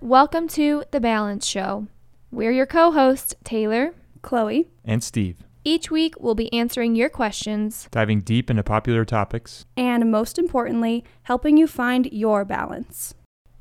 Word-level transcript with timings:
Welcome 0.00 0.48
to 0.48 0.84
The 0.90 1.00
Balance 1.00 1.46
Show. 1.46 1.86
We're 2.30 2.52
your 2.52 2.66
co 2.66 2.90
hosts, 2.92 3.34
Taylor, 3.44 3.94
Chloe, 4.22 4.68
and 4.84 5.02
Steve, 5.02 5.38
Each 5.64 5.90
week, 5.90 6.14
we'll 6.20 6.34
be 6.34 6.52
answering 6.52 6.94
your 6.94 7.08
questions. 7.08 7.88
diving 7.90 8.20
deep 8.20 8.50
into 8.50 8.62
popular 8.62 9.04
topics. 9.04 9.64
and 9.76 10.10
most 10.10 10.38
importantly, 10.38 11.04
helping 11.24 11.56
you 11.56 11.66
find 11.66 12.06
your 12.12 12.44
balance. 12.44 13.14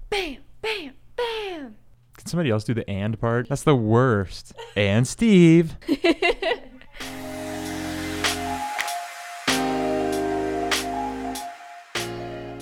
Bam, 0.09 0.37
bam, 0.61 0.93
bam. 1.15 1.75
Can 2.17 2.25
somebody 2.27 2.49
else 2.49 2.63
do 2.63 2.73
the 2.73 2.89
and 2.89 3.19
part? 3.19 3.47
That's 3.49 3.63
the 3.63 3.75
worst. 3.75 4.53
and 4.75 5.07
Steve. 5.07 5.75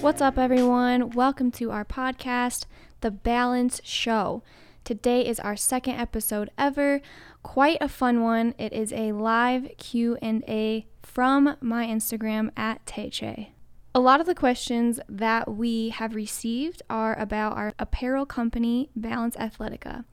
What's 0.01 0.21
up, 0.21 0.37
everyone? 0.37 1.11
Welcome 1.11 1.49
to 1.51 1.71
our 1.71 1.85
podcast, 1.85 2.65
The 3.03 3.11
Balance 3.11 3.81
Show. 3.83 4.43
Today 4.85 5.27
is 5.27 5.37
our 5.41 5.57
second 5.57 5.95
episode 5.95 6.49
ever. 6.57 7.01
Quite 7.43 7.79
a 7.81 7.89
fun 7.89 8.21
one. 8.21 8.55
It 8.57 8.71
is 8.71 8.93
a 8.93 9.11
live 9.11 9.67
Q&A 9.77 10.87
from 11.01 11.57
my 11.59 11.85
Instagram 11.85 12.51
at 12.55 12.85
taychayy. 12.85 13.49
A 13.93 13.99
lot 13.99 14.21
of 14.21 14.25
the 14.25 14.33
questions 14.33 15.01
that 15.09 15.51
we 15.53 15.89
have 15.89 16.15
received 16.15 16.81
are 16.89 17.19
about 17.19 17.57
our 17.57 17.73
apparel 17.77 18.25
company, 18.25 18.89
Balance 18.95 19.35
Athletica. 19.35 20.05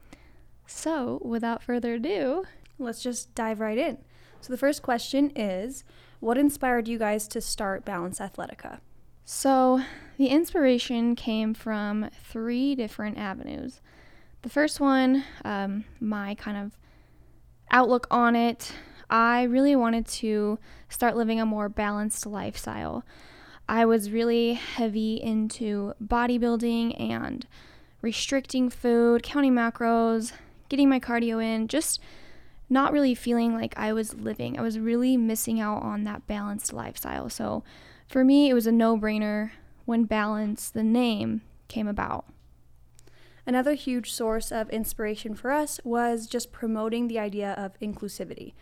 So, 0.67 1.23
without 1.25 1.63
further 1.63 1.95
ado, 1.95 2.45
Let's 2.77 3.05
just 3.05 3.37
dive 3.37 3.61
right 3.61 3.79
in. 3.79 3.99
So, 4.41 4.53
the 4.53 4.59
first 4.59 4.83
question 4.83 5.31
is 5.37 5.85
What 6.19 6.37
inspired 6.39 6.89
you 6.89 6.99
guys 6.99 7.29
to 7.29 7.41
start 7.41 7.85
Balance 7.85 8.19
Athletica? 8.19 8.81
So, 9.33 9.81
the 10.19 10.27
inspiration 10.27 11.15
came 11.15 11.55
from 11.55 12.11
three 12.25 12.75
different 12.75 13.17
avenues. 13.17 13.81
The 14.43 14.49
first 14.49 14.81
one, 14.81 15.23
um, 15.45 15.85
my 16.01 16.35
kind 16.35 16.57
of 16.57 16.77
outlook 17.71 18.09
on 18.11 18.35
it, 18.35 18.73
I 19.09 19.45
really 19.45 19.77
wanted 19.77 20.09
to 20.09 20.59
start 20.89 21.15
living 21.15 21.41
a 21.41 21.47
more 21.47 21.69
balanced 21.69 22.27
lifestyle. 22.27 23.05
I 23.69 23.85
was 23.85 24.11
really 24.11 24.55
heavy 24.55 25.23
into 25.23 25.95
bodybuilding 26.05 27.01
and 27.01 27.47
restricting 28.03 28.69
food, 28.69 29.23
counting 29.23 29.55
macros, 29.55 30.33
getting 30.69 30.89
my 30.89 30.99
cardio 30.99 31.41
in, 31.41 31.69
just 31.69 32.01
not 32.69 32.93
really 32.93 33.15
feeling 33.15 33.55
like 33.55 33.79
I 33.79 33.93
was 33.93 34.13
living. 34.13 34.59
I 34.59 34.63
was 34.63 34.81
really 34.81 35.17
missing 35.17 35.61
out 35.61 35.85
on 35.85 36.03
that 36.03 36.27
balanced 36.27 36.73
lifestyle. 36.73 37.31
So, 37.31 37.63
for 38.11 38.25
me, 38.25 38.51
it 38.51 38.55
was 38.55 38.67
a 38.67 38.73
no 38.73 38.99
brainer 38.99 39.53
when 39.85 40.03
Balance, 40.03 40.69
the 40.69 40.83
name, 40.83 41.43
came 41.69 41.87
about. 41.87 42.25
Another 43.47 43.75
huge 43.75 44.13
source 44.13 44.51
of 44.51 44.69
inspiration 44.71 45.37
for 45.37 45.53
us 45.53 45.81
was 45.85 46.27
just 46.27 46.51
promoting 46.51 47.07
the 47.07 47.21
idea 47.21 47.53
of 47.53 47.79
inclusivity. 47.79 48.55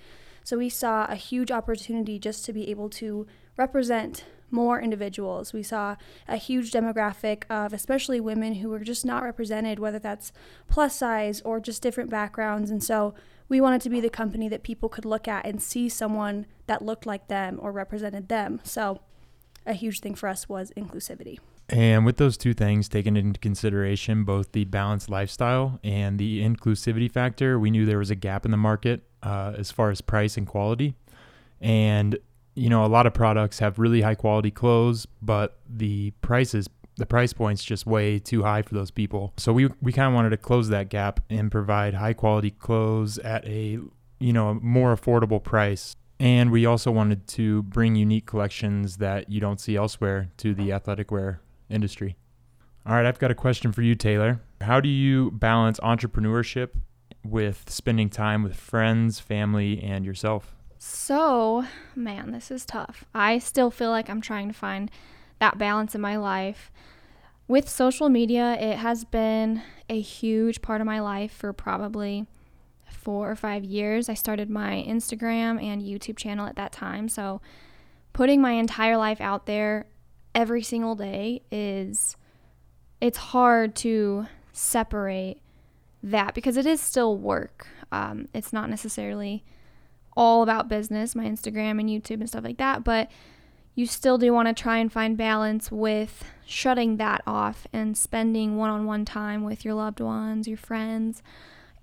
So, 0.44 0.58
we 0.58 0.68
saw 0.68 1.06
a 1.06 1.14
huge 1.14 1.50
opportunity 1.50 2.18
just 2.18 2.44
to 2.44 2.52
be 2.52 2.70
able 2.70 2.90
to 2.90 3.26
represent 3.56 4.26
more 4.50 4.80
individuals. 4.80 5.54
We 5.54 5.62
saw 5.62 5.96
a 6.26 6.36
huge 6.36 6.70
demographic 6.70 7.44
of 7.48 7.72
especially 7.72 8.20
women 8.20 8.56
who 8.56 8.68
were 8.68 8.80
just 8.80 9.04
not 9.06 9.22
represented, 9.22 9.78
whether 9.78 9.98
that's 9.98 10.30
plus 10.68 10.94
size 10.94 11.40
or 11.40 11.58
just 11.58 11.82
different 11.82 12.10
backgrounds. 12.10 12.70
And 12.70 12.84
so, 12.84 13.14
we 13.48 13.62
wanted 13.62 13.80
to 13.80 13.90
be 13.90 14.00
the 14.00 14.10
company 14.10 14.46
that 14.50 14.62
people 14.62 14.90
could 14.90 15.06
look 15.06 15.26
at 15.26 15.46
and 15.46 15.62
see 15.62 15.88
someone 15.88 16.44
that 16.66 16.82
looked 16.82 17.06
like 17.06 17.28
them 17.28 17.58
or 17.62 17.72
represented 17.72 18.28
them. 18.28 18.60
So, 18.62 19.00
a 19.68 19.74
huge 19.74 20.00
thing 20.00 20.14
for 20.14 20.28
us 20.28 20.48
was 20.48 20.72
inclusivity. 20.76 21.38
And 21.68 22.06
with 22.06 22.16
those 22.16 22.38
two 22.38 22.54
things 22.54 22.88
taken 22.88 23.16
into 23.16 23.38
consideration, 23.38 24.24
both 24.24 24.52
the 24.52 24.64
balanced 24.64 25.10
lifestyle 25.10 25.78
and 25.84 26.18
the 26.18 26.42
inclusivity 26.42 27.12
factor, 27.12 27.58
we 27.58 27.70
knew 27.70 27.84
there 27.84 27.98
was 27.98 28.10
a 28.10 28.14
gap 28.14 28.46
in 28.46 28.50
the 28.50 28.56
market 28.56 29.02
uh, 29.22 29.52
as 29.56 29.70
far 29.70 29.90
as 29.90 30.00
price 30.00 30.38
and 30.38 30.46
quality. 30.46 30.94
And, 31.60 32.18
you 32.54 32.70
know, 32.70 32.86
a 32.86 32.88
lot 32.88 33.06
of 33.06 33.12
products 33.12 33.58
have 33.58 33.78
really 33.78 34.00
high 34.00 34.14
quality 34.14 34.50
clothes, 34.50 35.06
but 35.20 35.58
the 35.68 36.12
prices, 36.22 36.70
the 36.96 37.04
price 37.04 37.34
point's 37.34 37.62
just 37.62 37.86
way 37.86 38.18
too 38.18 38.44
high 38.44 38.62
for 38.62 38.74
those 38.74 38.90
people. 38.90 39.34
So 39.36 39.52
we, 39.52 39.68
we 39.82 39.92
kind 39.92 40.08
of 40.08 40.14
wanted 40.14 40.30
to 40.30 40.38
close 40.38 40.70
that 40.70 40.88
gap 40.88 41.20
and 41.28 41.50
provide 41.50 41.92
high 41.92 42.14
quality 42.14 42.50
clothes 42.50 43.18
at 43.18 43.44
a, 43.44 43.78
you 44.20 44.32
know, 44.32 44.48
a 44.48 44.54
more 44.54 44.96
affordable 44.96 45.42
price. 45.42 45.96
And 46.20 46.50
we 46.50 46.66
also 46.66 46.90
wanted 46.90 47.28
to 47.28 47.62
bring 47.64 47.94
unique 47.94 48.26
collections 48.26 48.96
that 48.96 49.30
you 49.30 49.40
don't 49.40 49.60
see 49.60 49.76
elsewhere 49.76 50.30
to 50.38 50.52
the 50.52 50.72
athletic 50.72 51.10
wear 51.10 51.40
industry. 51.70 52.16
All 52.84 52.94
right, 52.94 53.06
I've 53.06 53.18
got 53.18 53.30
a 53.30 53.34
question 53.34 53.70
for 53.72 53.82
you, 53.82 53.94
Taylor. 53.94 54.40
How 54.60 54.80
do 54.80 54.88
you 54.88 55.30
balance 55.32 55.78
entrepreneurship 55.80 56.70
with 57.24 57.64
spending 57.68 58.08
time 58.08 58.42
with 58.42 58.56
friends, 58.56 59.20
family, 59.20 59.80
and 59.82 60.04
yourself? 60.04 60.56
So, 60.78 61.64
man, 61.94 62.30
this 62.30 62.50
is 62.50 62.64
tough. 62.64 63.04
I 63.14 63.38
still 63.38 63.70
feel 63.70 63.90
like 63.90 64.08
I'm 64.08 64.20
trying 64.20 64.48
to 64.48 64.54
find 64.54 64.90
that 65.38 65.58
balance 65.58 65.94
in 65.94 66.00
my 66.00 66.16
life. 66.16 66.72
With 67.46 67.68
social 67.68 68.08
media, 68.08 68.56
it 68.60 68.78
has 68.78 69.04
been 69.04 69.62
a 69.88 70.00
huge 70.00 70.62
part 70.62 70.80
of 70.80 70.86
my 70.86 71.00
life 71.00 71.32
for 71.32 71.52
probably 71.52 72.26
four 72.98 73.30
or 73.30 73.36
five 73.36 73.64
years. 73.64 74.08
I 74.08 74.14
started 74.14 74.50
my 74.50 74.84
Instagram 74.86 75.62
and 75.62 75.82
YouTube 75.82 76.16
channel 76.16 76.46
at 76.46 76.56
that 76.56 76.72
time. 76.72 77.08
So, 77.08 77.40
putting 78.12 78.40
my 78.40 78.52
entire 78.52 78.96
life 78.96 79.20
out 79.20 79.46
there 79.46 79.86
every 80.34 80.62
single 80.62 80.94
day 80.94 81.42
is 81.50 82.16
it's 83.00 83.18
hard 83.18 83.74
to 83.76 84.26
separate 84.52 85.40
that 86.02 86.34
because 86.34 86.56
it 86.56 86.66
is 86.66 86.80
still 86.80 87.16
work. 87.16 87.68
Um, 87.92 88.28
it's 88.34 88.52
not 88.52 88.70
necessarily 88.70 89.44
all 90.16 90.42
about 90.42 90.68
business, 90.68 91.14
my 91.14 91.24
Instagram 91.24 91.78
and 91.78 91.88
YouTube 91.88 92.20
and 92.20 92.28
stuff 92.28 92.44
like 92.44 92.58
that, 92.58 92.82
but 92.82 93.10
you 93.74 93.86
still 93.86 94.18
do 94.18 94.32
want 94.32 94.48
to 94.48 94.60
try 94.60 94.78
and 94.78 94.92
find 94.92 95.16
balance 95.16 95.70
with 95.70 96.24
shutting 96.44 96.96
that 96.96 97.22
off 97.24 97.68
and 97.72 97.96
spending 97.96 98.56
one 98.56 98.70
on 98.70 98.86
one 98.86 99.04
time 99.04 99.44
with 99.44 99.64
your 99.64 99.74
loved 99.74 100.00
ones, 100.00 100.48
your 100.48 100.56
friends, 100.56 101.22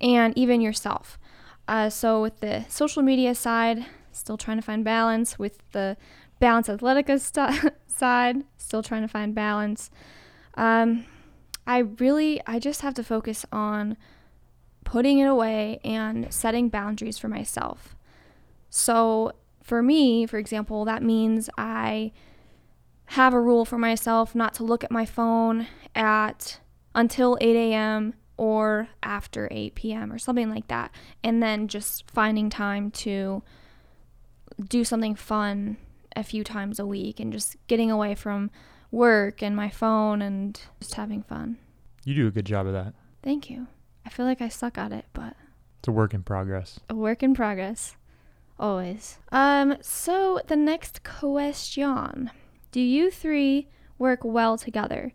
and 0.00 0.36
even 0.36 0.60
yourself. 0.60 1.18
Uh, 1.68 1.90
so, 1.90 2.22
with 2.22 2.40
the 2.40 2.64
social 2.68 3.02
media 3.02 3.34
side, 3.34 3.86
still 4.12 4.36
trying 4.36 4.58
to 4.58 4.62
find 4.62 4.84
balance. 4.84 5.38
With 5.38 5.58
the 5.72 5.96
Balance 6.38 6.68
Athletica 6.68 7.20
st- 7.20 7.72
side, 7.86 8.44
still 8.56 8.82
trying 8.82 9.02
to 9.02 9.08
find 9.08 9.34
balance. 9.34 9.90
Um, 10.54 11.06
I 11.66 11.78
really, 11.78 12.40
I 12.46 12.58
just 12.58 12.82
have 12.82 12.94
to 12.94 13.04
focus 13.04 13.44
on 13.50 13.96
putting 14.84 15.18
it 15.18 15.26
away 15.26 15.80
and 15.84 16.32
setting 16.32 16.68
boundaries 16.68 17.18
for 17.18 17.28
myself. 17.28 17.96
So, 18.70 19.32
for 19.62 19.82
me, 19.82 20.26
for 20.26 20.38
example, 20.38 20.84
that 20.84 21.02
means 21.02 21.50
I 21.58 22.12
have 23.10 23.34
a 23.34 23.40
rule 23.40 23.64
for 23.64 23.78
myself 23.78 24.34
not 24.34 24.54
to 24.54 24.64
look 24.64 24.84
at 24.84 24.90
my 24.90 25.04
phone 25.04 25.66
at 25.94 26.60
until 26.94 27.36
8 27.40 27.56
a.m. 27.56 28.14
or 28.36 28.88
after 29.02 29.48
8 29.50 29.74
p.m. 29.74 30.12
or 30.12 30.18
something 30.18 30.50
like 30.50 30.68
that, 30.68 30.90
and 31.24 31.42
then 31.42 31.68
just 31.68 32.10
finding 32.10 32.50
time 32.50 32.90
to 32.92 33.42
do 34.68 34.84
something 34.84 35.14
fun 35.14 35.76
a 36.14 36.22
few 36.22 36.42
times 36.44 36.78
a 36.78 36.86
week 36.86 37.20
and 37.20 37.32
just 37.32 37.56
getting 37.66 37.90
away 37.90 38.14
from 38.14 38.50
work 38.90 39.42
and 39.42 39.54
my 39.54 39.68
phone 39.68 40.22
and 40.22 40.60
just 40.80 40.94
having 40.94 41.22
fun. 41.22 41.58
You 42.04 42.14
do 42.14 42.26
a 42.26 42.30
good 42.30 42.46
job 42.46 42.66
of 42.66 42.72
that. 42.72 42.94
Thank 43.22 43.50
you. 43.50 43.66
I 44.04 44.08
feel 44.08 44.24
like 44.24 44.40
I 44.40 44.48
suck 44.48 44.78
at 44.78 44.92
it, 44.92 45.04
but 45.12 45.34
It's 45.80 45.88
a 45.88 45.92
work 45.92 46.14
in 46.14 46.22
progress. 46.22 46.78
a 46.88 46.94
work 46.94 47.22
in 47.22 47.34
progress. 47.34 47.96
Always. 48.58 49.18
Um, 49.32 49.76
so 49.82 50.40
the 50.46 50.56
next 50.56 51.02
question. 51.04 52.30
Do 52.70 52.80
you 52.80 53.10
three 53.10 53.68
work 53.98 54.20
well 54.22 54.56
together? 54.56 55.12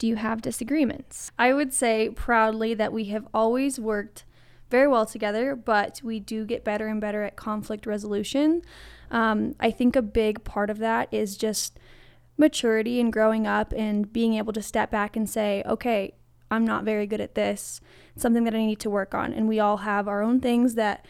Do 0.00 0.06
you 0.06 0.16
have 0.16 0.40
disagreements? 0.40 1.30
I 1.38 1.52
would 1.52 1.74
say 1.74 2.08
proudly 2.08 2.72
that 2.72 2.90
we 2.90 3.04
have 3.04 3.28
always 3.34 3.78
worked 3.78 4.24
very 4.70 4.88
well 4.88 5.04
together, 5.04 5.54
but 5.54 6.00
we 6.02 6.18
do 6.18 6.46
get 6.46 6.64
better 6.64 6.86
and 6.86 7.02
better 7.02 7.22
at 7.22 7.36
conflict 7.36 7.84
resolution. 7.84 8.62
Um, 9.10 9.56
I 9.60 9.70
think 9.70 9.96
a 9.96 10.00
big 10.00 10.42
part 10.42 10.70
of 10.70 10.78
that 10.78 11.12
is 11.12 11.36
just 11.36 11.78
maturity 12.38 12.98
and 12.98 13.12
growing 13.12 13.46
up 13.46 13.74
and 13.76 14.10
being 14.10 14.32
able 14.32 14.54
to 14.54 14.62
step 14.62 14.90
back 14.90 15.16
and 15.16 15.28
say, 15.28 15.62
okay, 15.66 16.14
I'm 16.50 16.64
not 16.64 16.84
very 16.84 17.06
good 17.06 17.20
at 17.20 17.34
this. 17.34 17.82
It's 18.14 18.22
something 18.22 18.44
that 18.44 18.54
I 18.54 18.64
need 18.64 18.80
to 18.80 18.88
work 18.88 19.14
on. 19.14 19.34
And 19.34 19.46
we 19.46 19.60
all 19.60 19.78
have 19.78 20.08
our 20.08 20.22
own 20.22 20.40
things 20.40 20.76
that 20.76 21.04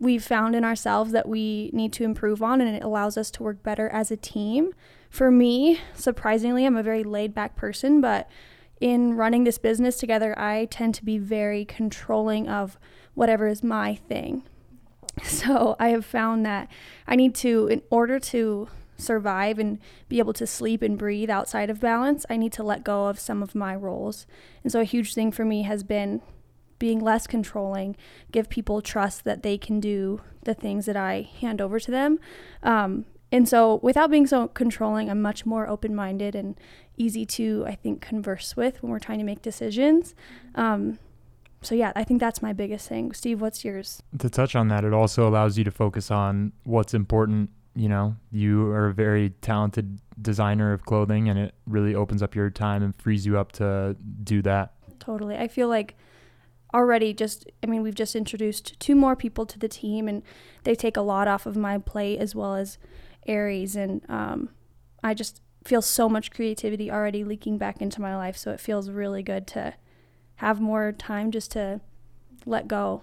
we've 0.00 0.24
found 0.24 0.56
in 0.56 0.64
ourselves 0.64 1.12
that 1.12 1.28
we 1.28 1.70
need 1.72 1.92
to 1.92 2.02
improve 2.02 2.42
on, 2.42 2.60
and 2.60 2.74
it 2.74 2.82
allows 2.82 3.16
us 3.16 3.30
to 3.30 3.44
work 3.44 3.62
better 3.62 3.88
as 3.90 4.10
a 4.10 4.16
team. 4.16 4.74
For 5.14 5.30
me, 5.30 5.80
surprisingly, 5.94 6.66
I'm 6.66 6.76
a 6.76 6.82
very 6.82 7.04
laid 7.04 7.36
back 7.36 7.54
person, 7.54 8.00
but 8.00 8.28
in 8.80 9.14
running 9.14 9.44
this 9.44 9.58
business 9.58 9.96
together, 9.96 10.36
I 10.36 10.64
tend 10.64 10.96
to 10.96 11.04
be 11.04 11.18
very 11.18 11.64
controlling 11.64 12.48
of 12.48 12.76
whatever 13.14 13.46
is 13.46 13.62
my 13.62 13.94
thing. 13.94 14.42
So 15.22 15.76
I 15.78 15.90
have 15.90 16.04
found 16.04 16.44
that 16.46 16.68
I 17.06 17.14
need 17.14 17.36
to, 17.36 17.68
in 17.68 17.82
order 17.90 18.18
to 18.18 18.66
survive 18.96 19.60
and 19.60 19.78
be 20.08 20.18
able 20.18 20.32
to 20.32 20.48
sleep 20.48 20.82
and 20.82 20.98
breathe 20.98 21.30
outside 21.30 21.70
of 21.70 21.78
balance, 21.78 22.26
I 22.28 22.36
need 22.36 22.52
to 22.54 22.64
let 22.64 22.82
go 22.82 23.06
of 23.06 23.20
some 23.20 23.40
of 23.40 23.54
my 23.54 23.76
roles. 23.76 24.26
And 24.64 24.72
so 24.72 24.80
a 24.80 24.84
huge 24.84 25.14
thing 25.14 25.30
for 25.30 25.44
me 25.44 25.62
has 25.62 25.84
been 25.84 26.22
being 26.80 26.98
less 26.98 27.28
controlling, 27.28 27.94
give 28.32 28.48
people 28.48 28.82
trust 28.82 29.22
that 29.22 29.44
they 29.44 29.58
can 29.58 29.78
do 29.78 30.22
the 30.42 30.54
things 30.54 30.86
that 30.86 30.96
I 30.96 31.28
hand 31.40 31.60
over 31.60 31.78
to 31.78 31.90
them. 31.92 32.18
Um, 32.64 33.04
and 33.34 33.48
so 33.48 33.80
without 33.82 34.12
being 34.12 34.28
so 34.28 34.46
controlling, 34.46 35.10
I'm 35.10 35.20
much 35.20 35.44
more 35.44 35.68
open 35.68 35.92
minded 35.92 36.36
and 36.36 36.56
easy 36.96 37.26
to, 37.26 37.64
I 37.66 37.74
think, 37.74 38.00
converse 38.00 38.56
with 38.56 38.80
when 38.80 38.92
we're 38.92 39.00
trying 39.00 39.18
to 39.18 39.24
make 39.24 39.42
decisions. 39.42 40.14
Um, 40.54 41.00
so 41.60 41.74
yeah, 41.74 41.90
I 41.96 42.04
think 42.04 42.20
that's 42.20 42.40
my 42.40 42.52
biggest 42.52 42.88
thing. 42.88 43.10
Steve, 43.10 43.40
what's 43.40 43.64
yours? 43.64 44.00
To 44.20 44.30
touch 44.30 44.54
on 44.54 44.68
that, 44.68 44.84
it 44.84 44.92
also 44.92 45.28
allows 45.28 45.58
you 45.58 45.64
to 45.64 45.72
focus 45.72 46.12
on 46.12 46.52
what's 46.62 46.94
important. 46.94 47.50
You 47.74 47.88
know, 47.88 48.14
you 48.30 48.68
are 48.68 48.86
a 48.86 48.94
very 48.94 49.30
talented 49.40 49.98
designer 50.22 50.72
of 50.72 50.84
clothing, 50.84 51.28
and 51.28 51.36
it 51.36 51.56
really 51.66 51.96
opens 51.96 52.22
up 52.22 52.36
your 52.36 52.50
time 52.50 52.84
and 52.84 52.94
frees 52.94 53.26
you 53.26 53.36
up 53.36 53.50
to 53.52 53.96
do 54.22 54.42
that. 54.42 54.74
Totally. 55.00 55.36
I 55.36 55.48
feel 55.48 55.66
like 55.66 55.96
already 56.72 57.12
just 57.12 57.50
I 57.64 57.66
mean, 57.66 57.82
we've 57.82 57.96
just 57.96 58.14
introduced 58.14 58.78
two 58.78 58.94
more 58.94 59.16
people 59.16 59.44
to 59.46 59.58
the 59.58 59.68
team 59.68 60.06
and 60.06 60.22
they 60.62 60.76
take 60.76 60.96
a 60.96 61.00
lot 61.00 61.26
off 61.26 61.46
of 61.46 61.56
my 61.56 61.78
plate 61.78 62.20
as 62.20 62.36
well 62.36 62.54
as 62.54 62.78
Aries 63.26 63.76
and 63.76 64.02
um, 64.08 64.50
I 65.02 65.14
just 65.14 65.40
feel 65.64 65.82
so 65.82 66.08
much 66.08 66.30
creativity 66.30 66.90
already 66.90 67.24
leaking 67.24 67.58
back 67.58 67.80
into 67.80 68.00
my 68.00 68.16
life, 68.16 68.36
so 68.36 68.50
it 68.50 68.60
feels 68.60 68.90
really 68.90 69.22
good 69.22 69.46
to 69.48 69.74
have 70.36 70.60
more 70.60 70.92
time 70.92 71.30
just 71.30 71.50
to 71.52 71.80
let 72.44 72.68
go. 72.68 73.02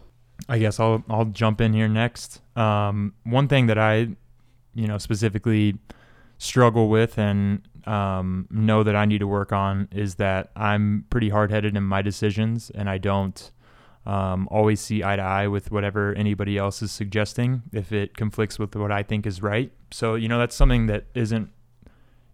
I 0.50 0.59
guess 0.59 0.79
I'll 0.79 1.03
I'll 1.09 1.25
jump 1.25 1.62
in 1.62 1.73
here 1.73 1.88
next. 1.88 2.41
Um, 2.56 3.13
one 3.23 3.47
thing 3.47 3.68
that 3.68 3.77
I, 3.77 4.09
you 4.73 4.88
know, 4.88 4.97
specifically 4.97 5.77
struggle 6.38 6.89
with 6.89 7.17
and 7.17 7.62
um, 7.85 8.47
know 8.50 8.83
that 8.83 8.95
I 8.95 9.06
need 9.06 9.19
to 9.19 9.27
work 9.27 9.51
on 9.51 9.88
is 9.91 10.15
that 10.15 10.51
I'm 10.56 11.06
pretty 11.09 11.29
hard 11.29 11.51
headed 11.51 11.75
in 11.75 11.83
my 11.83 12.01
decisions, 12.01 12.69
and 12.71 12.89
I 12.89 12.97
don't 12.97 13.51
um, 14.06 14.48
always 14.50 14.80
see 14.80 15.03
eye 15.03 15.15
to 15.15 15.21
eye 15.21 15.48
with 15.48 15.71
whatever 15.71 16.13
anybody 16.15 16.57
else 16.57 16.81
is 16.81 16.92
suggesting 16.92 17.62
if 17.71 17.92
it 17.92 18.18
conflicts 18.18 18.57
with 18.57 18.75
what 18.75 18.92
I 18.92 19.03
think 19.03 19.25
is 19.25 19.42
right. 19.42 19.71
So 19.92 20.15
you 20.15 20.27
know, 20.27 20.39
that's 20.39 20.56
something 20.56 20.88
that 20.88 21.06
isn't. 21.13 21.50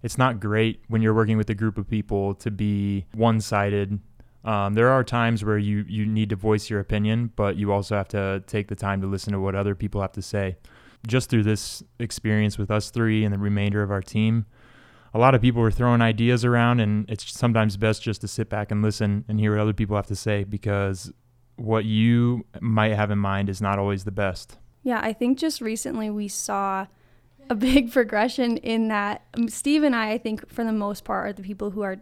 It's 0.04 0.18
not 0.18 0.40
great 0.40 0.84
when 0.88 1.02
you're 1.02 1.14
working 1.14 1.38
with 1.38 1.50
a 1.50 1.56
group 1.56 1.78
of 1.78 1.90
people 1.90 2.36
to 2.36 2.52
be 2.52 3.06
one 3.14 3.42
sided 3.42 4.00
um, 4.48 4.76
there 4.76 4.90
are 4.90 5.04
times 5.04 5.44
where 5.44 5.58
you, 5.58 5.84
you 5.90 6.06
need 6.06 6.30
to 6.30 6.38
voice 6.38 6.70
your 6.70 6.80
opinion, 6.80 7.34
but 7.36 7.58
you 7.58 7.74
also 7.74 7.98
have 7.98 8.08
to 8.10 8.42
take 8.48 8.70
the 8.70 8.76
time 8.76 9.02
to 9.02 9.08
listen 9.08 9.34
to 9.34 9.42
what 9.42 9.56
other 9.56 9.76
people 9.76 10.00
have 10.00 10.14
to 10.14 10.22
say. 10.22 10.56
Just 11.06 11.30
through 11.30 11.44
this 11.44 11.84
experience 12.00 12.58
with 12.58 12.72
us 12.72 12.90
three 12.90 13.26
and 13.26 13.34
the 13.34 13.38
remainder 13.40 13.84
of 13.84 13.92
our 13.92 14.02
team, 14.02 14.46
a 15.14 15.20
lot 15.20 15.36
of 15.36 15.42
people 15.42 15.62
were 15.62 15.72
throwing 15.72 16.02
ideas 16.02 16.46
around, 16.46 16.80
and 16.80 17.10
it's 17.10 17.30
sometimes 17.30 17.76
best 17.76 18.02
just 18.02 18.22
to 18.22 18.28
sit 18.28 18.50
back 18.50 18.72
and 18.72 18.82
listen 18.82 19.26
and 19.28 19.38
hear 19.38 19.52
what 19.52 19.60
other 19.60 19.74
people 19.74 19.98
have 19.98 20.08
to 20.08 20.16
say 20.16 20.46
because 20.46 21.12
what 21.58 21.86
you 21.86 22.46
might 22.62 22.94
have 22.94 23.12
in 23.12 23.20
mind 23.20 23.50
is 23.50 23.62
not 23.62 23.78
always 23.78 24.06
the 24.06 24.12
best. 24.12 24.58
Yeah, 24.84 25.00
I 25.04 25.12
think 25.12 25.38
just 25.38 25.60
recently 25.60 26.10
we 26.10 26.28
saw 26.28 26.88
a 27.50 27.56
big 27.56 27.92
progression 27.98 28.58
in 28.58 28.88
that. 28.88 29.24
Um, 29.34 29.50
Steve 29.50 29.84
and 29.84 29.96
I, 29.96 30.12
I 30.12 30.18
think, 30.18 30.50
for 30.50 30.64
the 30.64 30.72
most 30.72 31.04
part, 31.04 31.28
are 31.28 31.34
the 31.34 31.44
people 31.44 31.72
who 31.72 31.82
are 31.82 31.98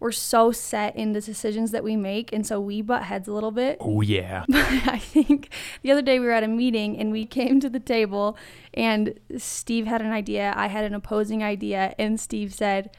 we're 0.00 0.12
so 0.12 0.52
set 0.52 0.94
in 0.94 1.12
the 1.12 1.20
decisions 1.20 1.72
that 1.72 1.82
we 1.82 1.96
make 1.96 2.32
and 2.32 2.46
so 2.46 2.60
we 2.60 2.80
butt 2.82 3.02
heads 3.02 3.26
a 3.26 3.32
little 3.32 3.50
bit 3.50 3.78
oh 3.80 4.00
yeah 4.00 4.44
but 4.48 4.64
i 4.86 4.98
think 4.98 5.50
the 5.82 5.90
other 5.90 6.02
day 6.02 6.18
we 6.18 6.26
were 6.26 6.32
at 6.32 6.44
a 6.44 6.48
meeting 6.48 6.96
and 6.96 7.10
we 7.10 7.26
came 7.26 7.58
to 7.58 7.68
the 7.68 7.80
table 7.80 8.36
and 8.74 9.18
steve 9.36 9.86
had 9.86 10.00
an 10.00 10.12
idea 10.12 10.52
i 10.56 10.68
had 10.68 10.84
an 10.84 10.94
opposing 10.94 11.42
idea 11.42 11.94
and 11.98 12.20
steve 12.20 12.54
said 12.54 12.90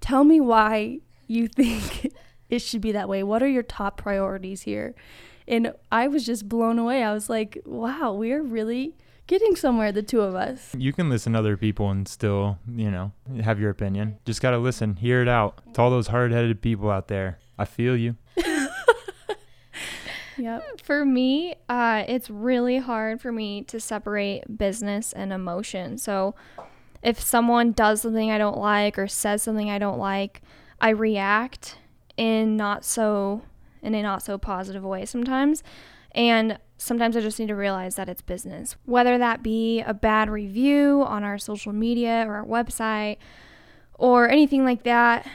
tell 0.00 0.24
me 0.24 0.40
why 0.40 0.98
you 1.26 1.48
think 1.54 2.14
it 2.48 2.60
should 2.60 2.80
be 2.80 2.92
that 2.92 3.08
way 3.08 3.22
what 3.22 3.42
are 3.42 3.48
your 3.48 3.62
top 3.62 3.96
priorities 3.96 4.62
here 4.62 4.94
and 5.48 5.72
i 5.90 6.06
was 6.06 6.24
just 6.24 6.48
blown 6.48 6.78
away 6.78 7.02
i 7.02 7.12
was 7.12 7.28
like 7.28 7.60
wow 7.64 8.12
we're 8.12 8.42
really 8.42 8.94
getting 9.28 9.54
somewhere, 9.54 9.92
the 9.92 10.02
two 10.02 10.22
of 10.22 10.34
us. 10.34 10.74
You 10.76 10.92
can 10.92 11.08
listen 11.08 11.34
to 11.34 11.38
other 11.38 11.56
people 11.56 11.90
and 11.90 12.08
still, 12.08 12.58
you 12.74 12.90
know, 12.90 13.12
have 13.40 13.60
your 13.60 13.70
opinion. 13.70 14.18
Just 14.24 14.42
got 14.42 14.50
to 14.50 14.58
listen, 14.58 14.96
hear 14.96 15.22
it 15.22 15.28
out. 15.28 15.62
To 15.74 15.82
all 15.82 15.90
those 15.90 16.08
hard 16.08 16.32
headed 16.32 16.60
people 16.60 16.90
out 16.90 17.06
there, 17.06 17.38
I 17.56 17.64
feel 17.64 17.96
you. 17.96 18.16
yep. 20.36 20.80
For 20.82 21.04
me, 21.04 21.54
uh, 21.68 22.04
it's 22.08 22.28
really 22.28 22.78
hard 22.78 23.20
for 23.20 23.30
me 23.30 23.62
to 23.64 23.78
separate 23.78 24.58
business 24.58 25.12
and 25.12 25.32
emotion. 25.32 25.98
So 25.98 26.34
if 27.02 27.20
someone 27.20 27.72
does 27.72 28.02
something 28.02 28.32
I 28.32 28.38
don't 28.38 28.58
like 28.58 28.98
or 28.98 29.06
says 29.06 29.42
something 29.42 29.70
I 29.70 29.78
don't 29.78 29.98
like, 29.98 30.42
I 30.80 30.90
react 30.90 31.76
in 32.16 32.56
not 32.56 32.84
so 32.84 33.42
in 33.82 33.94
a 33.94 34.02
not 34.02 34.22
so 34.22 34.38
positive 34.38 34.84
way 34.84 35.04
sometimes. 35.04 35.62
And 36.12 36.58
sometimes 36.78 37.16
I 37.16 37.20
just 37.20 37.38
need 37.38 37.48
to 37.48 37.54
realize 37.54 37.96
that 37.96 38.08
it's 38.08 38.22
business. 38.22 38.76
Whether 38.84 39.18
that 39.18 39.42
be 39.42 39.80
a 39.80 39.94
bad 39.94 40.30
review 40.30 41.02
on 41.06 41.24
our 41.24 41.38
social 41.38 41.72
media 41.72 42.24
or 42.26 42.36
our 42.36 42.44
website 42.44 43.18
or 43.94 44.28
anything 44.28 44.64
like 44.64 44.84
that, 44.84 45.26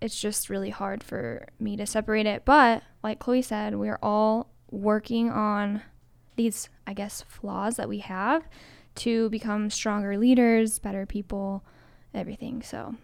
it's 0.00 0.20
just 0.20 0.50
really 0.50 0.70
hard 0.70 1.02
for 1.02 1.46
me 1.58 1.76
to 1.76 1.86
separate 1.86 2.26
it. 2.26 2.44
But 2.44 2.82
like 3.02 3.18
Chloe 3.18 3.42
said, 3.42 3.76
we're 3.76 3.98
all 4.02 4.50
working 4.70 5.30
on 5.30 5.82
these, 6.36 6.68
I 6.86 6.94
guess, 6.94 7.22
flaws 7.28 7.76
that 7.76 7.88
we 7.88 7.98
have 7.98 8.48
to 8.96 9.28
become 9.30 9.70
stronger 9.70 10.16
leaders, 10.18 10.78
better 10.78 11.06
people, 11.06 11.64
everything. 12.14 12.62
So, 12.62 12.94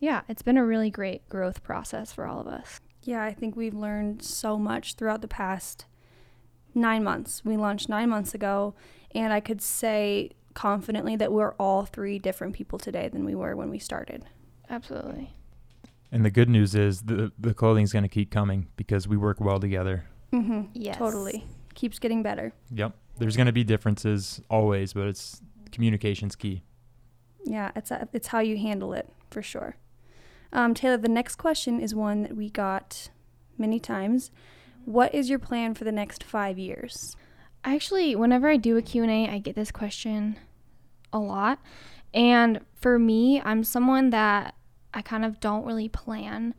yeah, 0.00 0.22
it's 0.28 0.42
been 0.42 0.58
a 0.58 0.64
really 0.64 0.90
great 0.90 1.28
growth 1.28 1.62
process 1.62 2.12
for 2.12 2.26
all 2.26 2.40
of 2.40 2.46
us. 2.46 2.80
Yeah, 3.04 3.22
I 3.22 3.32
think 3.32 3.56
we've 3.56 3.74
learned 3.74 4.22
so 4.22 4.58
much 4.58 4.94
throughout 4.94 5.20
the 5.20 5.28
past 5.28 5.86
nine 6.74 7.04
months. 7.04 7.44
We 7.44 7.56
launched 7.56 7.88
nine 7.88 8.08
months 8.08 8.34
ago, 8.34 8.74
and 9.14 9.32
I 9.32 9.40
could 9.40 9.60
say 9.60 10.30
confidently 10.54 11.16
that 11.16 11.32
we're 11.32 11.52
all 11.54 11.84
three 11.84 12.18
different 12.18 12.54
people 12.54 12.78
today 12.78 13.08
than 13.08 13.24
we 13.24 13.34
were 13.34 13.54
when 13.56 13.70
we 13.70 13.78
started. 13.78 14.24
Absolutely. 14.70 15.34
And 16.10 16.24
the 16.24 16.30
good 16.30 16.48
news 16.48 16.74
is 16.74 17.02
the 17.02 17.32
the 17.38 17.52
clothing's 17.52 17.92
going 17.92 18.04
to 18.04 18.08
keep 18.08 18.30
coming 18.30 18.68
because 18.76 19.06
we 19.06 19.16
work 19.16 19.40
well 19.40 19.58
together. 19.58 20.04
Mm-hmm. 20.32 20.62
Yes. 20.72 20.96
Totally. 20.96 21.44
Keeps 21.74 21.98
getting 21.98 22.22
better. 22.22 22.52
Yep. 22.72 22.94
There's 23.18 23.36
going 23.36 23.46
to 23.46 23.52
be 23.52 23.64
differences 23.64 24.40
always, 24.48 24.92
but 24.92 25.06
it's 25.06 25.42
communication's 25.72 26.36
key. 26.36 26.62
Yeah, 27.44 27.72
it's 27.76 27.90
a, 27.90 28.08
it's 28.12 28.28
how 28.28 28.40
you 28.40 28.56
handle 28.56 28.94
it 28.94 29.08
for 29.30 29.42
sure. 29.42 29.76
Um, 30.54 30.72
Taylor, 30.72 30.96
the 30.96 31.08
next 31.08 31.36
question 31.36 31.80
is 31.80 31.94
one 31.94 32.22
that 32.22 32.36
we 32.36 32.48
got 32.48 33.10
many 33.58 33.80
times. 33.80 34.30
What 34.84 35.12
is 35.14 35.28
your 35.28 35.40
plan 35.40 35.74
for 35.74 35.82
the 35.82 35.92
next 35.92 36.22
five 36.22 36.58
years? 36.58 37.16
Actually, 37.64 38.14
whenever 38.14 38.48
I 38.48 38.56
do 38.56 38.76
a 38.76 38.82
Q&A, 38.82 39.28
I 39.28 39.38
get 39.38 39.56
this 39.56 39.72
question 39.72 40.38
a 41.12 41.18
lot. 41.18 41.58
And 42.12 42.60
for 42.76 42.98
me, 42.98 43.40
I'm 43.44 43.64
someone 43.64 44.10
that 44.10 44.54
I 44.92 45.02
kind 45.02 45.24
of 45.24 45.40
don't 45.40 45.66
really 45.66 45.88
plan 45.88 46.54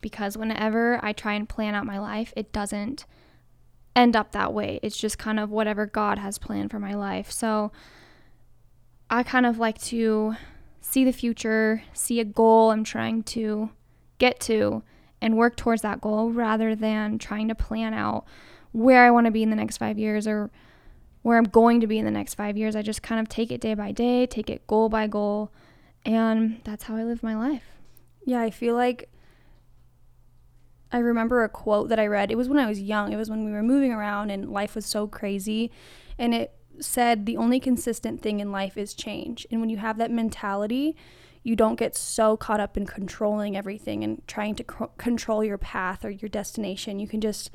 because 0.00 0.36
whenever 0.36 1.04
I 1.04 1.12
try 1.12 1.34
and 1.34 1.48
plan 1.48 1.74
out 1.74 1.84
my 1.84 1.98
life, 1.98 2.32
it 2.36 2.52
doesn't 2.52 3.04
end 3.96 4.14
up 4.14 4.30
that 4.32 4.54
way. 4.54 4.78
It's 4.82 4.96
just 4.96 5.18
kind 5.18 5.40
of 5.40 5.50
whatever 5.50 5.86
God 5.86 6.18
has 6.18 6.38
planned 6.38 6.70
for 6.70 6.78
my 6.78 6.94
life. 6.94 7.32
So 7.32 7.72
I 9.08 9.24
kind 9.24 9.44
of 9.44 9.58
like 9.58 9.80
to 9.82 10.36
see 10.80 11.04
the 11.04 11.12
future, 11.12 11.82
see 11.92 12.20
a 12.20 12.24
goal 12.24 12.70
I'm 12.70 12.84
trying 12.84 13.22
to 13.24 13.70
get 14.18 14.40
to, 14.40 14.82
and 15.20 15.36
work 15.36 15.56
towards 15.56 15.82
that 15.82 16.00
goal 16.00 16.30
rather 16.30 16.74
than 16.74 17.18
trying 17.18 17.48
to 17.48 17.54
plan 17.54 17.94
out 17.94 18.24
where 18.72 19.04
I 19.04 19.10
want 19.10 19.26
to 19.26 19.30
be 19.30 19.42
in 19.42 19.50
the 19.50 19.56
next 19.56 19.76
five 19.76 19.98
years 19.98 20.26
or 20.26 20.50
where 21.22 21.36
I'm 21.36 21.44
going 21.44 21.80
to 21.80 21.86
be 21.86 21.98
in 21.98 22.04
the 22.04 22.10
next 22.10 22.34
five 22.34 22.56
years. 22.56 22.74
I 22.74 22.82
just 22.82 23.02
kind 23.02 23.20
of 23.20 23.28
take 23.28 23.52
it 23.52 23.60
day 23.60 23.74
by 23.74 23.92
day, 23.92 24.26
take 24.26 24.48
it 24.48 24.66
goal 24.66 24.88
by 24.88 25.06
goal, 25.06 25.52
and 26.04 26.60
that's 26.64 26.84
how 26.84 26.96
I 26.96 27.04
live 27.04 27.22
my 27.22 27.36
life. 27.36 27.64
Yeah, 28.24 28.40
I 28.40 28.50
feel 28.50 28.74
like 28.74 29.10
I 30.92 30.98
remember 30.98 31.44
a 31.44 31.48
quote 31.48 31.88
that 31.90 31.98
I 31.98 32.06
read. 32.06 32.30
It 32.30 32.36
was 32.36 32.48
when 32.48 32.58
I 32.58 32.66
was 32.66 32.80
young, 32.80 33.12
it 33.12 33.16
was 33.16 33.30
when 33.30 33.44
we 33.44 33.52
were 33.52 33.62
moving 33.62 33.92
around 33.92 34.30
and 34.30 34.50
life 34.50 34.74
was 34.74 34.86
so 34.86 35.06
crazy. 35.06 35.70
And 36.18 36.34
it 36.34 36.54
said, 36.78 37.26
The 37.26 37.36
only 37.36 37.60
consistent 37.60 38.22
thing 38.22 38.40
in 38.40 38.52
life 38.52 38.76
is 38.76 38.94
change. 38.94 39.46
And 39.50 39.60
when 39.60 39.70
you 39.70 39.78
have 39.78 39.98
that 39.98 40.10
mentality, 40.10 40.96
you 41.42 41.56
don't 41.56 41.78
get 41.78 41.96
so 41.96 42.36
caught 42.36 42.60
up 42.60 42.76
in 42.76 42.86
controlling 42.86 43.56
everything 43.56 44.04
and 44.04 44.26
trying 44.26 44.54
to 44.56 44.64
c- 44.64 44.86
control 44.98 45.42
your 45.42 45.58
path 45.58 46.04
or 46.04 46.10
your 46.10 46.28
destination. 46.28 46.98
You 46.98 47.08
can 47.08 47.20
just 47.20 47.50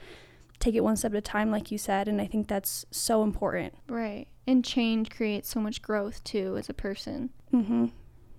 take 0.59 0.75
it 0.75 0.83
one 0.83 0.95
step 0.95 1.11
at 1.11 1.17
a 1.17 1.21
time, 1.21 1.51
like 1.51 1.71
you 1.71 1.77
said. 1.77 2.07
And 2.07 2.19
I 2.19 2.25
think 2.25 2.47
that's 2.47 2.85
so 2.91 3.23
important. 3.23 3.73
Right. 3.87 4.27
And 4.47 4.65
change 4.65 5.09
creates 5.09 5.49
so 5.49 5.59
much 5.59 5.81
growth 5.81 6.23
too 6.23 6.55
as 6.57 6.69
a 6.69 6.73
person. 6.73 7.29
Mm-hmm. 7.53 7.87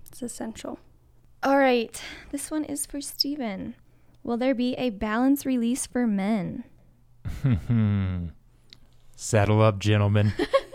It's 0.06 0.22
essential. 0.22 0.78
All 1.42 1.58
right. 1.58 2.00
This 2.32 2.50
one 2.50 2.64
is 2.64 2.86
for 2.86 3.00
Steven. 3.00 3.74
Will 4.22 4.36
there 4.36 4.54
be 4.54 4.74
a 4.74 4.90
balance 4.90 5.46
release 5.46 5.86
for 5.86 6.06
men? 6.06 6.64
Saddle 9.16 9.62
up, 9.62 9.78
gentlemen. 9.78 10.32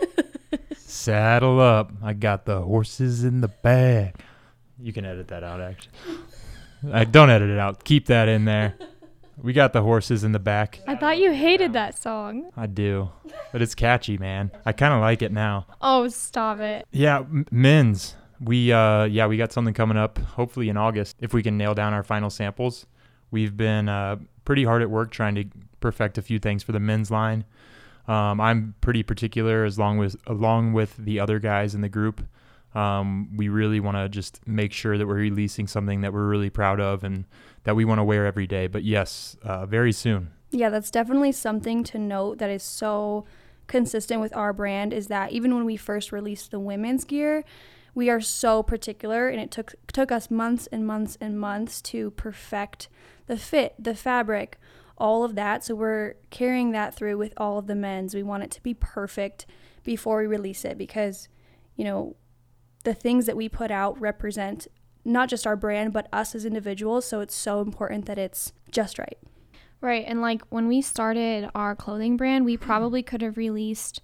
Saddle 1.02 1.58
up. 1.58 1.90
I 2.00 2.12
got 2.12 2.44
the 2.44 2.60
horses 2.62 3.24
in 3.24 3.40
the 3.40 3.48
back. 3.48 4.20
You 4.80 4.92
can 4.92 5.04
edit 5.04 5.26
that 5.28 5.42
out, 5.42 5.60
actually. 5.60 5.92
I 6.92 7.02
don't 7.02 7.28
edit 7.28 7.50
it 7.50 7.58
out. 7.58 7.82
Keep 7.82 8.06
that 8.06 8.28
in 8.28 8.44
there. 8.44 8.76
We 9.36 9.52
got 9.52 9.72
the 9.72 9.82
horses 9.82 10.22
in 10.22 10.30
the 10.30 10.38
back. 10.38 10.78
I 10.86 10.94
thought 10.94 11.18
you 11.18 11.32
hated 11.32 11.72
that 11.72 11.98
song. 11.98 12.50
I 12.56 12.66
do, 12.66 13.10
but 13.50 13.60
it's 13.62 13.74
catchy, 13.74 14.16
man. 14.16 14.52
I 14.64 14.70
kind 14.70 14.94
of 14.94 15.00
like 15.00 15.22
it 15.22 15.32
now. 15.32 15.66
Oh, 15.80 16.06
stop 16.06 16.60
it. 16.60 16.86
Yeah, 16.92 17.18
m- 17.18 17.46
men's. 17.50 18.14
We 18.40 18.72
uh 18.72 19.04
yeah, 19.04 19.26
we 19.26 19.36
got 19.36 19.50
something 19.52 19.74
coming 19.74 19.96
up 19.96 20.18
hopefully 20.18 20.68
in 20.68 20.76
August 20.76 21.16
if 21.20 21.34
we 21.34 21.42
can 21.42 21.56
nail 21.58 21.74
down 21.74 21.94
our 21.94 22.04
final 22.04 22.30
samples. 22.30 22.86
We've 23.32 23.56
been 23.56 23.88
uh 23.88 24.18
pretty 24.44 24.62
hard 24.62 24.82
at 24.82 24.90
work 24.90 25.10
trying 25.10 25.34
to 25.34 25.44
perfect 25.80 26.16
a 26.18 26.22
few 26.22 26.38
things 26.38 26.62
for 26.62 26.70
the 26.70 26.80
men's 26.80 27.10
line. 27.10 27.44
Um, 28.08 28.40
I'm 28.40 28.74
pretty 28.80 29.02
particular 29.02 29.64
as 29.64 29.78
long 29.78 29.98
with 29.98 30.16
along 30.26 30.72
with 30.72 30.96
the 30.96 31.20
other 31.20 31.38
guys 31.38 31.74
in 31.74 31.80
the 31.80 31.88
group. 31.88 32.26
Um, 32.74 33.36
we 33.36 33.48
really 33.48 33.80
want 33.80 33.96
to 33.96 34.08
just 34.08 34.46
make 34.46 34.72
sure 34.72 34.96
that 34.96 35.06
we're 35.06 35.14
releasing 35.14 35.66
something 35.66 36.00
that 36.00 36.12
we're 36.12 36.26
really 36.26 36.50
proud 36.50 36.80
of 36.80 37.04
and 37.04 37.26
that 37.64 37.76
we 37.76 37.84
want 37.84 37.98
to 37.98 38.04
wear 38.04 38.26
every 38.26 38.46
day. 38.46 38.66
But 38.66 38.82
yes, 38.82 39.36
uh, 39.42 39.66
very 39.66 39.92
soon. 39.92 40.30
Yeah, 40.50 40.70
that's 40.70 40.90
definitely 40.90 41.32
something 41.32 41.84
to 41.84 41.98
note 41.98 42.38
that 42.38 42.50
is 42.50 42.62
so 42.62 43.24
consistent 43.66 44.20
with 44.20 44.34
our 44.34 44.52
brand 44.52 44.92
is 44.92 45.06
that 45.06 45.32
even 45.32 45.54
when 45.54 45.64
we 45.64 45.76
first 45.76 46.12
released 46.12 46.50
the 46.50 46.60
women's 46.60 47.04
gear, 47.04 47.44
we 47.94 48.10
are 48.10 48.20
so 48.20 48.62
particular 48.62 49.28
and 49.28 49.40
it 49.40 49.50
took 49.50 49.74
took 49.92 50.10
us 50.10 50.30
months 50.30 50.66
and 50.72 50.86
months 50.86 51.16
and 51.20 51.38
months 51.38 51.80
to 51.82 52.10
perfect 52.12 52.88
the 53.26 53.36
fit, 53.36 53.74
the 53.78 53.94
fabric, 53.94 54.58
all 54.98 55.24
of 55.24 55.34
that. 55.34 55.64
So 55.64 55.74
we're 55.74 56.14
carrying 56.30 56.72
that 56.72 56.94
through 56.94 57.18
with 57.18 57.32
all 57.36 57.58
of 57.58 57.66
the 57.66 57.74
men's. 57.74 58.14
We 58.14 58.22
want 58.22 58.42
it 58.42 58.50
to 58.52 58.62
be 58.62 58.74
perfect 58.74 59.46
before 59.84 60.18
we 60.18 60.26
release 60.26 60.64
it 60.64 60.78
because, 60.78 61.28
you 61.76 61.84
know, 61.84 62.16
the 62.84 62.94
things 62.94 63.26
that 63.26 63.36
we 63.36 63.48
put 63.48 63.70
out 63.70 64.00
represent 64.00 64.66
not 65.04 65.28
just 65.28 65.46
our 65.46 65.56
brand 65.56 65.92
but 65.92 66.08
us 66.12 66.34
as 66.34 66.44
individuals. 66.44 67.04
So 67.04 67.20
it's 67.20 67.34
so 67.34 67.60
important 67.60 68.06
that 68.06 68.18
it's 68.18 68.52
just 68.70 68.98
right. 68.98 69.18
Right. 69.80 70.04
And 70.06 70.20
like 70.20 70.42
when 70.48 70.68
we 70.68 70.80
started 70.80 71.50
our 71.54 71.74
clothing 71.74 72.16
brand, 72.16 72.44
we 72.44 72.56
probably 72.56 73.02
could 73.02 73.20
have 73.20 73.36
released 73.36 74.00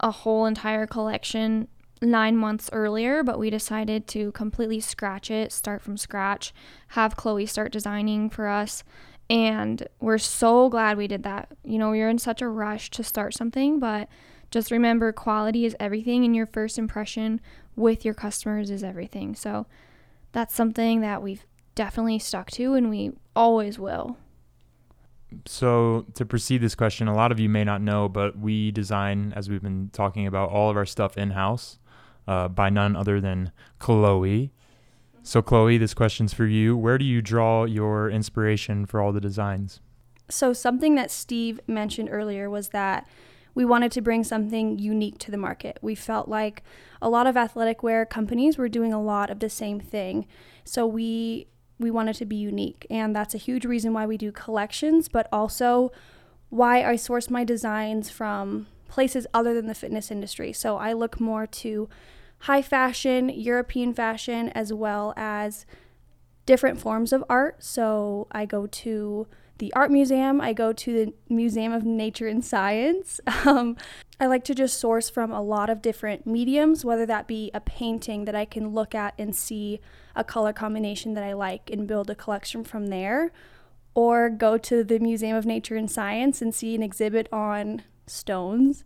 a 0.00 0.10
whole 0.10 0.46
entire 0.46 0.86
collection 0.86 1.68
nine 2.02 2.36
months 2.36 2.70
earlier, 2.72 3.22
but 3.22 3.38
we 3.38 3.50
decided 3.50 4.06
to 4.08 4.32
completely 4.32 4.80
scratch 4.80 5.30
it, 5.30 5.52
start 5.52 5.82
from 5.82 5.98
scratch, 5.98 6.54
have 6.88 7.16
Chloe 7.16 7.44
start 7.44 7.72
designing 7.72 8.30
for 8.30 8.48
us. 8.48 8.82
And 9.30 9.86
we're 10.00 10.18
so 10.18 10.68
glad 10.68 10.96
we 10.96 11.06
did 11.06 11.22
that. 11.22 11.52
You 11.64 11.78
know, 11.78 11.92
we 11.92 12.00
were 12.00 12.08
in 12.08 12.18
such 12.18 12.42
a 12.42 12.48
rush 12.48 12.90
to 12.90 13.04
start 13.04 13.32
something, 13.32 13.78
but 13.78 14.08
just 14.50 14.72
remember 14.72 15.12
quality 15.12 15.64
is 15.64 15.76
everything, 15.78 16.24
and 16.24 16.34
your 16.34 16.46
first 16.46 16.76
impression 16.78 17.40
with 17.76 18.04
your 18.04 18.14
customers 18.14 18.70
is 18.70 18.82
everything. 18.82 19.36
So 19.36 19.66
that's 20.32 20.52
something 20.52 21.00
that 21.02 21.22
we've 21.22 21.46
definitely 21.76 22.18
stuck 22.18 22.50
to, 22.52 22.74
and 22.74 22.90
we 22.90 23.12
always 23.36 23.78
will. 23.78 24.16
So, 25.46 26.06
to 26.14 26.26
proceed 26.26 26.58
this 26.58 26.74
question, 26.74 27.06
a 27.06 27.14
lot 27.14 27.30
of 27.30 27.38
you 27.38 27.48
may 27.48 27.62
not 27.62 27.80
know, 27.80 28.08
but 28.08 28.36
we 28.36 28.72
design, 28.72 29.32
as 29.36 29.48
we've 29.48 29.62
been 29.62 29.90
talking 29.92 30.26
about, 30.26 30.50
all 30.50 30.70
of 30.70 30.76
our 30.76 30.84
stuff 30.84 31.16
in 31.16 31.30
house 31.30 31.78
uh, 32.26 32.48
by 32.48 32.68
none 32.68 32.96
other 32.96 33.20
than 33.20 33.52
Chloe. 33.78 34.50
So, 35.22 35.42
Chloe, 35.42 35.78
this 35.78 35.94
question's 35.94 36.32
for 36.32 36.46
you. 36.46 36.76
Where 36.76 36.98
do 36.98 37.04
you 37.04 37.20
draw 37.20 37.64
your 37.64 38.10
inspiration 38.10 38.86
for 38.86 39.00
all 39.00 39.12
the 39.12 39.20
designs? 39.20 39.80
So, 40.28 40.52
something 40.52 40.94
that 40.94 41.10
Steve 41.10 41.60
mentioned 41.66 42.08
earlier 42.10 42.48
was 42.48 42.70
that 42.70 43.06
we 43.54 43.64
wanted 43.64 43.92
to 43.92 44.00
bring 44.00 44.24
something 44.24 44.78
unique 44.78 45.18
to 45.18 45.30
the 45.30 45.36
market. 45.36 45.78
We 45.82 45.94
felt 45.94 46.28
like 46.28 46.62
a 47.02 47.10
lot 47.10 47.26
of 47.26 47.36
athletic 47.36 47.82
wear 47.82 48.06
companies 48.06 48.56
were 48.56 48.68
doing 48.68 48.92
a 48.92 49.02
lot 49.02 49.28
of 49.28 49.40
the 49.40 49.50
same 49.50 49.80
thing. 49.80 50.26
So, 50.64 50.86
we 50.86 51.48
we 51.78 51.90
wanted 51.90 52.16
to 52.16 52.26
be 52.26 52.36
unique, 52.36 52.86
and 52.90 53.14
that's 53.14 53.34
a 53.34 53.38
huge 53.38 53.64
reason 53.64 53.92
why 53.92 54.06
we 54.06 54.16
do 54.16 54.32
collections, 54.32 55.08
but 55.08 55.28
also 55.32 55.92
why 56.48 56.82
I 56.84 56.96
source 56.96 57.30
my 57.30 57.44
designs 57.44 58.10
from 58.10 58.66
places 58.88 59.26
other 59.32 59.54
than 59.54 59.66
the 59.66 59.74
fitness 59.74 60.10
industry. 60.10 60.52
So, 60.52 60.76
I 60.78 60.94
look 60.94 61.20
more 61.20 61.46
to 61.46 61.88
high 62.40 62.62
fashion, 62.62 63.28
European 63.28 63.92
fashion, 63.92 64.48
as 64.50 64.72
well 64.72 65.12
as 65.16 65.66
different 66.46 66.80
forms 66.80 67.12
of 67.12 67.24
art. 67.28 67.62
So 67.62 68.26
I 68.32 68.46
go 68.46 68.66
to 68.66 69.26
the 69.58 69.72
art 69.74 69.90
museum, 69.90 70.40
I 70.40 70.54
go 70.54 70.72
to 70.72 70.92
the 70.92 71.12
Museum 71.28 71.72
of 71.72 71.84
Nature 71.84 72.26
and 72.26 72.44
Science. 72.44 73.20
Um, 73.46 73.76
I 74.18 74.26
like 74.26 74.44
to 74.44 74.54
just 74.54 74.78
source 74.78 75.08
from 75.08 75.32
a 75.32 75.40
lot 75.40 75.70
of 75.70 75.80
different 75.80 76.26
mediums, 76.26 76.84
whether 76.84 77.06
that 77.06 77.26
be 77.26 77.50
a 77.54 77.60
painting 77.60 78.26
that 78.26 78.34
I 78.34 78.44
can 78.44 78.74
look 78.74 78.94
at 78.94 79.14
and 79.16 79.34
see 79.34 79.80
a 80.14 80.22
color 80.22 80.52
combination 80.52 81.14
that 81.14 81.24
I 81.24 81.32
like 81.32 81.70
and 81.70 81.88
build 81.88 82.10
a 82.10 82.14
collection 82.14 82.62
from 82.62 82.88
there, 82.88 83.32
or 83.94 84.28
go 84.28 84.58
to 84.58 84.84
the 84.84 84.98
Museum 84.98 85.36
of 85.36 85.46
Nature 85.46 85.76
and 85.76 85.90
Science 85.90 86.42
and 86.42 86.54
see 86.54 86.74
an 86.74 86.82
exhibit 86.82 87.30
on 87.32 87.82
stones 88.06 88.84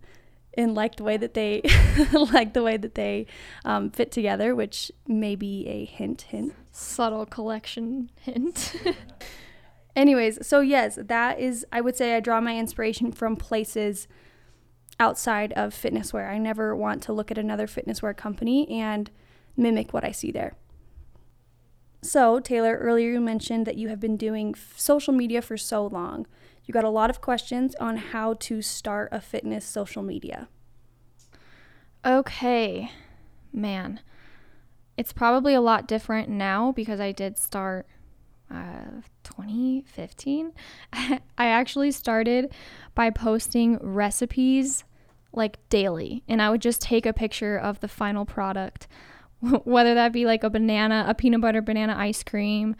and 0.57 0.75
like 0.75 0.97
the 0.97 1.05
way 1.05 1.17
that 1.17 1.35
they 1.35 1.63
like 2.33 2.53
the 2.55 2.63
way 2.63 2.77
that 2.77 2.95
they 2.95 3.27
um, 3.65 3.91
fit 3.91 4.13
together, 4.13 4.55
which 4.55 4.91
may 5.07 5.35
be 5.37 5.67
a 5.67 5.85
hint, 5.85 6.23
hint. 6.23 6.55
Subtle 6.73 7.27
collection 7.27 8.11
hint. 8.21 8.75
Anyways, 9.97 10.45
so 10.47 10.61
yes, 10.61 10.99
that 11.01 11.39
is 11.39 11.65
I 11.71 11.81
would 11.81 11.97
say 11.97 12.17
I 12.17 12.21
draw 12.21 12.41
my 12.41 12.59
inspiration 12.59 13.13
from 13.13 13.37
places 13.37 14.09
outside 14.99 15.53
of 15.53 15.75
fitness 15.75 16.13
wear. 16.13 16.31
I 16.31 16.39
never 16.39 16.75
want 16.75 17.03
to 17.05 17.13
look 17.13 17.31
at 17.31 17.39
another 17.39 17.67
fitness 17.67 18.03
wear 18.03 18.15
company 18.15 18.69
and 18.69 19.11
mimic 19.57 19.93
what 19.93 20.05
I 20.05 20.13
see 20.13 20.31
there. 20.31 20.57
So, 22.03 22.39
Taylor, 22.39 22.77
earlier 22.77 23.13
you 23.13 23.21
mentioned 23.21 23.67
that 23.67 23.77
you 23.77 23.89
have 23.89 23.99
been 23.99 24.17
doing 24.19 24.55
f- 24.55 24.75
social 24.77 25.15
media 25.15 25.41
for 25.41 25.57
so 25.57 25.87
long. 25.87 26.27
You 26.65 26.73
got 26.73 26.85
a 26.85 26.91
lot 26.91 27.11
of 27.11 27.21
questions 27.21 27.75
on 27.77 27.97
how 27.97 28.35
to 28.35 28.63
start 28.63 29.11
a 29.13 29.21
fitness 29.21 29.65
social 29.65 30.03
media. 30.03 30.49
Okay, 32.05 32.91
man. 33.53 34.01
It's 34.97 35.13
probably 35.13 35.55
a 35.55 35.61
lot 35.61 35.89
different 35.89 36.29
now 36.29 36.73
because 36.73 37.01
I 37.01 37.13
did 37.13 37.37
start 37.37 37.87
uh, 38.51 39.01
2015. 39.25 40.53
I 40.93 41.21
actually 41.39 41.91
started 41.91 42.53
by 42.95 43.11
posting 43.11 43.79
recipes 43.81 44.85
like 45.33 45.59
daily, 45.69 46.23
and 46.29 46.41
I 46.41 46.51
would 46.51 46.63
just 46.63 46.81
take 46.81 47.07
a 47.07 47.13
picture 47.13 47.57
of 47.57 47.81
the 47.81 47.89
final 47.89 48.25
product, 48.25 48.87
whether 49.65 49.95
that 49.95 50.13
be 50.13 50.27
like 50.27 50.45
a 50.45 50.51
banana, 50.51 51.05
a 51.09 51.15
peanut 51.15 51.41
butter 51.41 51.63
banana 51.63 51.95
ice 51.97 52.23
cream, 52.23 52.77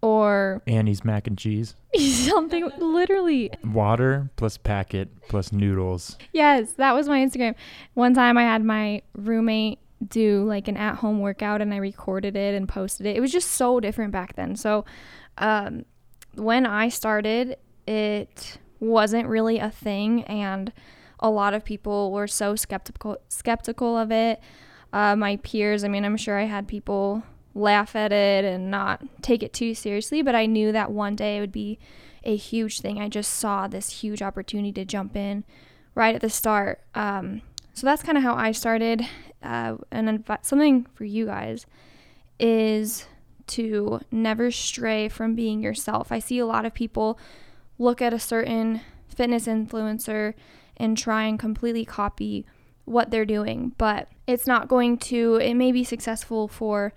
or 0.00 0.62
Annie's 0.66 1.04
mac 1.04 1.26
and 1.26 1.36
cheese. 1.36 1.74
something 1.98 2.70
literally. 2.78 3.50
Water 3.64 4.30
plus 4.36 4.56
packet 4.56 5.08
plus 5.28 5.52
noodles. 5.52 6.16
Yes, 6.32 6.72
that 6.72 6.94
was 6.94 7.08
my 7.08 7.20
Instagram. 7.20 7.54
One 7.94 8.14
time 8.14 8.38
I 8.38 8.42
had 8.42 8.64
my 8.64 9.02
roommate 9.14 9.78
do 10.06 10.44
like 10.44 10.68
an 10.68 10.76
at 10.76 10.96
home 10.96 11.18
workout 11.18 11.60
and 11.60 11.74
I 11.74 11.78
recorded 11.78 12.36
it 12.36 12.54
and 12.54 12.68
posted 12.68 13.06
it. 13.06 13.16
It 13.16 13.20
was 13.20 13.32
just 13.32 13.50
so 13.52 13.80
different 13.80 14.12
back 14.12 14.36
then. 14.36 14.54
So, 14.54 14.84
um, 15.38 15.84
when 16.34 16.66
I 16.66 16.88
started, 16.88 17.56
it 17.86 18.58
wasn't 18.80 19.26
really 19.28 19.58
a 19.58 19.70
thing, 19.70 20.22
and 20.24 20.72
a 21.20 21.30
lot 21.30 21.54
of 21.54 21.64
people 21.64 22.12
were 22.12 22.28
so 22.28 22.54
skeptical 22.54 23.18
skeptical 23.28 23.96
of 23.96 24.12
it. 24.12 24.40
Uh, 24.92 25.16
my 25.16 25.36
peers, 25.36 25.84
I 25.84 25.88
mean, 25.88 26.04
I'm 26.04 26.16
sure 26.16 26.38
I 26.38 26.44
had 26.44 26.68
people 26.68 27.22
laugh 27.54 27.96
at 27.96 28.12
it 28.12 28.44
and 28.44 28.70
not 28.70 29.02
take 29.22 29.42
it 29.42 29.52
too 29.52 29.74
seriously, 29.74 30.22
but 30.22 30.34
I 30.34 30.46
knew 30.46 30.72
that 30.72 30.92
one 30.92 31.16
day 31.16 31.36
it 31.36 31.40
would 31.40 31.52
be 31.52 31.78
a 32.24 32.36
huge 32.36 32.80
thing. 32.80 33.00
I 33.00 33.08
just 33.08 33.32
saw 33.34 33.66
this 33.66 34.00
huge 34.00 34.22
opportunity 34.22 34.72
to 34.72 34.84
jump 34.84 35.16
in 35.16 35.44
right 35.94 36.14
at 36.14 36.20
the 36.20 36.30
start. 36.30 36.80
Um, 36.94 37.42
so 37.74 37.86
that's 37.86 38.02
kind 38.02 38.18
of 38.18 38.24
how 38.24 38.34
I 38.34 38.52
started. 38.52 39.06
Uh, 39.42 39.76
and 39.90 40.24
something 40.42 40.86
for 40.94 41.04
you 41.04 41.26
guys 41.26 41.66
is 42.38 43.06
to 43.48 44.00
never 44.10 44.50
stray 44.50 45.08
from 45.08 45.34
being 45.34 45.62
yourself. 45.62 46.12
I 46.12 46.18
see 46.18 46.38
a 46.38 46.46
lot 46.46 46.66
of 46.66 46.74
people 46.74 47.18
look 47.78 48.02
at 48.02 48.12
a 48.12 48.18
certain 48.18 48.80
fitness 49.08 49.46
influencer 49.46 50.34
and 50.76 50.96
try 50.96 51.24
and 51.24 51.38
completely 51.38 51.84
copy 51.84 52.46
what 52.84 53.10
they're 53.10 53.24
doing, 53.24 53.72
but 53.78 54.08
it's 54.26 54.46
not 54.46 54.68
going 54.68 54.98
to, 54.98 55.36
it 55.36 55.54
may 55.54 55.72
be 55.72 55.84
successful 55.84 56.48
for 56.48 56.92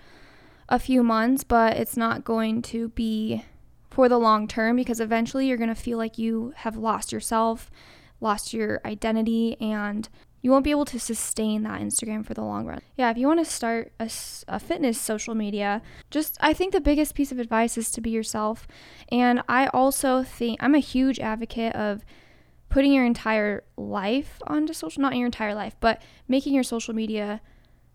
a 0.71 0.79
few 0.79 1.03
months, 1.03 1.43
but 1.43 1.75
it's 1.75 1.97
not 1.97 2.23
going 2.23 2.61
to 2.61 2.87
be 2.89 3.43
for 3.89 4.07
the 4.07 4.17
long 4.17 4.47
term 4.47 4.77
because 4.77 5.01
eventually 5.01 5.45
you're 5.45 5.57
going 5.57 5.69
to 5.69 5.75
feel 5.75 5.97
like 5.97 6.17
you 6.17 6.53
have 6.55 6.77
lost 6.77 7.11
yourself, 7.11 7.69
lost 8.21 8.53
your 8.53 8.79
identity, 8.85 9.59
and 9.59 10.07
you 10.41 10.49
won't 10.49 10.63
be 10.63 10.71
able 10.71 10.85
to 10.85 10.99
sustain 10.99 11.63
that 11.63 11.81
Instagram 11.81 12.25
for 12.25 12.33
the 12.33 12.41
long 12.41 12.65
run. 12.65 12.81
Yeah, 12.97 13.11
if 13.11 13.17
you 13.17 13.27
want 13.27 13.45
to 13.45 13.51
start 13.51 13.91
a, 13.99 14.09
a, 14.47 14.59
fitness 14.59 14.99
social 14.99 15.35
media, 15.35 15.81
just 16.09 16.37
I 16.39 16.53
think 16.53 16.71
the 16.71 16.81
biggest 16.81 17.15
piece 17.15 17.33
of 17.33 17.37
advice 17.37 17.77
is 17.77 17.91
to 17.91 18.01
be 18.01 18.09
yourself. 18.09 18.65
And 19.11 19.43
I 19.49 19.67
also 19.67 20.23
think 20.23 20.63
I'm 20.63 20.73
a 20.73 20.79
huge 20.79 21.19
advocate 21.19 21.75
of 21.75 22.05
putting 22.69 22.93
your 22.93 23.05
entire 23.05 23.65
life 23.75 24.41
onto 24.47 24.71
social, 24.73 25.01
not 25.01 25.17
your 25.17 25.25
entire 25.25 25.53
life, 25.53 25.75
but 25.81 26.01
making 26.29 26.53
your 26.53 26.63
social 26.63 26.95
media 26.95 27.41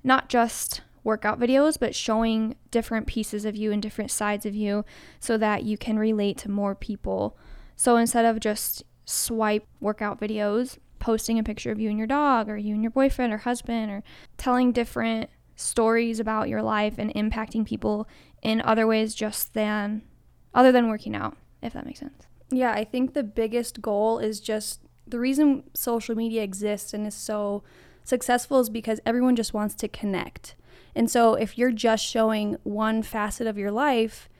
not 0.05 0.29
just 0.29 0.83
workout 1.07 1.39
videos, 1.39 1.79
but 1.79 1.95
showing 1.95 2.57
different 2.73 3.07
pieces 3.07 3.45
of 3.45 3.55
you 3.55 3.71
and 3.71 3.81
different 3.81 4.11
sides 4.11 4.45
of 4.45 4.57
you 4.57 4.85
so 5.21 5.39
that 5.39 5.63
you 5.63 5.79
can 5.79 5.97
relate 5.99 6.37
to 6.37 6.51
more 6.51 6.75
people. 6.75 7.39
So 7.77 7.97
instead 7.97 8.25
of 8.25 8.41
just 8.41 8.83
swipe 9.05 9.65
workout 9.81 10.21
videos, 10.21 10.79
posting 10.99 11.39
a 11.39 11.45
picture 11.45 11.71
of 11.71 11.79
you 11.79 11.89
and 11.89 11.97
your 11.97 12.09
dog, 12.09 12.49
or 12.49 12.57
you 12.57 12.75
and 12.75 12.83
your 12.83 12.91
boyfriend 12.91 13.33
or 13.33 13.39
husband, 13.39 13.89
or 13.89 14.03
telling 14.37 14.73
different 14.73 15.31
stories 15.55 16.19
about 16.19 16.49
your 16.49 16.61
life 16.61 16.97
and 16.99 17.15
impacting 17.15 17.65
people 17.65 18.09
in 18.43 18.61
other 18.63 18.87
ways 18.87 19.15
just 19.15 19.55
than 19.55 20.03
other 20.55 20.73
than 20.73 20.89
working 20.89 21.15
out, 21.15 21.37
if 21.63 21.73
that 21.75 21.87
makes 21.87 22.01
sense. 22.01 22.27
Yeah, 22.51 22.73
I 22.73 22.83
think 22.83 23.15
the 23.15 23.23
biggest 23.23 23.81
goal 23.81 24.19
is 24.19 24.41
just 24.41 24.81
the 25.07 25.21
reason 25.21 25.63
social 25.73 26.17
media 26.17 26.43
exists 26.43 26.93
and 26.93 27.07
is 27.07 27.15
so 27.15 27.63
successful 28.03 28.59
is 28.59 28.71
because 28.71 29.01
everyone 29.07 29.37
just 29.37 29.55
wants 29.55 29.77
to 29.77 29.89
connect. 29.89 30.57
And 30.97 31.11
so 31.11 31.35
if 31.35 31.59
you're 31.59 31.71
just 31.71 32.05
showing 32.05 32.57
one 32.63 33.03
facet 33.03 33.47
of 33.47 33.59
your 33.59 33.71
life, 33.71 34.31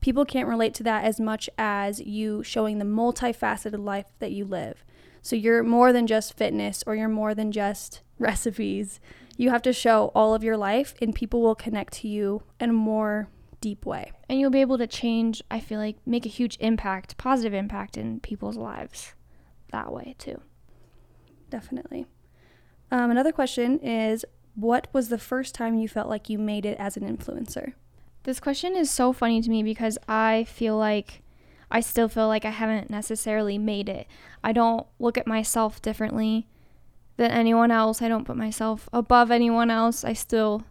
people 0.00 0.24
can't 0.24 0.48
relate 0.48 0.74
to 0.74 0.82
that 0.82 1.04
as 1.04 1.20
much 1.20 1.48
as 1.56 2.00
you 2.00 2.42
showing 2.42 2.78
the 2.78 2.84
multifaceted 2.84 3.82
life 3.82 4.06
that 4.18 4.32
you 4.32 4.44
live. 4.44 4.84
So 5.22 5.36
you're 5.36 5.62
more 5.62 5.92
than 5.92 6.08
just 6.08 6.36
fitness 6.36 6.82
or 6.84 6.96
you're 6.96 7.08
more 7.08 7.32
than 7.32 7.52
just 7.52 8.00
recipes. 8.18 8.98
You 9.36 9.50
have 9.50 9.62
to 9.62 9.72
show 9.72 10.10
all 10.12 10.34
of 10.34 10.42
your 10.42 10.56
life 10.56 10.94
and 11.00 11.14
people 11.14 11.42
will 11.42 11.54
connect 11.54 11.92
to 11.94 12.08
you 12.08 12.42
in 12.58 12.70
a 12.70 12.74
more 12.74 13.28
deep 13.60 13.86
way. 13.86 14.10
And 14.28 14.40
you'll 14.40 14.50
be 14.50 14.62
able 14.62 14.78
to 14.78 14.88
change, 14.88 15.42
I 15.48 15.60
feel 15.60 15.78
like, 15.78 15.96
make 16.04 16.26
a 16.26 16.30
huge 16.30 16.56
impact, 16.58 17.18
positive 17.18 17.54
impact 17.54 17.96
in 17.96 18.18
people's 18.18 18.56
lives 18.56 19.14
that 19.70 19.92
way 19.92 20.16
too. 20.18 20.40
Definitely. 21.50 22.06
Um, 22.90 23.12
another 23.12 23.30
question 23.30 23.78
is 23.78 24.24
what 24.54 24.88
was 24.92 25.08
the 25.08 25.18
first 25.18 25.54
time 25.54 25.76
you 25.76 25.88
felt 25.88 26.08
like 26.08 26.28
you 26.28 26.38
made 26.38 26.66
it 26.66 26.78
as 26.78 26.96
an 26.96 27.04
influencer? 27.04 27.74
This 28.24 28.40
question 28.40 28.76
is 28.76 28.90
so 28.90 29.12
funny 29.12 29.40
to 29.40 29.50
me 29.50 29.62
because 29.62 29.96
I 30.08 30.44
feel 30.44 30.76
like 30.76 31.22
I 31.70 31.80
still 31.80 32.08
feel 32.08 32.26
like 32.26 32.44
I 32.44 32.50
haven't 32.50 32.90
necessarily 32.90 33.56
made 33.56 33.88
it. 33.88 34.06
I 34.42 34.52
don't 34.52 34.86
look 34.98 35.16
at 35.16 35.26
myself 35.26 35.80
differently 35.80 36.48
than 37.16 37.30
anyone 37.30 37.70
else. 37.70 38.02
I 38.02 38.08
don't 38.08 38.24
put 38.24 38.36
myself 38.36 38.88
above 38.92 39.30
anyone 39.30 39.70
else. 39.70 40.04
I 40.04 40.12
still 40.12 40.64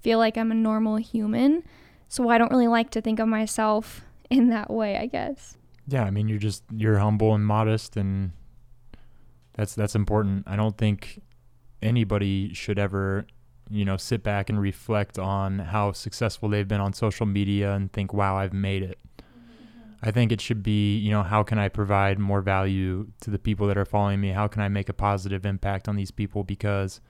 feel 0.00 0.18
like 0.18 0.36
I'm 0.36 0.52
a 0.52 0.54
normal 0.54 0.96
human. 0.96 1.64
So 2.08 2.28
I 2.28 2.38
don't 2.38 2.50
really 2.50 2.68
like 2.68 2.90
to 2.90 3.00
think 3.00 3.18
of 3.18 3.26
myself 3.26 4.02
in 4.30 4.48
that 4.50 4.70
way, 4.70 4.96
I 4.96 5.06
guess. 5.06 5.56
Yeah, 5.86 6.04
I 6.04 6.10
mean 6.10 6.28
you're 6.28 6.38
just 6.38 6.62
you're 6.74 6.98
humble 6.98 7.34
and 7.34 7.44
modest 7.44 7.96
and 7.96 8.32
that's 9.54 9.74
that's 9.74 9.94
important. 9.94 10.44
I 10.46 10.56
don't 10.56 10.76
think 10.76 11.20
anybody 11.84 12.52
should 12.54 12.78
ever, 12.78 13.26
you 13.70 13.84
know, 13.84 13.96
sit 13.96 14.22
back 14.22 14.48
and 14.48 14.60
reflect 14.60 15.18
on 15.18 15.58
how 15.58 15.92
successful 15.92 16.48
they've 16.48 16.68
been 16.68 16.80
on 16.80 16.92
social 16.92 17.26
media 17.26 17.74
and 17.74 17.92
think, 17.92 18.12
wow, 18.12 18.36
I've 18.36 18.52
made 18.52 18.82
it. 18.82 18.98
I 20.02 20.10
think 20.10 20.32
it 20.32 20.40
should 20.40 20.62
be, 20.62 20.98
you 20.98 21.10
know, 21.10 21.22
how 21.22 21.42
can 21.42 21.58
I 21.58 21.68
provide 21.68 22.18
more 22.18 22.42
value 22.42 23.06
to 23.20 23.30
the 23.30 23.38
people 23.38 23.66
that 23.68 23.78
are 23.78 23.86
following 23.86 24.20
me? 24.20 24.30
How 24.30 24.48
can 24.48 24.60
I 24.60 24.68
make 24.68 24.90
a 24.90 24.92
positive 24.92 25.46
impact 25.46 25.88
on 25.88 25.96
these 25.96 26.10
people? 26.10 26.44
Because 26.44 27.00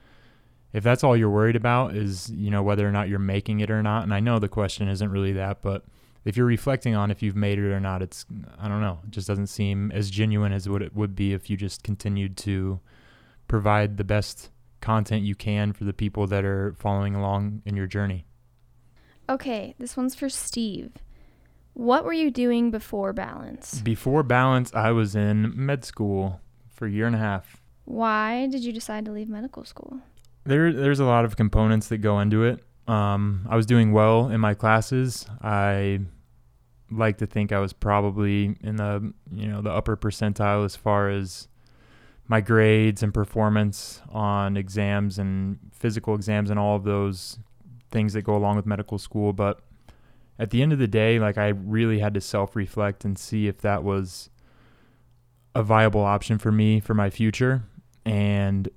if 0.71 0.83
that's 0.83 1.03
all 1.03 1.17
you're 1.17 1.29
worried 1.29 1.57
about 1.57 1.95
is, 1.95 2.29
you 2.29 2.49
know, 2.49 2.63
whether 2.63 2.87
or 2.87 2.91
not 2.91 3.09
you're 3.09 3.19
making 3.19 3.59
it 3.59 3.69
or 3.69 3.83
not, 3.83 4.03
and 4.03 4.13
I 4.13 4.21
know 4.21 4.39
the 4.39 4.47
question 4.47 4.87
isn't 4.87 5.11
really 5.11 5.33
that, 5.33 5.61
but 5.61 5.83
if 6.23 6.37
you're 6.37 6.45
reflecting 6.45 6.95
on 6.95 7.11
if 7.11 7.21
you've 7.21 7.35
made 7.35 7.59
it 7.59 7.69
or 7.69 7.79
not, 7.79 8.01
it's, 8.01 8.25
I 8.57 8.67
don't 8.67 8.81
know, 8.81 8.99
it 9.03 9.11
just 9.11 9.27
doesn't 9.27 9.47
seem 9.47 9.91
as 9.91 10.09
genuine 10.09 10.53
as 10.53 10.67
what 10.67 10.81
it 10.81 10.95
would 10.95 11.15
be 11.15 11.33
if 11.33 11.49
you 11.49 11.57
just 11.57 11.83
continued 11.83 12.35
to 12.37 12.79
provide 13.47 13.97
the 13.97 14.03
best 14.03 14.49
content 14.85 15.23
you 15.23 15.33
can 15.33 15.73
for 15.73 15.83
the 15.83 15.93
people 15.93 16.27
that 16.27 16.45
are 16.45 16.75
following 16.77 17.15
along 17.15 17.63
in 17.65 17.75
your 17.75 17.87
journey. 17.87 18.27
Okay, 19.27 19.73
this 19.79 19.97
one's 19.97 20.13
for 20.13 20.29
Steve. 20.29 20.91
What 21.73 22.05
were 22.05 22.13
you 22.13 22.29
doing 22.29 22.69
before 22.69 23.11
balance? 23.11 23.81
Before 23.81 24.21
balance, 24.21 24.71
I 24.75 24.91
was 24.91 25.15
in 25.15 25.51
med 25.55 25.83
school 25.83 26.39
for 26.69 26.85
a 26.85 26.91
year 26.91 27.07
and 27.07 27.15
a 27.15 27.19
half. 27.19 27.63
Why 27.85 28.45
did 28.45 28.63
you 28.63 28.71
decide 28.71 29.05
to 29.05 29.11
leave 29.11 29.27
medical 29.27 29.65
school? 29.65 30.01
There, 30.43 30.71
there's 30.71 30.99
a 30.99 31.05
lot 31.05 31.25
of 31.25 31.35
components 31.35 31.87
that 31.87 31.97
go 31.97 32.19
into 32.19 32.43
it. 32.43 32.63
Um, 32.87 33.47
I 33.49 33.55
was 33.55 33.65
doing 33.65 33.91
well 33.91 34.29
in 34.29 34.39
my 34.39 34.53
classes. 34.53 35.25
I 35.41 36.01
like 36.91 37.17
to 37.17 37.25
think 37.25 37.51
I 37.51 37.57
was 37.57 37.73
probably 37.73 38.55
in 38.61 38.75
the 38.75 39.11
you 39.31 39.47
know 39.47 39.61
the 39.61 39.71
upper 39.71 39.97
percentile 39.97 40.63
as 40.63 40.75
far 40.75 41.09
as 41.09 41.47
my 42.27 42.41
grades 42.41 43.03
and 43.03 43.13
performance 43.13 44.01
on 44.09 44.57
exams 44.57 45.19
and 45.19 45.59
physical 45.71 46.15
exams 46.15 46.49
and 46.49 46.59
all 46.59 46.75
of 46.75 46.83
those 46.83 47.37
things 47.91 48.13
that 48.13 48.23
go 48.23 48.35
along 48.35 48.55
with 48.55 48.65
medical 48.65 48.97
school. 48.97 49.31
But 49.31 49.61
at 50.39 50.49
the 50.49 50.61
end 50.61 50.73
of 50.73 50.79
the 50.79 50.87
day, 50.87 51.19
like 51.19 51.37
I 51.37 51.49
really 51.49 51.99
had 51.99 52.13
to 52.15 52.21
self 52.21 52.55
reflect 52.55 53.05
and 53.05 53.17
see 53.17 53.47
if 53.47 53.59
that 53.59 53.83
was 53.83 54.29
a 55.53 55.63
viable 55.63 56.03
option 56.03 56.37
for 56.37 56.51
me 56.51 56.79
for 56.79 56.93
my 56.93 57.09
future. 57.09 57.63
And 58.05 58.69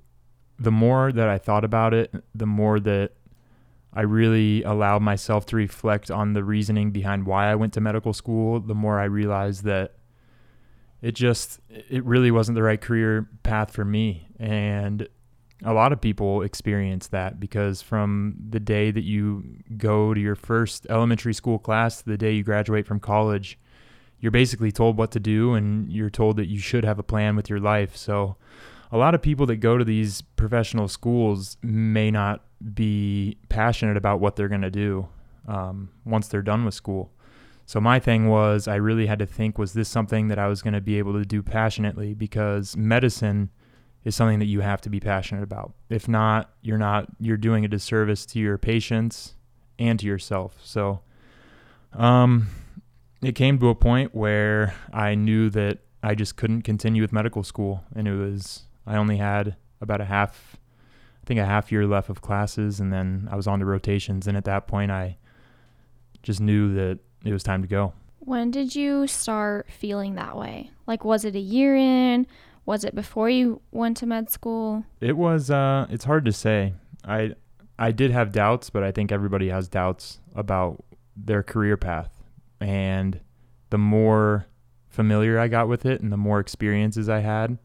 the 0.57 0.71
more 0.71 1.11
that 1.11 1.27
I 1.27 1.37
thought 1.37 1.63
about 1.63 1.93
it, 1.93 2.13
the 2.33 2.45
more 2.45 2.79
that 2.79 3.13
I 3.93 4.01
really 4.01 4.63
allowed 4.63 5.01
myself 5.01 5.45
to 5.47 5.55
reflect 5.55 6.11
on 6.11 6.33
the 6.33 6.43
reasoning 6.43 6.91
behind 6.91 7.25
why 7.25 7.51
I 7.51 7.55
went 7.55 7.73
to 7.73 7.81
medical 7.81 8.13
school, 8.13 8.59
the 8.59 8.75
more 8.75 8.99
I 8.99 9.05
realized 9.05 9.63
that 9.63 9.95
it 11.01 11.15
just 11.15 11.59
it 11.69 12.03
really 12.03 12.31
wasn't 12.31 12.55
the 12.55 12.63
right 12.63 12.79
career 12.79 13.27
path 13.43 13.71
for 13.71 13.85
me. 13.85 14.27
And 14.39 15.07
a 15.63 15.73
lot 15.73 15.91
of 15.91 15.99
people 15.99 16.41
experience 16.41 17.07
that 17.07 17.39
because 17.39 17.81
from 17.81 18.35
the 18.49 18.59
day 18.59 18.91
that 18.91 19.03
you 19.03 19.43
go 19.77 20.13
to 20.13 20.19
your 20.19 20.35
first 20.35 20.87
elementary 20.89 21.33
school 21.33 21.59
class 21.59 22.01
to 22.01 22.09
the 22.09 22.17
day 22.17 22.31
you 22.31 22.43
graduate 22.43 22.87
from 22.87 22.99
college 22.99 23.59
you're 24.19 24.31
basically 24.31 24.71
told 24.71 24.97
what 24.97 25.11
to 25.11 25.19
do 25.19 25.53
and 25.53 25.91
you're 25.91 26.09
told 26.09 26.37
that 26.37 26.47
you 26.47 26.59
should 26.59 26.83
have 26.83 26.99
a 26.99 27.03
plan 27.03 27.35
with 27.35 27.49
your 27.49 27.59
life. 27.59 27.95
So 27.95 28.35
a 28.91 28.97
lot 28.97 29.15
of 29.15 29.21
people 29.21 29.45
that 29.45 29.57
go 29.57 29.77
to 29.77 29.85
these 29.85 30.21
professional 30.21 30.87
schools 30.87 31.57
may 31.61 32.11
not 32.11 32.43
be 32.73 33.37
passionate 33.47 33.95
about 33.95 34.19
what 34.19 34.35
they're 34.35 34.49
going 34.49 34.61
to 34.61 34.71
do 34.71 35.07
um, 35.47 35.89
once 36.05 36.27
they're 36.27 36.41
done 36.41 36.65
with 36.65 36.73
school 36.73 37.11
so 37.69 37.79
my 37.79 37.99
thing 37.99 38.27
was 38.27 38.67
I 38.67 38.77
really 38.77 39.05
had 39.05 39.19
to 39.19 39.27
think 39.27 39.59
was 39.59 39.73
this 39.73 39.87
something 39.87 40.29
that 40.29 40.39
I 40.39 40.47
was 40.47 40.63
going 40.63 40.73
to 40.73 40.81
be 40.81 40.97
able 40.97 41.13
to 41.13 41.23
do 41.23 41.43
passionately 41.43 42.15
because 42.15 42.75
medicine 42.75 43.51
is 44.03 44.15
something 44.15 44.39
that 44.39 44.47
you 44.47 44.61
have 44.61 44.81
to 44.81 44.89
be 44.89 44.99
passionate 44.99 45.43
about. 45.43 45.75
If 45.87 46.07
not, 46.07 46.49
you're 46.63 46.79
not 46.79 47.09
you're 47.19 47.37
doing 47.37 47.63
a 47.63 47.67
disservice 47.67 48.25
to 48.25 48.39
your 48.39 48.57
patients 48.57 49.35
and 49.77 49.99
to 49.99 50.07
yourself. 50.07 50.59
So 50.63 51.01
um 51.93 52.47
it 53.21 53.33
came 53.33 53.59
to 53.59 53.69
a 53.69 53.75
point 53.75 54.15
where 54.15 54.73
I 54.91 55.13
knew 55.13 55.51
that 55.51 55.77
I 56.01 56.15
just 56.15 56.37
couldn't 56.37 56.63
continue 56.63 57.03
with 57.03 57.13
medical 57.13 57.43
school 57.43 57.83
and 57.95 58.07
it 58.07 58.15
was 58.15 58.63
I 58.87 58.95
only 58.95 59.17
had 59.17 59.57
about 59.79 60.01
a 60.01 60.05
half 60.05 60.57
I 61.21 61.27
think 61.27 61.39
a 61.39 61.45
half 61.45 61.71
year 61.71 61.85
left 61.85 62.09
of 62.09 62.23
classes 62.23 62.79
and 62.79 62.91
then 62.91 63.29
I 63.31 63.35
was 63.35 63.45
on 63.45 63.59
to 63.59 63.65
rotations 63.65 64.25
and 64.25 64.35
at 64.35 64.45
that 64.45 64.65
point 64.65 64.89
I 64.89 65.19
just 66.23 66.41
knew 66.41 66.73
that 66.73 66.97
it 67.23 67.31
was 67.31 67.43
time 67.43 67.61
to 67.61 67.67
go. 67.67 67.93
When 68.19 68.51
did 68.51 68.75
you 68.75 69.07
start 69.07 69.67
feeling 69.71 70.15
that 70.15 70.37
way? 70.37 70.71
Like, 70.87 71.03
was 71.03 71.25
it 71.25 71.35
a 71.35 71.39
year 71.39 71.75
in? 71.75 72.27
Was 72.65 72.83
it 72.83 72.93
before 72.93 73.29
you 73.29 73.61
went 73.71 73.97
to 73.97 74.05
med 74.05 74.29
school? 74.29 74.83
It 75.01 75.17
was. 75.17 75.49
Uh, 75.49 75.87
it's 75.89 76.05
hard 76.05 76.25
to 76.25 76.31
say. 76.31 76.73
I 77.03 77.33
I 77.79 77.91
did 77.91 78.11
have 78.11 78.31
doubts, 78.31 78.69
but 78.69 78.83
I 78.83 78.91
think 78.91 79.11
everybody 79.11 79.49
has 79.49 79.67
doubts 79.67 80.19
about 80.35 80.83
their 81.15 81.41
career 81.43 81.77
path. 81.77 82.21
And 82.59 83.19
the 83.69 83.77
more 83.77 84.45
familiar 84.89 85.39
I 85.39 85.47
got 85.47 85.67
with 85.67 85.85
it, 85.85 86.01
and 86.01 86.11
the 86.11 86.17
more 86.17 86.39
experiences 86.39 87.09
I 87.09 87.19
had, 87.19 87.57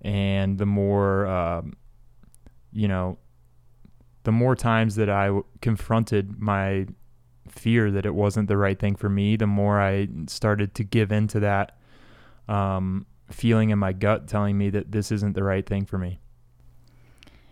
and 0.00 0.58
the 0.58 0.66
more 0.66 1.26
um, 1.26 1.74
you 2.72 2.88
know, 2.88 3.18
the 4.22 4.32
more 4.32 4.56
times 4.56 4.94
that 4.94 5.10
I 5.10 5.26
w- 5.26 5.44
confronted 5.60 6.38
my 6.40 6.86
fear 7.52 7.90
that 7.90 8.06
it 8.06 8.14
wasn't 8.14 8.48
the 8.48 8.56
right 8.56 8.78
thing 8.78 8.96
for 8.96 9.08
me, 9.08 9.36
the 9.36 9.46
more 9.46 9.80
I 9.80 10.08
started 10.26 10.74
to 10.76 10.84
give 10.84 11.12
into 11.12 11.40
that 11.40 11.76
um, 12.48 13.06
feeling 13.30 13.70
in 13.70 13.78
my 13.78 13.92
gut 13.92 14.26
telling 14.26 14.58
me 14.58 14.70
that 14.70 14.92
this 14.92 15.12
isn't 15.12 15.34
the 15.34 15.44
right 15.44 15.66
thing 15.66 15.84
for 15.84 15.98
me. 15.98 16.20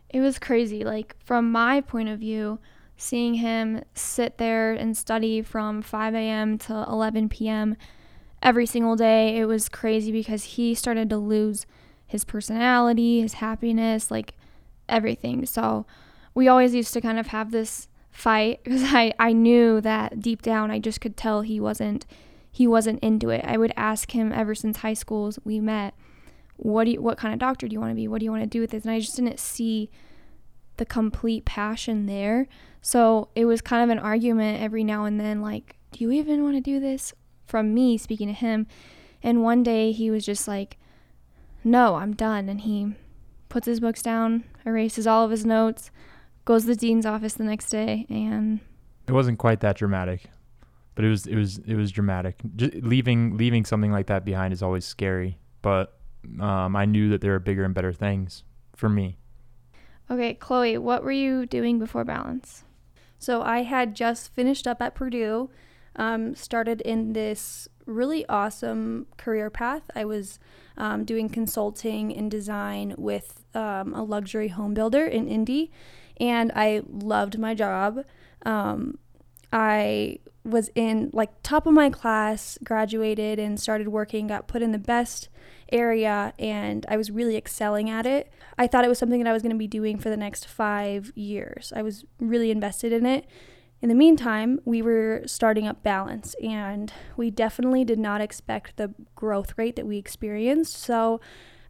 It 0.08 0.20
was 0.20 0.38
crazy. 0.38 0.84
Like, 0.84 1.14
from 1.22 1.52
my 1.52 1.80
point 1.80 2.08
of 2.08 2.18
view, 2.18 2.58
seeing 2.96 3.34
him 3.34 3.82
sit 3.94 4.38
there 4.38 4.72
and 4.72 4.96
study 4.96 5.42
from 5.42 5.82
5 5.82 6.14
a.m. 6.14 6.58
to 6.58 6.84
11 6.88 7.28
p.m. 7.28 7.76
every 8.42 8.66
single 8.66 8.96
day, 8.96 9.38
it 9.38 9.44
was 9.44 9.68
crazy 9.68 10.10
because 10.10 10.44
he 10.44 10.74
started 10.74 11.08
to 11.10 11.16
lose 11.16 11.66
his 12.06 12.24
personality, 12.24 13.20
his 13.20 13.34
happiness, 13.34 14.10
like 14.10 14.34
everything. 14.88 15.46
So, 15.46 15.86
we 16.34 16.48
always 16.48 16.74
used 16.74 16.92
to 16.94 17.00
kind 17.00 17.18
of 17.18 17.28
have 17.28 17.50
this 17.50 17.88
fight 18.10 18.60
because 18.64 18.82
I, 18.84 19.12
I 19.18 19.32
knew 19.32 19.80
that 19.80 20.20
deep 20.20 20.42
down 20.42 20.70
I 20.70 20.78
just 20.78 21.00
could 21.00 21.16
tell 21.16 21.42
he 21.42 21.60
wasn't 21.60 22.06
he 22.52 22.66
wasn't 22.66 22.98
into 23.00 23.30
it. 23.30 23.44
I 23.44 23.56
would 23.56 23.72
ask 23.76 24.10
him 24.10 24.32
ever 24.32 24.54
since 24.54 24.78
high 24.78 24.94
school 24.94 25.30
we 25.44 25.60
met, 25.60 25.94
what 26.56 26.84
do 26.84 26.90
you, 26.90 27.00
what 27.00 27.16
kind 27.16 27.32
of 27.32 27.38
doctor 27.38 27.68
do 27.68 27.72
you 27.72 27.80
want 27.80 27.92
to 27.92 27.96
be? 27.96 28.08
What 28.08 28.18
do 28.18 28.24
you 28.24 28.30
want 28.30 28.42
to 28.42 28.48
do 28.48 28.60
with 28.60 28.70
this? 28.70 28.84
And 28.84 28.92
I 28.92 29.00
just 29.00 29.16
didn't 29.16 29.38
see 29.38 29.90
the 30.76 30.84
complete 30.84 31.44
passion 31.44 32.06
there. 32.06 32.48
So 32.82 33.28
it 33.34 33.44
was 33.44 33.60
kind 33.60 33.84
of 33.84 33.90
an 33.90 34.02
argument 34.02 34.60
every 34.60 34.82
now 34.82 35.04
and 35.04 35.20
then 35.20 35.40
like, 35.40 35.76
do 35.92 36.04
you 36.04 36.10
even 36.10 36.42
want 36.42 36.56
to 36.56 36.60
do 36.60 36.80
this? 36.80 37.14
From 37.46 37.72
me 37.72 37.96
speaking 37.96 38.28
to 38.28 38.34
him. 38.34 38.66
And 39.22 39.42
one 39.42 39.62
day 39.62 39.92
he 39.92 40.10
was 40.10 40.24
just 40.24 40.48
like, 40.48 40.76
no, 41.62 41.96
I'm 41.96 42.14
done. 42.14 42.48
And 42.48 42.62
he 42.62 42.94
puts 43.48 43.66
his 43.66 43.80
books 43.80 44.02
down, 44.02 44.44
erases 44.64 45.06
all 45.06 45.24
of 45.24 45.30
his 45.30 45.44
notes, 45.44 45.90
goes 46.50 46.62
to 46.62 46.66
the 46.66 46.74
dean's 46.74 47.06
office 47.06 47.34
the 47.34 47.44
next 47.44 47.70
day, 47.70 48.06
and 48.10 48.58
it 49.06 49.12
wasn't 49.12 49.38
quite 49.38 49.60
that 49.60 49.76
dramatic, 49.76 50.24
but 50.96 51.04
it 51.04 51.08
was 51.08 51.24
it 51.28 51.36
was 51.36 51.58
it 51.58 51.76
was 51.76 51.92
dramatic. 51.92 52.40
Just 52.56 52.74
leaving 52.74 53.36
leaving 53.36 53.64
something 53.64 53.92
like 53.92 54.08
that 54.08 54.24
behind 54.24 54.52
is 54.52 54.60
always 54.60 54.84
scary, 54.84 55.38
but 55.62 56.00
um, 56.40 56.74
I 56.74 56.86
knew 56.86 57.08
that 57.10 57.20
there 57.20 57.36
are 57.36 57.38
bigger 57.38 57.62
and 57.62 57.72
better 57.72 57.92
things 57.92 58.42
for 58.74 58.88
me. 58.88 59.16
Okay, 60.10 60.34
Chloe, 60.34 60.76
what 60.76 61.04
were 61.04 61.12
you 61.12 61.46
doing 61.46 61.78
before 61.78 62.04
balance? 62.04 62.64
So 63.16 63.42
I 63.42 63.62
had 63.62 63.94
just 63.94 64.34
finished 64.34 64.66
up 64.66 64.82
at 64.82 64.96
Purdue, 64.96 65.50
um, 65.94 66.34
started 66.34 66.80
in 66.80 67.12
this 67.12 67.68
really 67.86 68.26
awesome 68.28 69.06
career 69.18 69.50
path. 69.50 69.82
I 69.94 70.04
was 70.04 70.40
um, 70.76 71.04
doing 71.04 71.28
consulting 71.28 72.12
and 72.12 72.28
design 72.28 72.96
with 72.98 73.44
um, 73.54 73.94
a 73.94 74.02
luxury 74.02 74.48
home 74.48 74.74
builder 74.74 75.04
in 75.06 75.28
Indy, 75.28 75.70
and 76.20 76.52
I 76.54 76.82
loved 76.86 77.38
my 77.38 77.54
job. 77.54 78.04
Um, 78.44 78.98
I 79.52 80.18
was 80.44 80.70
in 80.74 81.10
like 81.12 81.30
top 81.42 81.66
of 81.66 81.72
my 81.72 81.90
class, 81.90 82.58
graduated 82.62 83.38
and 83.38 83.58
started 83.58 83.88
working, 83.88 84.28
got 84.28 84.46
put 84.46 84.62
in 84.62 84.72
the 84.72 84.78
best 84.78 85.28
area, 85.72 86.32
and 86.38 86.86
I 86.88 86.96
was 86.96 87.10
really 87.10 87.36
excelling 87.36 87.90
at 87.90 88.06
it. 88.06 88.30
I 88.58 88.66
thought 88.66 88.84
it 88.84 88.88
was 88.88 88.98
something 88.98 89.22
that 89.22 89.28
I 89.28 89.32
was 89.32 89.42
going 89.42 89.52
to 89.52 89.58
be 89.58 89.66
doing 89.66 89.98
for 89.98 90.10
the 90.10 90.16
next 90.16 90.46
five 90.46 91.12
years. 91.14 91.72
I 91.74 91.82
was 91.82 92.04
really 92.18 92.50
invested 92.50 92.92
in 92.92 93.06
it. 93.06 93.26
In 93.82 93.88
the 93.88 93.94
meantime, 93.94 94.60
we 94.64 94.82
were 94.82 95.22
starting 95.24 95.66
up 95.66 95.82
balance, 95.82 96.34
and 96.42 96.92
we 97.16 97.30
definitely 97.30 97.84
did 97.84 97.98
not 97.98 98.20
expect 98.20 98.76
the 98.76 98.92
growth 99.14 99.54
rate 99.56 99.76
that 99.76 99.86
we 99.86 99.96
experienced. 99.96 100.76
So 100.76 101.20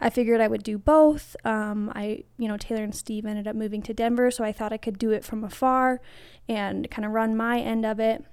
I 0.00 0.10
figured 0.10 0.40
I 0.40 0.48
would 0.48 0.62
do 0.62 0.78
both. 0.78 1.36
Um, 1.44 1.92
I, 1.94 2.24
you 2.38 2.48
know, 2.48 2.56
Taylor 2.56 2.82
and 2.82 2.94
Steve 2.94 3.26
ended 3.26 3.46
up 3.46 3.54
moving 3.54 3.82
to 3.82 3.94
Denver, 3.94 4.30
so 4.30 4.44
I 4.44 4.52
thought 4.52 4.72
I 4.72 4.78
could 4.78 4.98
do 4.98 5.10
it 5.10 5.24
from 5.24 5.44
afar 5.44 6.00
and 6.48 6.90
kind 6.90 7.04
of 7.04 7.12
run 7.12 7.36
my 7.36 7.60
end 7.60 7.84
of 7.84 8.00
it. 8.00 8.24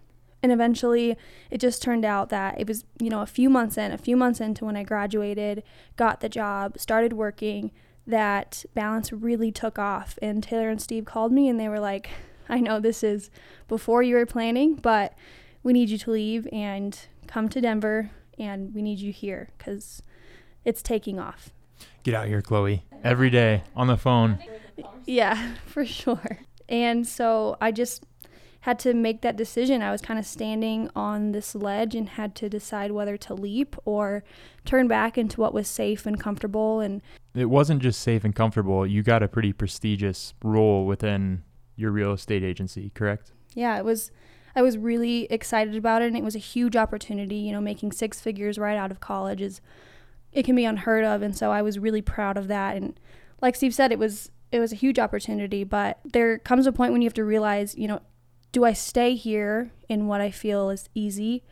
And 0.42 0.52
eventually, 0.52 1.18
it 1.50 1.60
just 1.60 1.82
turned 1.82 2.06
out 2.06 2.30
that 2.30 2.60
it 2.60 2.68
was, 2.68 2.86
you 3.00 3.10
know, 3.10 3.22
a 3.22 3.26
few 3.26 3.50
months 3.50 3.78
in, 3.78 3.92
a 3.92 3.98
few 3.98 4.16
months 4.16 4.40
into 4.40 4.66
when 4.66 4.78
I 4.78 4.84
graduated, 4.84 5.64
got 5.96 6.22
the 6.22 6.30
job, 6.30 6.78
started 6.80 7.14
working, 7.14 7.72
that 8.06 8.64
balance 8.74 9.12
really 9.12 9.52
took 9.52 9.78
off. 9.78 10.18
And 10.22 10.42
Taylor 10.42 10.70
and 10.70 10.82
Steve 10.82 11.06
called 11.06 11.34
me 11.34 11.50
and 11.50 11.60
they 11.60 11.68
were 11.68 11.80
like, 11.80 12.10
I 12.48 12.60
know 12.60 12.80
this 12.80 13.04
is 13.04 13.30
before 13.68 14.04
you 14.04 14.16
were 14.16 14.26
planning, 14.26 14.76
but 14.76 15.14
we 15.64 15.74
need 15.74 15.90
you 15.90 15.98
to 15.98 16.12
leave 16.12 16.48
and 16.54 16.98
come 17.28 17.50
to 17.50 17.60
Denver 17.60 18.12
and 18.40 18.74
we 18.74 18.82
need 18.82 19.00
you 19.00 19.12
here 19.12 19.50
because 19.58 20.02
it's 20.64 20.82
taking 20.82 21.20
off. 21.20 21.52
Get 22.08 22.16
out 22.16 22.28
here, 22.28 22.42
Chloe. 22.42 22.86
Every 23.04 23.30
day 23.30 23.64
on 23.76 23.88
the 23.88 23.98
phone. 23.98 24.40
Yeah, 25.06 25.56
for 25.66 25.84
sure. 25.86 26.40
And 26.70 27.06
so 27.06 27.58
I 27.60 27.74
just 27.74 28.06
had 28.62 28.80
to 28.80 28.94
make 28.94 29.24
that 29.24 29.36
decision. 29.36 29.82
I 29.82 29.92
was 29.92 30.00
kind 30.00 30.18
of 30.18 30.26
standing 30.26 30.90
on 30.96 31.34
this 31.34 31.54
ledge 31.54 31.96
and 31.96 32.08
had 32.08 32.34
to 32.36 32.48
decide 32.48 32.94
whether 32.94 33.18
to 33.18 33.34
leap 33.34 33.76
or 33.84 34.24
turn 34.64 34.88
back 34.88 35.18
into 35.18 35.42
what 35.42 35.54
was 35.54 35.68
safe 35.68 36.06
and 36.06 36.18
comfortable 36.18 36.80
and 36.80 37.02
it 37.36 37.50
wasn't 37.50 37.82
just 37.82 38.00
safe 38.00 38.24
and 38.24 38.34
comfortable. 38.34 38.88
You 38.88 39.04
got 39.04 39.22
a 39.22 39.28
pretty 39.28 39.52
prestigious 39.52 40.34
role 40.42 40.86
within 40.86 41.44
your 41.76 41.92
real 41.92 42.14
estate 42.14 42.42
agency, 42.42 42.90
correct? 42.96 43.34
Yeah, 43.54 43.78
it 43.78 43.84
was 43.84 44.12
I 44.56 44.62
was 44.62 44.78
really 44.78 45.26
excited 45.26 45.76
about 45.76 46.02
it 46.02 46.08
and 46.08 46.16
it 46.16 46.24
was 46.24 46.38
a 46.38 46.40
huge 46.40 46.78
opportunity, 46.78 47.36
you 47.36 47.52
know, 47.52 47.60
making 47.60 47.92
six 47.92 48.22
figures 48.22 48.58
right 48.58 48.78
out 48.78 48.92
of 48.92 49.02
college 49.02 49.42
is 49.42 49.60
it 50.32 50.44
can 50.44 50.56
be 50.56 50.66
unheard 50.66 51.04
of 51.04 51.22
and 51.22 51.36
so 51.36 51.52
I 51.52 51.62
was 51.62 51.80
really 51.80 52.02
proud 52.02 52.38
of 52.38 52.48
that 52.48 52.76
and 52.76 53.00
like 53.42 53.56
Steve 53.56 53.74
said 53.74 53.92
it 53.92 54.00
was 54.00 54.32
it 54.52 54.60
was 54.60 54.72
a 54.72 54.76
huge 54.76 55.00
opportunity, 55.00 55.64
but 55.64 56.00
there 56.06 56.38
comes 56.40 56.68
a 56.68 56.72
point 56.72 56.94
when 56.94 57.02
you 57.02 57.06
have 57.06 57.14
to 57.16 57.26
realize, 57.26 57.76
you 57.76 57.88
know, 57.88 58.02
do 58.52 58.64
I 58.64 58.74
stay 58.74 59.16
here 59.16 59.72
in 59.90 60.08
what 60.08 60.22
I 60.22 60.32
feel 60.32 60.70
is 60.70 60.90
easy 60.96 61.44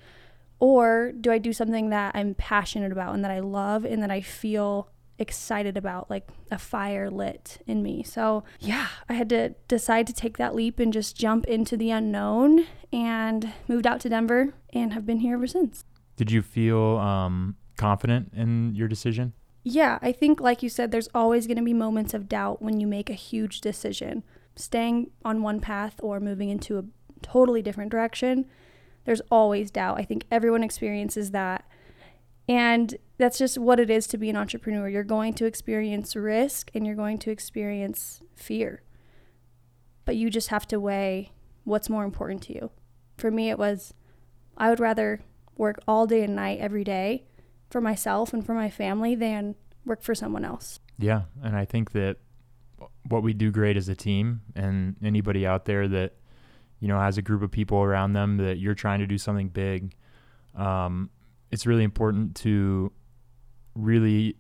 or 0.60 1.12
do 1.12 1.32
I 1.32 1.38
do 1.38 1.52
something 1.52 1.90
that 1.90 2.16
I'm 2.16 2.36
passionate 2.36 2.92
about 2.92 3.14
and 3.14 3.24
that 3.24 3.32
I 3.32 3.40
love 3.40 3.84
and 3.84 4.02
that 4.02 4.12
I 4.12 4.22
feel 4.22 4.90
excited 5.18 5.78
about, 5.78 6.10
like 6.10 6.28
a 6.52 6.58
fire 6.58 7.10
lit 7.10 7.62
in 7.68 7.84
me. 7.84 8.04
So, 8.04 8.44
yeah, 8.60 8.88
I 9.10 9.14
had 9.14 9.30
to 9.30 9.50
decide 9.68 10.08
to 10.08 10.14
take 10.14 10.38
that 10.38 10.56
leap 10.56 10.80
and 10.80 10.92
just 10.92 11.18
jump 11.18 11.46
into 11.46 11.78
the 11.78 11.92
unknown 11.92 12.66
and 12.92 13.54
moved 13.68 13.88
out 13.88 14.00
to 14.02 14.10
Denver 14.10 14.54
and 14.74 14.94
have 14.94 15.06
been 15.06 15.20
here 15.20 15.36
ever 15.36 15.48
since. 15.48 15.84
Did 16.16 16.32
you 16.32 16.42
feel 16.42 16.98
um, 16.98 17.56
confident 17.76 18.32
in 18.36 18.74
your 18.76 18.88
decision? 18.88 19.34
Yeah, 19.64 19.98
I 20.02 20.12
think, 20.12 20.40
like 20.40 20.62
you 20.62 20.70
said, 20.70 20.92
there's 20.92 21.10
always 21.16 21.48
going 21.48 21.58
to 21.58 21.64
be 21.64 21.74
moments 21.74 22.14
of 22.14 22.30
doubt 22.30 22.62
when 22.62 22.80
you 22.80 22.86
make 22.86 23.10
a 23.10 23.14
huge 23.14 23.62
decision. 23.62 24.24
Staying 24.56 25.10
on 25.24 25.42
one 25.42 25.60
path 25.60 25.96
or 26.04 26.20
moving 26.20 26.50
into 26.50 26.78
a 26.78 26.86
totally 27.24 27.64
different 27.64 27.92
direction, 27.92 28.46
there's 29.06 29.22
always 29.32 29.72
doubt. 29.72 30.00
I 30.00 30.04
think 30.04 30.26
everyone 30.30 30.64
experiences 30.64 31.32
that. 31.32 31.66
And 32.48 32.96
that's 33.18 33.40
just 33.40 33.58
what 33.58 33.80
it 33.80 33.90
is 33.90 34.06
to 34.08 34.20
be 34.20 34.30
an 34.30 34.36
entrepreneur. 34.36 34.88
You're 34.88 35.04
going 35.04 35.34
to 35.36 35.46
experience 35.46 36.16
risk 36.16 36.70
and 36.76 36.86
you're 36.86 36.96
going 36.96 37.18
to 37.20 37.32
experience 37.32 38.22
fear. 38.36 38.84
But 40.06 40.16
you 40.16 40.30
just 40.30 40.50
have 40.50 40.68
to 40.68 40.80
weigh 40.80 41.32
what's 41.64 41.90
more 41.90 42.04
important 42.04 42.44
to 42.44 42.54
you. 42.54 42.70
For 43.18 43.32
me, 43.32 43.50
it 43.50 43.58
was 43.58 43.96
I 44.58 44.70
would 44.70 44.80
rather 44.80 45.22
work 45.58 45.80
all 45.88 46.06
day 46.06 46.24
and 46.24 46.36
night 46.36 46.60
every 46.60 46.84
day 46.84 47.26
for 47.76 47.82
myself 47.82 48.32
and 48.32 48.46
for 48.46 48.54
my 48.54 48.70
family 48.70 49.16
than 49.16 49.54
work 49.86 50.02
for 50.02 50.16
someone 50.16 50.46
else. 50.46 50.80
Yeah. 50.98 51.24
And 51.44 51.58
I 51.58 51.66
think 51.66 51.92
that 51.92 52.16
what 53.10 53.22
we 53.22 53.34
do 53.34 53.52
great 53.52 53.76
as 53.76 53.90
a 53.90 53.96
team 53.96 54.40
and 54.56 54.96
anybody 55.04 55.46
out 55.46 55.66
there 55.66 55.86
that, 55.90 56.14
you 56.80 56.88
know, 56.88 56.98
has 56.98 57.18
a 57.18 57.22
group 57.22 57.42
of 57.42 57.52
people 57.52 57.80
around 57.80 58.14
them 58.14 58.38
that 58.38 58.60
you're 58.60 58.76
trying 58.76 59.00
to 59.00 59.06
do 59.06 59.18
something 59.18 59.50
big, 59.50 59.94
um, 60.56 61.10
it's 61.52 61.66
really 61.66 61.84
important 61.84 62.34
to 62.38 62.94
really 63.74 64.38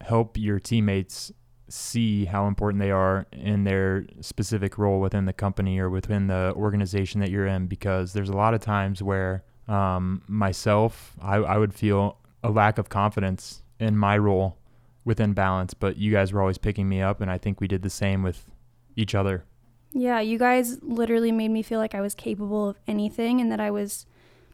help 0.00 0.38
your 0.38 0.58
teammates 0.58 1.30
see 1.68 2.24
how 2.24 2.46
important 2.46 2.80
they 2.80 2.92
are 2.92 3.26
in 3.30 3.64
their 3.64 4.06
specific 4.22 4.78
role 4.78 5.00
within 5.00 5.26
the 5.26 5.34
company 5.34 5.78
or 5.78 5.90
within 5.90 6.28
the 6.28 6.54
organization 6.56 7.20
that 7.20 7.28
you're 7.28 7.46
in 7.46 7.66
because 7.66 8.14
there's 8.14 8.30
a 8.30 8.36
lot 8.36 8.54
of 8.54 8.62
times 8.62 9.02
where 9.02 9.44
um, 9.68 10.22
myself 10.28 11.14
I, 11.20 11.36
I 11.36 11.58
would 11.58 11.74
feel 11.74 12.18
a 12.42 12.50
lack 12.50 12.78
of 12.78 12.88
confidence 12.88 13.62
in 13.78 13.96
my 13.96 14.16
role 14.16 14.58
within 15.04 15.32
balance 15.32 15.74
but 15.74 15.96
you 15.96 16.12
guys 16.12 16.32
were 16.32 16.40
always 16.40 16.58
picking 16.58 16.88
me 16.88 17.00
up 17.00 17.20
and 17.20 17.30
i 17.30 17.38
think 17.38 17.60
we 17.60 17.68
did 17.68 17.82
the 17.82 17.90
same 17.90 18.22
with 18.22 18.50
each 18.96 19.14
other 19.14 19.44
yeah 19.92 20.20
you 20.20 20.38
guys 20.38 20.78
literally 20.82 21.32
made 21.32 21.50
me 21.50 21.62
feel 21.62 21.78
like 21.78 21.94
i 21.94 22.00
was 22.00 22.14
capable 22.14 22.68
of 22.68 22.76
anything 22.86 23.40
and 23.40 23.50
that 23.50 23.60
i 23.60 23.70
was 23.70 24.06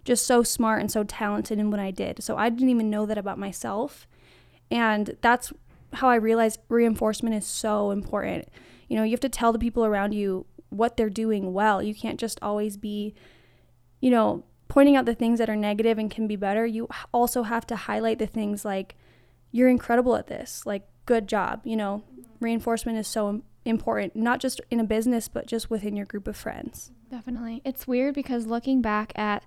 just 0.04 0.26
so 0.26 0.42
smart 0.42 0.80
and 0.80 0.90
so 0.90 1.04
talented 1.04 1.58
in 1.58 1.70
what 1.70 1.80
I 1.80 1.90
did. 1.90 2.22
So 2.22 2.36
I 2.36 2.48
didn't 2.48 2.70
even 2.70 2.90
know 2.90 3.06
that 3.06 3.18
about 3.18 3.38
myself. 3.38 4.06
And 4.70 5.16
that's 5.20 5.52
how 5.94 6.08
I 6.08 6.16
realized 6.16 6.60
reinforcement 6.68 7.34
is 7.34 7.46
so 7.46 7.90
important. 7.90 8.48
You 8.88 8.96
know, 8.96 9.04
you 9.04 9.12
have 9.12 9.20
to 9.20 9.28
tell 9.28 9.52
the 9.52 9.58
people 9.58 9.84
around 9.84 10.12
you 10.12 10.46
what 10.70 10.96
they're 10.96 11.10
doing 11.10 11.52
well. 11.52 11.82
You 11.82 11.94
can't 11.94 12.18
just 12.18 12.38
always 12.42 12.76
be, 12.76 13.14
you 14.00 14.10
know, 14.10 14.44
pointing 14.72 14.96
out 14.96 15.04
the 15.04 15.14
things 15.14 15.38
that 15.38 15.50
are 15.50 15.56
negative 15.56 15.98
and 15.98 16.10
can 16.10 16.26
be 16.26 16.34
better. 16.34 16.64
You 16.64 16.88
also 17.12 17.42
have 17.42 17.66
to 17.66 17.76
highlight 17.76 18.18
the 18.18 18.26
things 18.26 18.64
like, 18.64 18.96
you're 19.50 19.68
incredible 19.68 20.16
at 20.16 20.28
this, 20.28 20.62
like, 20.64 20.88
good 21.04 21.28
job. 21.28 21.60
You 21.64 21.76
know, 21.76 22.04
reinforcement 22.40 22.96
is 22.96 23.06
so 23.06 23.42
important, 23.66 24.16
not 24.16 24.40
just 24.40 24.62
in 24.70 24.80
a 24.80 24.84
business, 24.84 25.28
but 25.28 25.46
just 25.46 25.68
within 25.68 25.94
your 25.94 26.06
group 26.06 26.26
of 26.26 26.38
friends. 26.38 26.90
Definitely. 27.10 27.60
It's 27.66 27.86
weird 27.86 28.14
because 28.14 28.46
looking 28.46 28.80
back 28.80 29.12
at 29.14 29.44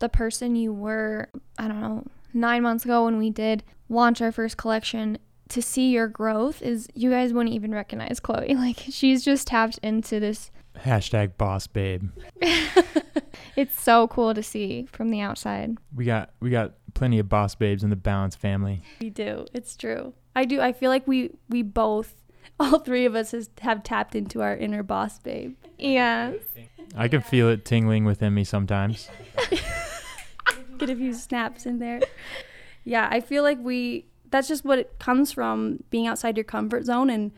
the 0.00 0.08
person 0.08 0.56
you 0.56 0.72
were, 0.72 1.28
I 1.56 1.68
don't 1.68 1.80
know, 1.80 2.04
nine 2.34 2.64
months 2.64 2.84
ago 2.84 3.04
when 3.04 3.18
we 3.18 3.30
did 3.30 3.62
launch 3.88 4.20
our 4.20 4.32
first 4.32 4.56
collection, 4.56 5.18
to 5.50 5.62
see 5.62 5.90
your 5.90 6.08
growth 6.08 6.60
is 6.60 6.88
you 6.92 7.08
guys 7.10 7.32
wouldn't 7.32 7.54
even 7.54 7.70
recognize 7.70 8.18
Chloe. 8.18 8.52
Like 8.56 8.82
she's 8.90 9.24
just 9.24 9.46
tapped 9.46 9.78
into 9.78 10.18
this 10.18 10.50
hashtag 10.76 11.36
boss 11.38 11.68
babe. 11.68 12.10
it's 13.56 13.80
so 13.80 14.06
cool 14.08 14.34
to 14.34 14.42
see 14.42 14.86
from 14.92 15.10
the 15.10 15.20
outside. 15.20 15.78
We 15.94 16.04
got 16.04 16.30
we 16.40 16.50
got 16.50 16.74
plenty 16.94 17.18
of 17.18 17.28
boss 17.28 17.54
babes 17.54 17.82
in 17.82 17.90
the 17.90 17.96
balance 17.96 18.36
family. 18.36 18.82
We 19.00 19.10
do. 19.10 19.46
It's 19.52 19.76
true. 19.76 20.14
I 20.34 20.44
do. 20.44 20.60
I 20.60 20.72
feel 20.72 20.90
like 20.90 21.06
we 21.06 21.32
we 21.48 21.62
both 21.62 22.14
all 22.60 22.78
three 22.78 23.04
of 23.04 23.14
us 23.14 23.32
has, 23.32 23.50
have 23.60 23.82
tapped 23.82 24.14
into 24.14 24.42
our 24.42 24.56
inner 24.56 24.82
boss 24.82 25.18
babe. 25.18 25.56
Yes. 25.78 26.36
I 26.94 27.08
can 27.08 27.20
feel 27.20 27.48
it 27.48 27.64
tingling 27.64 28.04
within 28.04 28.32
me 28.32 28.44
sometimes. 28.44 29.10
Get 30.78 30.90
a 30.90 30.96
few 30.96 31.12
snaps 31.12 31.66
in 31.66 31.78
there. 31.78 32.00
Yeah, 32.84 33.08
I 33.10 33.20
feel 33.20 33.42
like 33.42 33.58
we 33.60 34.06
that's 34.30 34.48
just 34.48 34.64
what 34.64 34.78
it 34.78 34.98
comes 34.98 35.32
from 35.32 35.82
being 35.90 36.06
outside 36.06 36.36
your 36.36 36.44
comfort 36.44 36.84
zone 36.84 37.10
and 37.10 37.32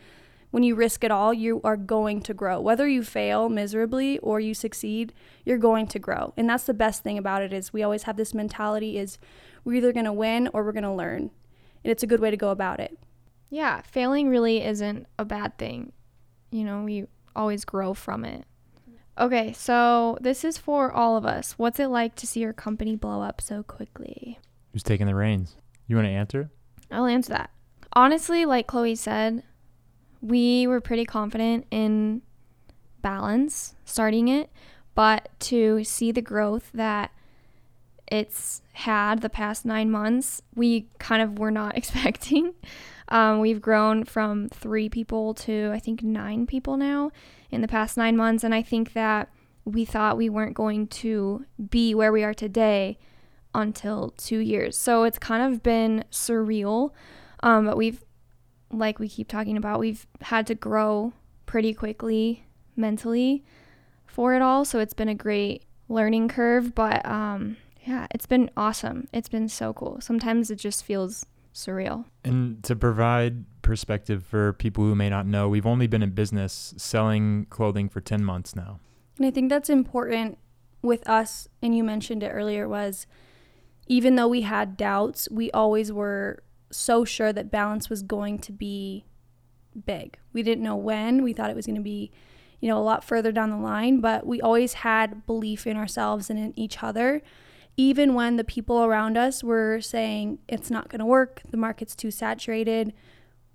when 0.50 0.62
you 0.62 0.74
risk 0.74 1.04
it 1.04 1.10
all, 1.10 1.34
you 1.34 1.60
are 1.62 1.76
going 1.76 2.22
to 2.22 2.34
grow. 2.34 2.60
Whether 2.60 2.88
you 2.88 3.02
fail 3.02 3.48
miserably 3.48 4.18
or 4.18 4.40
you 4.40 4.54
succeed, 4.54 5.12
you're 5.44 5.58
going 5.58 5.86
to 5.88 5.98
grow. 5.98 6.32
And 6.36 6.48
that's 6.48 6.64
the 6.64 6.74
best 6.74 7.02
thing 7.02 7.18
about 7.18 7.42
it 7.42 7.52
is 7.52 7.72
we 7.72 7.82
always 7.82 8.04
have 8.04 8.16
this 8.16 8.34
mentality 8.34 8.98
is 8.98 9.18
we're 9.64 9.74
either 9.74 9.92
going 9.92 10.06
to 10.06 10.12
win 10.12 10.48
or 10.52 10.64
we're 10.64 10.72
going 10.72 10.82
to 10.84 10.92
learn. 10.92 11.30
And 11.84 11.90
it's 11.90 12.02
a 12.02 12.06
good 12.06 12.20
way 12.20 12.30
to 12.30 12.36
go 12.36 12.50
about 12.50 12.80
it. 12.80 12.98
Yeah, 13.50 13.82
failing 13.82 14.28
really 14.28 14.64
isn't 14.64 15.06
a 15.18 15.24
bad 15.24 15.58
thing. 15.58 15.92
You 16.50 16.64
know, 16.64 16.82
we 16.82 17.06
always 17.36 17.64
grow 17.64 17.94
from 17.94 18.24
it. 18.24 18.44
Okay, 19.18 19.52
so 19.52 20.16
this 20.20 20.44
is 20.44 20.58
for 20.58 20.92
all 20.92 21.16
of 21.16 21.26
us. 21.26 21.52
What's 21.58 21.80
it 21.80 21.88
like 21.88 22.14
to 22.16 22.26
see 22.26 22.40
your 22.40 22.52
company 22.52 22.94
blow 22.94 23.20
up 23.20 23.40
so 23.40 23.62
quickly? 23.62 24.38
Who's 24.72 24.82
taking 24.82 25.06
the 25.06 25.14
reins? 25.14 25.56
You 25.88 25.96
want 25.96 26.06
to 26.06 26.12
answer? 26.12 26.50
I'll 26.90 27.06
answer 27.06 27.30
that. 27.30 27.50
Honestly, 27.94 28.44
like 28.44 28.66
Chloe 28.66 28.94
said, 28.94 29.42
we 30.20 30.66
were 30.66 30.80
pretty 30.80 31.04
confident 31.04 31.66
in 31.70 32.22
balance 33.02 33.74
starting 33.84 34.28
it, 34.28 34.50
but 34.94 35.28
to 35.40 35.84
see 35.84 36.12
the 36.12 36.22
growth 36.22 36.70
that 36.74 37.12
it's 38.10 38.62
had 38.72 39.20
the 39.20 39.28
past 39.28 39.64
nine 39.64 39.90
months, 39.90 40.42
we 40.54 40.88
kind 40.98 41.22
of 41.22 41.38
were 41.38 41.50
not 41.50 41.76
expecting. 41.76 42.54
Um, 43.08 43.40
we've 43.40 43.60
grown 43.60 44.04
from 44.04 44.48
three 44.48 44.88
people 44.88 45.34
to 45.34 45.70
I 45.72 45.78
think 45.78 46.02
nine 46.02 46.46
people 46.46 46.76
now 46.76 47.10
in 47.50 47.60
the 47.60 47.68
past 47.68 47.96
nine 47.96 48.16
months, 48.16 48.44
and 48.44 48.54
I 48.54 48.62
think 48.62 48.92
that 48.92 49.30
we 49.64 49.84
thought 49.84 50.16
we 50.16 50.28
weren't 50.28 50.54
going 50.54 50.86
to 50.88 51.44
be 51.70 51.94
where 51.94 52.12
we 52.12 52.24
are 52.24 52.34
today 52.34 52.98
until 53.54 54.10
two 54.10 54.38
years. 54.38 54.76
So 54.76 55.04
it's 55.04 55.18
kind 55.18 55.52
of 55.52 55.62
been 55.62 56.04
surreal, 56.10 56.90
um, 57.42 57.66
but 57.66 57.76
we've 57.76 58.02
like 58.72 58.98
we 58.98 59.08
keep 59.08 59.28
talking 59.28 59.56
about, 59.56 59.80
we've 59.80 60.06
had 60.20 60.46
to 60.48 60.54
grow 60.54 61.12
pretty 61.46 61.72
quickly 61.72 62.44
mentally 62.76 63.44
for 64.06 64.34
it 64.34 64.42
all. 64.42 64.64
So 64.64 64.78
it's 64.78 64.94
been 64.94 65.08
a 65.08 65.14
great 65.14 65.64
learning 65.88 66.28
curve. 66.28 66.74
But 66.74 67.04
um, 67.06 67.56
yeah, 67.84 68.06
it's 68.10 68.26
been 68.26 68.50
awesome. 68.56 69.08
It's 69.12 69.28
been 69.28 69.48
so 69.48 69.72
cool. 69.72 70.00
Sometimes 70.00 70.50
it 70.50 70.56
just 70.56 70.84
feels 70.84 71.26
surreal. 71.54 72.04
And 72.24 72.62
to 72.64 72.76
provide 72.76 73.44
perspective 73.62 74.24
for 74.24 74.52
people 74.54 74.84
who 74.84 74.94
may 74.94 75.08
not 75.08 75.26
know, 75.26 75.48
we've 75.48 75.66
only 75.66 75.86
been 75.86 76.02
in 76.02 76.10
business 76.10 76.74
selling 76.76 77.46
clothing 77.50 77.88
for 77.88 78.00
10 78.00 78.24
months 78.24 78.54
now. 78.54 78.80
And 79.16 79.26
I 79.26 79.30
think 79.30 79.48
that's 79.48 79.68
important 79.68 80.38
with 80.80 81.06
us, 81.08 81.48
and 81.60 81.76
you 81.76 81.82
mentioned 81.82 82.22
it 82.22 82.28
earlier, 82.28 82.68
was 82.68 83.06
even 83.88 84.14
though 84.14 84.28
we 84.28 84.42
had 84.42 84.76
doubts, 84.76 85.28
we 85.30 85.50
always 85.50 85.90
were 85.90 86.42
so 86.70 87.04
sure 87.04 87.32
that 87.32 87.50
balance 87.50 87.88
was 87.88 88.02
going 88.02 88.38
to 88.40 88.52
be 88.52 89.04
big. 89.86 90.18
We 90.32 90.42
didn't 90.42 90.64
know 90.64 90.76
when. 90.76 91.22
We 91.22 91.32
thought 91.32 91.50
it 91.50 91.56
was 91.56 91.66
going 91.66 91.76
to 91.76 91.82
be, 91.82 92.10
you 92.60 92.68
know, 92.68 92.78
a 92.78 92.82
lot 92.82 93.04
further 93.04 93.32
down 93.32 93.50
the 93.50 93.56
line, 93.56 94.00
but 94.00 94.26
we 94.26 94.40
always 94.40 94.74
had 94.74 95.26
belief 95.26 95.66
in 95.66 95.76
ourselves 95.76 96.30
and 96.30 96.38
in 96.38 96.58
each 96.58 96.82
other. 96.82 97.22
Even 97.76 98.14
when 98.14 98.36
the 98.36 98.44
people 98.44 98.82
around 98.82 99.16
us 99.16 99.44
were 99.44 99.80
saying 99.80 100.40
it's 100.48 100.70
not 100.70 100.88
going 100.88 100.98
to 100.98 101.06
work, 101.06 101.42
the 101.50 101.56
market's 101.56 101.94
too 101.94 102.10
saturated, 102.10 102.92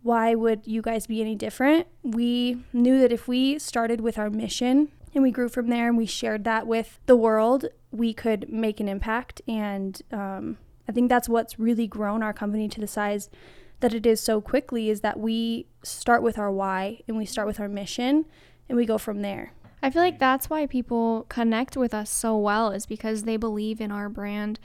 why 0.01 0.35
would 0.35 0.61
you 0.65 0.81
guys 0.81 1.07
be 1.07 1.21
any 1.21 1.35
different? 1.35 1.87
We 2.03 2.63
knew 2.71 2.99
that 2.99 3.11
if 3.11 3.27
we 3.27 3.59
started 3.59 4.01
with 4.01 4.17
our 4.17 4.29
mission 4.29 4.89
and 5.13 5.23
we 5.23 5.31
grew 5.31 5.49
from 5.49 5.67
there 5.69 5.87
and 5.87 5.97
we 5.97 6.05
shared 6.05 6.43
that 6.45 6.67
with 6.67 6.99
the 7.05 7.15
world, 7.15 7.65
we 7.91 8.13
could 8.13 8.49
make 8.49 8.79
an 8.79 8.89
impact 8.89 9.41
and 9.47 10.01
um, 10.11 10.57
I 10.87 10.91
think 10.91 11.09
that's 11.09 11.29
what's 11.29 11.59
really 11.59 11.87
grown 11.87 12.23
our 12.23 12.33
company 12.33 12.67
to 12.69 12.79
the 12.79 12.87
size 12.87 13.29
that 13.79 13.93
it 13.93 14.05
is 14.05 14.21
so 14.21 14.41
quickly 14.41 14.89
is 14.89 15.01
that 15.01 15.19
we 15.19 15.67
start 15.83 16.23
with 16.23 16.37
our 16.37 16.51
why 16.51 17.01
and 17.07 17.17
we 17.17 17.25
start 17.25 17.47
with 17.47 17.59
our 17.59 17.67
mission 17.67 18.25
and 18.69 18.77
we 18.77 18.85
go 18.85 18.97
from 18.97 19.21
there. 19.21 19.53
I 19.81 19.89
feel 19.89 20.01
like 20.01 20.19
that's 20.19 20.49
why 20.49 20.65
people 20.65 21.25
connect 21.27 21.75
with 21.75 21.93
us 21.93 22.09
so 22.09 22.37
well 22.37 22.71
is 22.71 22.85
because 22.85 23.23
they 23.23 23.35
believe 23.35 23.81
in 23.81 23.91
our 23.91 24.07
brand 24.07 24.59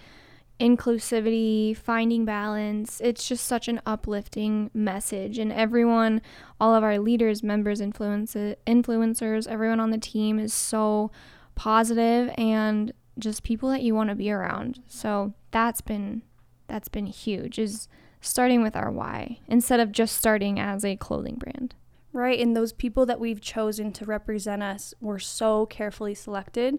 inclusivity, 0.61 1.76
finding 1.76 2.24
balance. 2.24 3.00
It's 3.00 3.28
just 3.28 3.46
such 3.46 3.68
an 3.68 3.81
uplifting 3.87 4.70
message. 4.74 5.38
And 5.38 5.52
everyone, 5.52 6.20
all 6.61 6.74
of 6.74 6.83
our 6.83 6.98
leaders, 6.98 7.42
members, 7.42 7.81
influencers, 7.81 9.46
everyone 9.48 9.81
on 9.81 9.90
the 9.90 9.98
team 9.98 10.38
is 10.38 10.52
so 10.52 11.11
positive 11.54 12.33
and 12.38 12.92
just 13.18 13.42
people 13.42 13.68
that 13.70 13.83
you 13.83 13.94
want 13.94 14.11
to 14.11 14.16
be 14.16 14.31
around. 14.31 14.81
So 14.87 15.35
that's 15.50 15.81
been 15.81 16.22
that's 16.66 16.88
been 16.88 17.07
huge 17.07 17.59
is 17.59 17.88
starting 18.20 18.62
with 18.62 18.76
our 18.76 18.90
why 18.90 19.38
instead 19.46 19.81
of 19.81 19.90
just 19.90 20.16
starting 20.16 20.61
as 20.61 20.85
a 20.85 20.96
clothing 20.96 21.37
brand. 21.37 21.74
Right, 22.12 22.40
and 22.40 22.57
those 22.57 22.72
people 22.72 23.07
that 23.07 23.20
we've 23.20 23.40
chosen 23.40 23.92
to 23.92 24.04
represent 24.04 24.62
us 24.62 24.92
were 25.00 25.18
so 25.18 25.66
carefully 25.66 26.14
selected 26.14 26.78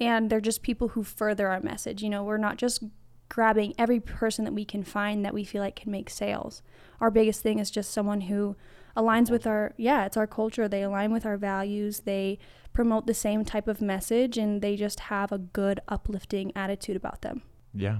and 0.00 0.28
they're 0.28 0.40
just 0.40 0.62
people 0.62 0.88
who 0.88 1.02
further 1.02 1.48
our 1.48 1.60
message. 1.60 2.02
You 2.02 2.10
know, 2.10 2.24
we're 2.24 2.36
not 2.36 2.56
just 2.56 2.82
grabbing 3.28 3.74
every 3.78 4.00
person 4.00 4.44
that 4.44 4.54
we 4.54 4.64
can 4.64 4.82
find 4.82 5.24
that 5.24 5.34
we 5.34 5.44
feel 5.44 5.62
like 5.62 5.76
can 5.76 5.90
make 5.90 6.10
sales. 6.10 6.62
Our 7.00 7.10
biggest 7.10 7.42
thing 7.42 7.58
is 7.58 7.70
just 7.70 7.92
someone 7.92 8.22
who 8.22 8.56
aligns 8.96 9.30
with 9.30 9.46
our 9.46 9.72
yeah, 9.76 10.04
it's 10.06 10.16
our 10.16 10.26
culture. 10.26 10.68
They 10.68 10.82
align 10.82 11.12
with 11.12 11.26
our 11.26 11.36
values. 11.36 12.00
They 12.00 12.38
promote 12.72 13.06
the 13.06 13.14
same 13.14 13.44
type 13.44 13.68
of 13.68 13.80
message 13.80 14.36
and 14.36 14.60
they 14.60 14.76
just 14.76 15.00
have 15.00 15.30
a 15.32 15.38
good 15.38 15.80
uplifting 15.88 16.52
attitude 16.56 16.96
about 16.96 17.22
them. 17.22 17.42
Yeah. 17.72 17.98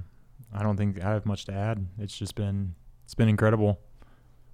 I 0.53 0.63
don't 0.63 0.77
think 0.77 1.03
I 1.03 1.11
have 1.11 1.25
much 1.25 1.45
to 1.45 1.53
add. 1.53 1.87
It's 1.99 2.17
just 2.17 2.35
been 2.35 2.75
it's 3.03 3.15
been 3.15 3.29
incredible. 3.29 3.79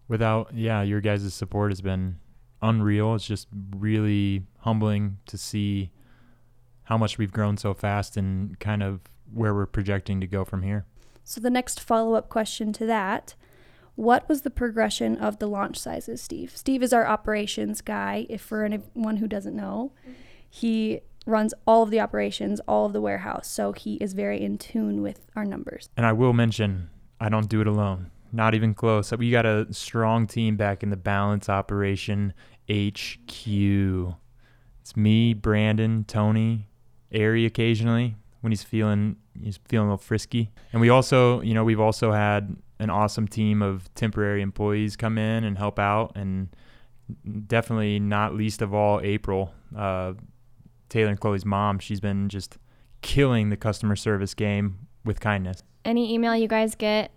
Without 0.07 0.51
yeah, 0.53 0.81
your 0.81 1.01
guys' 1.01 1.33
support 1.33 1.71
has 1.71 1.81
been 1.81 2.17
unreal. 2.61 3.15
It's 3.15 3.25
just 3.25 3.47
really 3.75 4.45
humbling 4.59 5.17
to 5.27 5.37
see 5.37 5.91
how 6.83 6.97
much 6.97 7.17
we've 7.17 7.31
grown 7.31 7.57
so 7.57 7.73
fast 7.73 8.17
and 8.17 8.59
kind 8.59 8.83
of 8.83 9.01
where 9.33 9.53
we're 9.53 9.65
projecting 9.65 10.19
to 10.21 10.27
go 10.27 10.43
from 10.43 10.63
here. 10.63 10.85
So 11.23 11.39
the 11.39 11.49
next 11.49 11.79
follow-up 11.79 12.29
question 12.29 12.73
to 12.73 12.85
that 12.87 13.35
what 13.95 14.27
was 14.29 14.41
the 14.41 14.49
progression 14.49 15.17
of 15.17 15.39
the 15.39 15.47
launch 15.47 15.77
sizes, 15.77 16.21
Steve? 16.21 16.55
Steve 16.55 16.81
is 16.81 16.93
our 16.93 17.05
operations 17.05 17.81
guy. 17.81 18.25
If 18.29 18.41
for 18.41 18.63
anyone 18.63 19.17
who 19.17 19.27
doesn't 19.27 19.55
know, 19.55 19.91
he 20.49 21.01
runs 21.25 21.53
all 21.67 21.83
of 21.83 21.91
the 21.91 21.99
operations, 21.99 22.59
all 22.67 22.85
of 22.85 22.93
the 22.93 23.01
warehouse. 23.01 23.47
So 23.47 23.73
he 23.73 23.95
is 23.95 24.13
very 24.13 24.41
in 24.41 24.57
tune 24.57 25.01
with 25.01 25.27
our 25.35 25.45
numbers. 25.45 25.89
And 25.95 26.05
I 26.05 26.13
will 26.13 26.33
mention, 26.33 26.89
I 27.19 27.29
don't 27.29 27.47
do 27.47 27.61
it 27.61 27.67
alone. 27.67 28.11
Not 28.31 28.55
even 28.55 28.73
close. 28.73 29.11
We 29.11 29.29
got 29.29 29.45
a 29.45 29.71
strong 29.73 30.25
team 30.25 30.55
back 30.55 30.83
in 30.83 30.89
the 30.89 30.97
balance 30.97 31.49
operation 31.49 32.33
HQ. 32.69 33.47
It's 34.81 34.95
me, 34.95 35.33
Brandon, 35.33 36.05
Tony, 36.07 36.67
Ari 37.13 37.45
occasionally 37.45 38.15
when 38.39 38.51
he's 38.51 38.63
feeling 38.63 39.17
he's 39.39 39.59
feeling 39.67 39.87
a 39.87 39.91
little 39.91 40.03
frisky. 40.03 40.51
And 40.71 40.81
we 40.81 40.89
also, 40.89 41.41
you 41.41 41.53
know, 41.53 41.63
we've 41.63 41.79
also 41.79 42.11
had 42.11 42.55
an 42.81 42.89
awesome 42.89 43.27
team 43.27 43.61
of 43.61 43.93
temporary 43.93 44.41
employees 44.41 44.95
come 44.95 45.19
in 45.19 45.43
and 45.43 45.55
help 45.55 45.77
out, 45.77 46.13
and 46.15 46.49
definitely 47.45 47.99
not 47.99 48.33
least 48.33 48.61
of 48.63 48.73
all 48.73 48.99
April, 49.03 49.53
uh, 49.77 50.13
Taylor 50.89 51.11
and 51.11 51.19
Chloe's 51.19 51.45
mom. 51.45 51.77
She's 51.77 51.99
been 51.99 52.27
just 52.27 52.57
killing 53.01 53.49
the 53.49 53.55
customer 53.57 53.95
service 53.95 54.33
game 54.33 54.87
with 55.05 55.19
kindness. 55.19 55.61
Any 55.85 56.11
email 56.11 56.35
you 56.35 56.47
guys 56.47 56.73
get, 56.73 57.11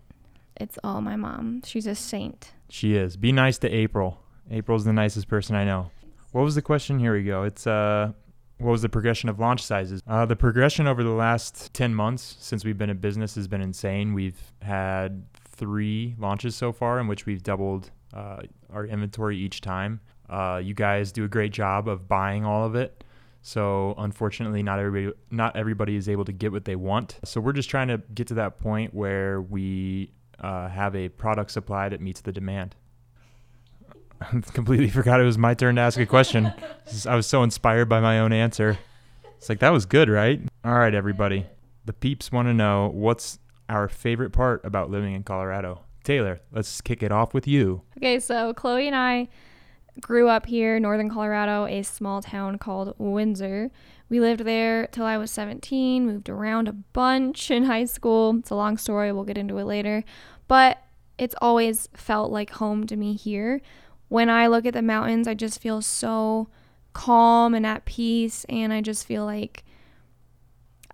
it's 0.61 0.79
all 0.85 1.01
my 1.01 1.17
mom. 1.17 1.63
She's 1.65 1.87
a 1.87 1.95
saint. 1.95 2.53
She 2.69 2.95
is. 2.95 3.17
Be 3.17 3.33
nice 3.33 3.57
to 3.59 3.71
April. 3.71 4.21
April's 4.51 4.85
the 4.85 4.93
nicest 4.93 5.29
person 5.29 5.57
I 5.57 5.65
know. 5.65 5.91
What 6.33 6.43
was 6.43 6.55
the 6.55 6.63
question? 6.63 6.99
Here 6.99 7.15
we 7.15 7.25
go. 7.25 7.45
It's 7.45 7.67
uh 7.67 8.13
what 8.59 8.71
was 8.71 8.83
the 8.83 8.89
progression 8.89 9.29
of 9.29 9.41
launch 9.41 9.63
sizes? 9.63 10.01
Uh, 10.07 10.25
the 10.27 10.37
progression 10.37 10.87
over 10.87 11.03
the 11.03 11.11
last 11.11 11.75
10 11.75 11.95
months 11.95 12.37
since 12.39 12.65
we've 12.65 12.79
been 12.79 12.89
in 12.89 12.99
business 12.99 13.35
has 13.35 13.49
been 13.49 13.61
insane. 13.61 14.15
We've 14.15 14.41
had 14.63 15.25
three 15.55 16.15
launches 16.19 16.55
so 16.57 16.73
far 16.73 17.01
in 17.01 17.07
which 17.07 17.27
we've 17.27 17.43
doubled 17.43 17.91
uh, 18.13 18.43
our 18.73 18.85
inventory 18.87 19.39
each 19.39 19.61
time. 19.61 20.01
Uh, 20.29 20.61
you 20.63 20.75
guys 20.75 21.13
do 21.13 21.25
a 21.25 21.29
great 21.29 21.53
job 21.53 21.89
of 21.89 22.09
buying 22.09 22.45
all 22.45 22.65
of 22.65 22.75
it. 22.75 23.05
So 23.43 23.95
unfortunately, 23.99 24.63
not 24.63 24.79
everybody 24.79 25.15
not 25.31 25.55
everybody 25.55 25.97
is 25.97 26.09
able 26.09 26.25
to 26.25 26.33
get 26.33 26.51
what 26.51 26.65
they 26.65 26.77
want. 26.77 27.19
So 27.25 27.41
we're 27.41 27.53
just 27.53 27.69
trying 27.69 27.89
to 27.89 27.99
get 28.15 28.27
to 28.29 28.35
that 28.35 28.59
point 28.59 28.95
where 28.95 29.43
we 29.43 30.13
uh, 30.41 30.69
have 30.69 30.97
a 30.97 31.11
product 31.11 31.51
supply 31.51 31.91
that 31.91 32.01
meets 32.01 32.23
the 32.23 32.33
demand. 32.33 32.75
I 34.21 34.41
completely 34.53 34.89
forgot 34.89 35.21
it 35.21 35.25
was 35.25 35.37
my 35.37 35.53
turn 35.53 35.77
to 35.77 35.83
ask 35.83 35.99
a 36.01 36.07
question. 36.07 36.53
I 37.07 37.17
was 37.17 37.27
so 37.27 37.43
inspired 37.43 37.89
by 37.89 38.01
my 38.01 38.21
own 38.21 38.33
answer. 38.33 38.79
It's 39.37 39.51
like 39.51 39.59
that 39.59 39.71
was 39.71 39.85
good, 39.85 40.09
right? 40.09 40.41
All 40.65 40.75
right, 40.75 40.95
everybody. 40.95 41.45
The 41.85 41.93
peeps 41.93 42.33
want 42.33 42.49
to 42.49 42.55
know 42.55 42.91
what's 42.95 43.39
our 43.69 43.89
favorite 43.89 44.31
part 44.31 44.65
about 44.65 44.91
living 44.91 45.15
in 45.15 45.23
Colorado. 45.23 45.83
Taylor, 46.05 46.41
let's 46.53 46.81
kick 46.81 47.03
it 47.03 47.11
off 47.11 47.33
with 47.33 47.49
you. 47.49 47.83
Okay, 47.97 48.21
so 48.21 48.53
Chloe 48.53 48.87
and 48.87 48.97
I 48.97 49.29
grew 50.01 50.29
up 50.29 50.47
here, 50.47 50.79
northern 50.79 51.09
Colorado, 51.09 51.67
a 51.67 51.83
small 51.83 52.21
town 52.21 52.59
called 52.59 52.95
Windsor. 52.99 53.71
We 54.09 54.21
lived 54.21 54.45
there 54.45 54.87
till 54.89 55.07
I 55.07 55.17
was 55.17 55.31
17, 55.31 56.07
moved 56.07 56.29
around 56.29 56.69
a 56.69 56.73
bunch 56.73 57.51
in 57.51 57.65
high 57.65 57.87
school. 57.87 58.37
It's 58.39 58.51
a 58.51 58.55
long 58.55 58.77
story, 58.77 59.13
we'll 59.13 59.25
get 59.25 59.39
into 59.39 59.59
it 59.59 59.65
later. 59.65 60.05
But 60.47 60.83
it's 61.17 61.35
always 61.41 61.89
felt 61.95 62.31
like 62.31 62.51
home 62.51 62.87
to 62.87 62.97
me 62.97 63.15
here. 63.15 63.63
When 64.09 64.29
I 64.29 64.47
look 64.47 64.67
at 64.67 64.75
the 64.75 64.83
mountains, 64.83 65.27
I 65.27 65.35
just 65.35 65.61
feel 65.61 65.81
so 65.81 66.49
calm 66.93 67.55
and 67.55 67.67
at 67.67 67.87
peace, 67.87 68.45
and 68.49 68.73
I 68.73 68.81
just 68.81 69.07
feel 69.07 69.25
like 69.25 69.65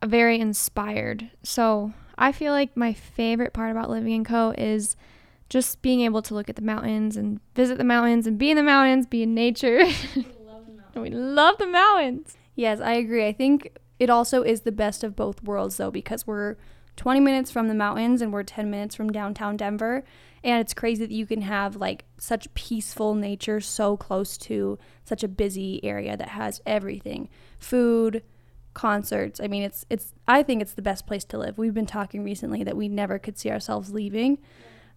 very 0.04 0.38
inspired. 0.38 1.30
So 1.42 1.92
I 2.20 2.32
feel 2.32 2.52
like 2.52 2.76
my 2.76 2.92
favorite 2.92 3.54
part 3.54 3.70
about 3.70 3.88
living 3.88 4.12
in 4.12 4.24
Co 4.24 4.54
is 4.56 4.94
just 5.48 5.80
being 5.80 6.02
able 6.02 6.20
to 6.22 6.34
look 6.34 6.50
at 6.50 6.56
the 6.56 6.62
mountains 6.62 7.16
and 7.16 7.40
visit 7.54 7.78
the 7.78 7.84
mountains 7.84 8.26
and 8.26 8.38
be 8.38 8.50
in 8.50 8.56
the 8.56 8.62
mountains, 8.62 9.06
be 9.06 9.22
in 9.22 9.34
nature. 9.34 9.82
we 10.94 11.10
love 11.10 11.56
the 11.58 11.66
mountains. 11.66 12.36
Yes, 12.54 12.78
I 12.80 12.92
agree. 12.92 13.26
I 13.26 13.32
think 13.32 13.76
it 13.98 14.10
also 14.10 14.42
is 14.42 14.60
the 14.60 14.70
best 14.70 15.02
of 15.02 15.16
both 15.16 15.42
worlds 15.42 15.78
though 15.78 15.90
because 15.90 16.26
we're 16.26 16.56
20 16.96 17.20
minutes 17.20 17.50
from 17.50 17.68
the 17.68 17.74
mountains 17.74 18.20
and 18.20 18.32
we're 18.32 18.42
10 18.42 18.70
minutes 18.70 18.94
from 18.94 19.10
downtown 19.10 19.56
Denver. 19.56 20.04
And 20.44 20.60
it's 20.60 20.74
crazy 20.74 21.04
that 21.06 21.12
you 21.12 21.26
can 21.26 21.42
have 21.42 21.76
like 21.76 22.04
such 22.18 22.52
peaceful 22.52 23.14
nature 23.14 23.60
so 23.60 23.96
close 23.96 24.36
to 24.38 24.78
such 25.04 25.24
a 25.24 25.28
busy 25.28 25.82
area 25.82 26.16
that 26.18 26.28
has 26.28 26.60
everything 26.66 27.30
food, 27.58 28.22
concerts. 28.80 29.40
I 29.40 29.46
mean, 29.46 29.62
it's, 29.62 29.84
it's, 29.90 30.14
I 30.26 30.42
think 30.42 30.62
it's 30.62 30.72
the 30.72 30.80
best 30.80 31.06
place 31.06 31.22
to 31.24 31.36
live. 31.36 31.58
We've 31.58 31.74
been 31.74 31.84
talking 31.84 32.24
recently 32.24 32.64
that 32.64 32.78
we 32.78 32.88
never 32.88 33.18
could 33.18 33.36
see 33.36 33.50
ourselves 33.50 33.92
leaving. 33.92 34.38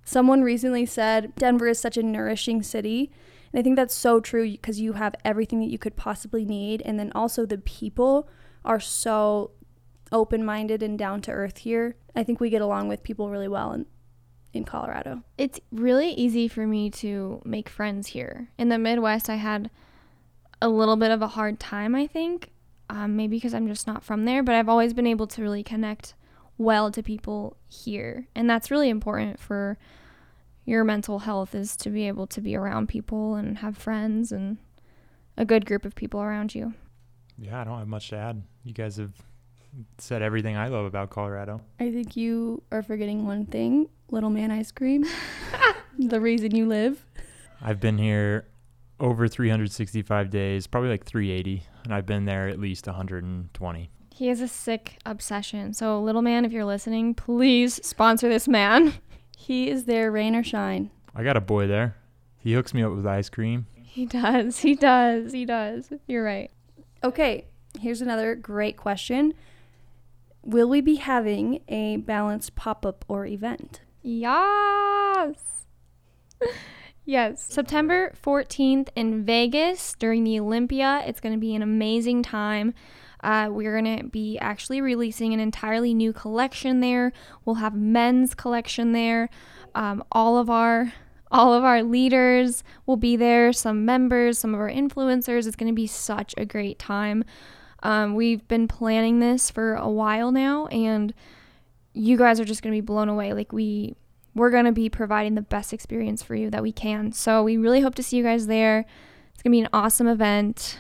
Someone 0.06 0.41
recently 0.41 0.86
said 0.86 1.36
Denver 1.36 1.67
is 1.67 1.82
such 1.82 1.98
a 1.98 2.02
nourishing 2.02 2.63
city. 2.63 3.12
And 3.52 3.60
I 3.60 3.62
think 3.62 3.76
that's 3.76 3.93
so 3.93 4.22
true 4.22 4.50
because 4.50 4.80
you 4.80 4.93
have 4.93 5.15
everything 5.26 5.60
that 5.60 5.69
you 5.69 5.78
could 5.78 5.98
possibly 5.98 6.46
need. 6.46 6.82
And 6.86 6.98
then 6.98 7.12
also 7.13 7.46
the 7.46 7.58
people 7.58 8.30
are 8.63 8.80
so 8.80 9.52
open 10.13 10.46
minded 10.46 10.82
and 10.82 10.98
down 10.98 11.19
to 11.24 11.32
earth 11.32 11.58
here. 11.58 11.98
I 12.15 12.24
think 12.24 12.39
we 12.39 12.50
get 12.50 12.62
along 12.62 12.88
with 12.88 13.04
people 13.04 13.30
really 13.30 13.50
well 13.50 13.74
in, 13.74 13.86
in 14.54 14.63
Colorado. 14.63 15.24
It's 15.38 15.60
really 15.74 16.12
easy 16.12 16.48
for 16.48 16.65
me 16.65 16.89
to 16.91 17.41
make 17.43 17.67
friends 17.67 18.08
here. 18.08 18.48
In 18.58 18.69
the 18.69 18.78
Midwest, 18.78 19.30
I 19.30 19.36
had 19.36 19.69
a 20.62 20.69
little 20.69 20.96
bit 20.96 21.12
of 21.12 21.22
a 21.22 21.28
hard 21.28 21.60
time, 21.60 21.96
I 21.96 22.08
think. 22.08 22.54
Um, 22.89 23.15
maybe 23.15 23.38
because 23.38 23.54
I'm 23.54 23.67
just 23.67 23.88
not 23.88 24.04
from 24.04 24.26
there, 24.26 24.43
but 24.43 24.56
I've 24.56 24.69
always 24.69 24.93
been 24.93 25.08
able 25.08 25.28
to 25.28 25.41
really 25.41 25.63
connect 25.63 26.13
well 26.58 26.91
to 26.91 27.02
people 27.02 27.58
here. 27.67 28.28
And 28.36 28.50
that's 28.50 28.69
really 28.69 28.89
important 28.89 29.39
for 29.39 29.78
your 30.65 30.84
mental 30.84 31.19
health 31.19 31.56
is 31.56 31.76
to 31.78 31.89
be 31.89 32.08
able 32.08 32.28
to 32.28 32.41
be 32.41 32.56
around 32.56 32.88
people 32.88 33.36
and 33.36 33.60
have 33.60 33.78
friends 33.78 34.32
and 34.32 34.58
a 35.38 35.46
good 35.46 35.65
group 35.65 35.86
of 35.86 35.96
people 35.96 36.22
around 36.22 36.54
you. 36.54 36.74
Yeah, 37.38 37.62
I 37.62 37.63
don't 37.63 37.80
have 37.80 37.88
much 37.88 38.10
to 38.10 38.17
add. 38.17 38.43
You 38.63 38.74
guys 38.74 38.98
have 38.98 39.13
said 39.98 40.22
everything 40.22 40.56
I 40.56 40.67
love 40.67 40.86
about 40.86 41.10
Colorado. 41.10 41.62
I 41.80 41.91
think 41.91 42.15
you 42.15 42.62
are 42.72 42.84
forgetting 42.84 43.26
one 43.26 43.46
thing 43.46 43.89
Little 44.12 44.30
Man 44.30 44.52
Ice 44.52 44.72
Cream. 44.72 45.06
the 46.00 46.22
reason 46.22 46.56
you 46.56 46.67
live. 46.67 47.06
I've 47.62 47.80
been 47.80 47.98
here 47.98 48.46
over 49.00 49.28
365 49.28 50.30
days, 50.30 50.67
probably 50.67 50.89
like 50.89 51.06
380, 51.06 51.63
and 51.84 51.93
I've 51.93 52.06
been 52.06 52.26
there 52.26 52.48
at 52.48 52.60
least 52.60 52.88
120. 52.88 53.89
He 54.13 54.28
has 54.28 54.41
a 54.41 54.48
sick 54.48 55.00
obsession. 55.06 55.74
So, 55.74 56.00
little 56.00 56.22
man, 56.22 56.46
if 56.46 56.52
you're 56.52 56.65
listening, 56.65 57.13
please 57.15 57.86
sponsor 57.86 58.30
this 58.30 58.48
man. 58.48 58.96
He 59.36 59.69
is 59.69 59.84
there, 59.84 60.10
rain 60.10 60.38
or 60.38 60.43
shine. 60.43 60.89
I 61.13 61.22
got 61.26 61.36
a 61.36 61.41
boy 61.41 61.67
there. 61.67 61.98
He 62.38 62.54
hooks 62.54 62.74
me 62.74 62.82
up 62.82 62.93
with 62.93 63.06
ice 63.06 63.28
cream. 63.28 63.67
He 63.76 64.06
does. 64.06 64.60
He 64.60 64.74
does. 64.74 65.34
He 65.34 65.43
does. 65.43 65.91
You're 66.08 66.24
right. 66.24 66.50
Okay, 67.04 67.48
here's 67.78 68.02
another 68.02 68.36
great 68.36 68.78
question. 68.78 69.34
Will 70.43 70.69
we 70.69 70.80
be 70.80 70.96
having 70.96 71.62
a 71.67 71.98
balanced 71.98 72.56
pop 72.56 72.86
up 72.86 73.04
or 73.10 73.26
event? 73.26 73.82
Yes. 74.02 75.65
yes. 77.06 77.44
September 77.44 78.13
14th 78.24 78.89
in 78.96 79.24
Vegas 79.24 79.96
during 79.98 80.24
the 80.24 80.39
Olympia. 80.39 81.04
It's 81.06 81.20
going 81.20 81.34
to 81.34 81.39
be 81.39 81.56
an 81.56 81.62
amazing 81.62 82.24
time. 82.24 82.74
Uh, 83.22 83.48
we're 83.50 83.80
going 83.80 83.98
to 83.98 84.04
be 84.04 84.38
actually 84.39 84.82
releasing 84.82 85.34
an 85.34 85.39
entirely 85.39 85.94
new 85.94 86.12
collection 86.12 86.82
there. 86.82 87.13
We'll 87.46 87.56
have 87.56 87.74
men's 87.74 88.36
collection 88.36 88.92
there. 88.92 89.30
Um, 89.74 90.04
all 90.12 90.38
of 90.38 90.50
our 90.50 90.94
all 91.32 91.54
of 91.54 91.63
our 91.63 91.82
leaders 91.82 92.63
will 92.86 92.96
be 92.96 93.16
there, 93.16 93.52
some 93.52 93.86
members, 93.86 94.38
some 94.38 94.54
of 94.54 94.60
our 94.60 94.70
influencers. 94.70 95.48
It's 95.48 95.56
going 95.56 95.72
to 95.72 95.76
be 95.76 95.88
such 95.88 96.36
a 96.38 96.46
great 96.46 96.78
time. 96.78 97.24
Um, 97.82 98.13
we've 98.13 98.48
been 98.48 98.68
planning 98.68 99.20
this 99.20 99.50
for 99.50 99.74
a 99.74 99.89
while 99.89 100.32
now, 100.32 100.68
and 100.68 101.12
you 101.94 102.18
guys 102.18 102.39
are 102.39 102.46
just 102.46 102.62
going 102.62 102.72
to 102.72 102.78
be 102.78 102.86
blown 102.86 103.10
away. 103.10 103.34
Like 103.34 103.52
we, 103.52 103.96
we're 104.36 104.50
going 104.50 104.65
to 104.65 104.72
be 104.72 104.89
providing 104.89 105.36
the 105.36 105.41
best 105.41 105.74
experience 105.74 106.24
for 106.24 106.36
you 106.36 106.50
that 106.50 106.63
we 106.63 106.72
can. 106.72 107.12
So 107.12 107.43
we 107.43 107.58
really 107.58 107.82
hope 107.82 107.96
to 107.96 108.04
see 108.04 108.17
you 108.17 108.24
guys 108.24 108.48
there. 108.48 108.86
It's 109.34 109.43
going 109.43 109.52
to 109.52 109.58
be 109.58 109.62
an 109.62 109.69
awesome 109.74 110.08
event 110.08 110.78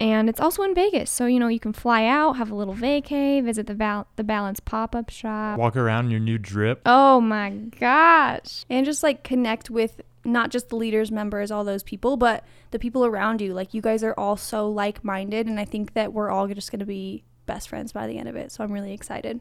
and 0.00 0.28
it's 0.28 0.40
also 0.40 0.62
in 0.62 0.74
Vegas. 0.74 1.10
So 1.10 1.26
you 1.26 1.38
know 1.38 1.48
you 1.48 1.60
can 1.60 1.72
fly 1.72 2.04
out, 2.04 2.36
have 2.36 2.50
a 2.50 2.54
little 2.54 2.74
vacay, 2.74 3.42
visit 3.44 3.66
the 3.66 3.74
Val- 3.74 4.08
the 4.16 4.24
Balance 4.24 4.60
pop 4.60 4.94
up 4.94 5.10
shop, 5.10 5.58
walk 5.58 5.76
around 5.76 6.06
in 6.06 6.10
your 6.10 6.20
new 6.20 6.38
drip. 6.38 6.82
Oh 6.84 7.20
my 7.20 7.50
gosh! 7.50 8.64
And 8.68 8.84
just 8.84 9.02
like 9.02 9.22
connect 9.22 9.70
with 9.70 10.00
not 10.24 10.50
just 10.50 10.68
the 10.68 10.76
leaders, 10.76 11.12
members, 11.12 11.50
all 11.50 11.64
those 11.64 11.82
people, 11.82 12.16
but 12.16 12.44
the 12.70 12.78
people 12.78 13.04
around 13.06 13.40
you. 13.40 13.54
Like 13.54 13.72
you 13.72 13.80
guys 13.80 14.02
are 14.02 14.14
all 14.18 14.36
so 14.36 14.68
like 14.68 15.04
minded, 15.04 15.46
and 15.46 15.60
I 15.60 15.64
think 15.64 15.94
that 15.94 16.12
we're 16.12 16.30
all 16.30 16.48
just 16.48 16.72
gonna 16.72 16.86
be 16.86 17.24
best 17.46 17.68
friends 17.68 17.92
by 17.92 18.06
the 18.06 18.18
end 18.18 18.28
of 18.28 18.36
it. 18.36 18.50
So 18.50 18.64
I'm 18.64 18.72
really 18.72 18.92
excited. 18.92 19.40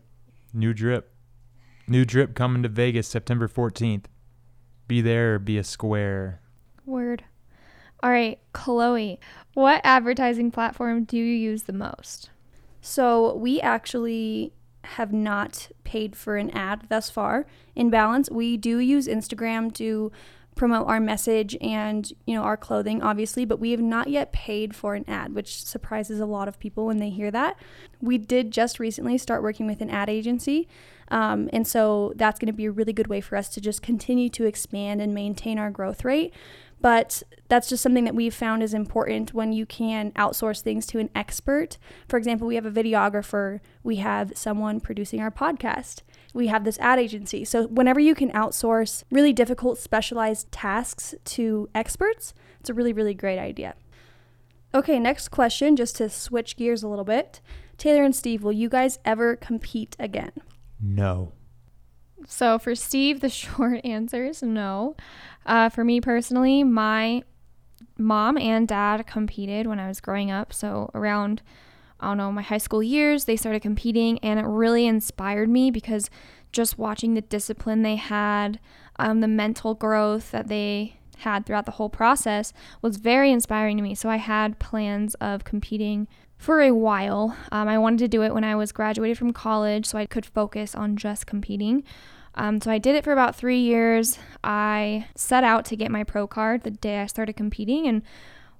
New 0.53 0.73
drip, 0.73 1.11
new 1.87 2.05
drip 2.05 2.35
coming 2.35 2.63
to 2.63 2.69
Vegas 2.69 3.07
September 3.07 3.47
14th. 3.47 4.05
Be 4.87 5.01
there, 5.01 5.39
be 5.39 5.57
a 5.57 5.63
square. 5.63 6.41
Word. 6.85 7.23
All 8.01 8.09
right, 8.09 8.39
Chloe, 8.51 9.19
what 9.53 9.81
advertising 9.83 10.51
platform 10.51 11.05
do 11.05 11.17
you 11.17 11.23
use 11.23 11.63
the 11.63 11.73
most? 11.73 12.29
So, 12.81 13.35
we 13.35 13.61
actually 13.61 14.51
have 14.83 15.13
not 15.13 15.69
paid 15.85 16.15
for 16.15 16.35
an 16.35 16.49
ad 16.51 16.87
thus 16.89 17.09
far. 17.09 17.45
In 17.75 17.89
balance, 17.89 18.29
we 18.29 18.57
do 18.57 18.79
use 18.79 19.07
Instagram 19.07 19.73
to 19.75 20.11
promote 20.55 20.87
our 20.87 20.99
message 20.99 21.57
and 21.61 22.11
you 22.25 22.35
know 22.35 22.43
our 22.43 22.57
clothing 22.57 23.01
obviously 23.01 23.43
but 23.43 23.59
we 23.59 23.71
have 23.71 23.81
not 23.81 24.07
yet 24.07 24.31
paid 24.31 24.75
for 24.75 24.93
an 24.95 25.03
ad 25.07 25.33
which 25.33 25.63
surprises 25.63 26.19
a 26.19 26.25
lot 26.25 26.47
of 26.47 26.59
people 26.59 26.85
when 26.85 26.97
they 26.97 27.09
hear 27.09 27.31
that. 27.31 27.57
We 28.01 28.17
did 28.17 28.51
just 28.51 28.79
recently 28.79 29.17
start 29.17 29.43
working 29.43 29.67
with 29.67 29.81
an 29.81 29.89
ad 29.89 30.09
agency 30.09 30.67
um, 31.09 31.49
and 31.53 31.67
so 31.67 32.13
that's 32.15 32.39
going 32.39 32.47
to 32.47 32.53
be 32.53 32.65
a 32.65 32.71
really 32.71 32.93
good 32.93 33.07
way 33.07 33.21
for 33.21 33.35
us 33.35 33.49
to 33.49 33.61
just 33.61 33.81
continue 33.81 34.29
to 34.29 34.45
expand 34.45 35.01
and 35.01 35.13
maintain 35.13 35.59
our 35.59 35.69
growth 35.69 36.03
rate. 36.03 36.33
But 36.81 37.23
that's 37.47 37.69
just 37.69 37.81
something 37.81 38.03
that 38.03 38.15
we've 38.15 38.33
found 38.33 38.61
is 38.61 38.73
important 38.73 39.33
when 39.33 39.53
you 39.53 39.65
can 39.65 40.11
outsource 40.13 40.61
things 40.61 40.85
to 40.87 40.99
an 40.99 41.09
expert. 41.15 41.77
For 42.09 42.17
example, 42.17 42.47
we 42.47 42.55
have 42.55 42.65
a 42.65 42.71
videographer, 42.71 43.61
we 43.83 43.97
have 43.97 44.33
someone 44.35 44.81
producing 44.81 45.21
our 45.21 45.31
podcast, 45.31 46.01
we 46.33 46.47
have 46.47 46.63
this 46.63 46.79
ad 46.79 46.99
agency. 46.99 47.45
So, 47.45 47.67
whenever 47.67 47.99
you 47.99 48.15
can 48.15 48.31
outsource 48.31 49.03
really 49.11 49.33
difficult, 49.33 49.77
specialized 49.77 50.51
tasks 50.51 51.15
to 51.25 51.69
experts, 51.75 52.33
it's 52.59 52.69
a 52.69 52.73
really, 52.73 52.93
really 52.93 53.13
great 53.13 53.39
idea. 53.39 53.75
Okay, 54.73 54.99
next 54.99 55.29
question, 55.29 55.75
just 55.75 55.95
to 55.97 56.09
switch 56.09 56.57
gears 56.57 56.81
a 56.81 56.87
little 56.87 57.05
bit. 57.05 57.41
Taylor 57.77 58.03
and 58.03 58.15
Steve, 58.15 58.43
will 58.43 58.51
you 58.51 58.69
guys 58.69 58.97
ever 59.05 59.35
compete 59.35 59.95
again? 59.99 60.31
No. 60.79 61.33
So 62.27 62.57
for 62.57 62.73
Steve, 62.73 63.19
the 63.19 63.29
short 63.29 63.81
answer 63.85 64.25
is 64.25 64.41
no. 64.41 64.95
Uh, 65.45 65.69
for 65.69 65.83
me 65.83 66.01
personally, 66.01 66.63
my 66.63 67.23
mom 67.97 68.37
and 68.37 68.67
dad 68.67 69.05
competed 69.05 69.67
when 69.67 69.79
I 69.79 69.87
was 69.87 70.01
growing 70.01 70.31
up. 70.31 70.53
So 70.53 70.89
around, 70.95 71.41
I 72.03 72.07
don't 72.07 72.17
know, 72.17 72.31
my 72.31 72.41
high 72.41 72.57
school 72.57 72.83
years, 72.83 73.25
they 73.25 73.35
started 73.35 73.61
competing, 73.61 74.19
and 74.19 74.39
it 74.39 74.45
really 74.45 74.85
inspired 74.85 75.49
me 75.49 75.71
because 75.71 76.09
just 76.51 76.77
watching 76.77 77.13
the 77.13 77.21
discipline 77.21 77.81
they 77.81 77.95
had, 77.95 78.59
um, 78.99 79.21
the 79.21 79.27
mental 79.27 79.73
growth 79.73 80.31
that 80.31 80.47
they 80.47 80.97
had 81.19 81.45
throughout 81.45 81.65
the 81.65 81.71
whole 81.71 81.89
process 81.89 82.53
was 82.81 82.97
very 82.97 83.31
inspiring 83.31 83.77
to 83.77 83.83
me. 83.83 83.95
So 83.95 84.09
I 84.09 84.17
had 84.17 84.59
plans 84.59 85.15
of 85.15 85.43
competing 85.43 86.07
for 86.37 86.61
a 86.61 86.71
while. 86.71 87.37
Um, 87.51 87.67
I 87.67 87.77
wanted 87.77 87.99
to 87.99 88.07
do 88.07 88.21
it 88.21 88.33
when 88.33 88.43
I 88.43 88.55
was 88.55 88.71
graduated 88.71 89.17
from 89.17 89.31
college 89.31 89.85
so 89.85 89.97
I 89.97 90.05
could 90.05 90.25
focus 90.25 90.75
on 90.75 90.97
just 90.97 91.25
competing. 91.25 91.83
Um, 92.35 92.59
so 92.59 92.71
I 92.71 92.79
did 92.79 92.95
it 92.95 93.03
for 93.03 93.13
about 93.13 93.35
three 93.35 93.59
years. 93.59 94.19
I 94.43 95.07
set 95.15 95.43
out 95.43 95.65
to 95.65 95.75
get 95.75 95.91
my 95.91 96.03
pro 96.03 96.27
card 96.27 96.63
the 96.63 96.71
day 96.71 96.99
I 96.99 97.05
started 97.05 97.37
competing. 97.37 97.87
And 97.87 98.01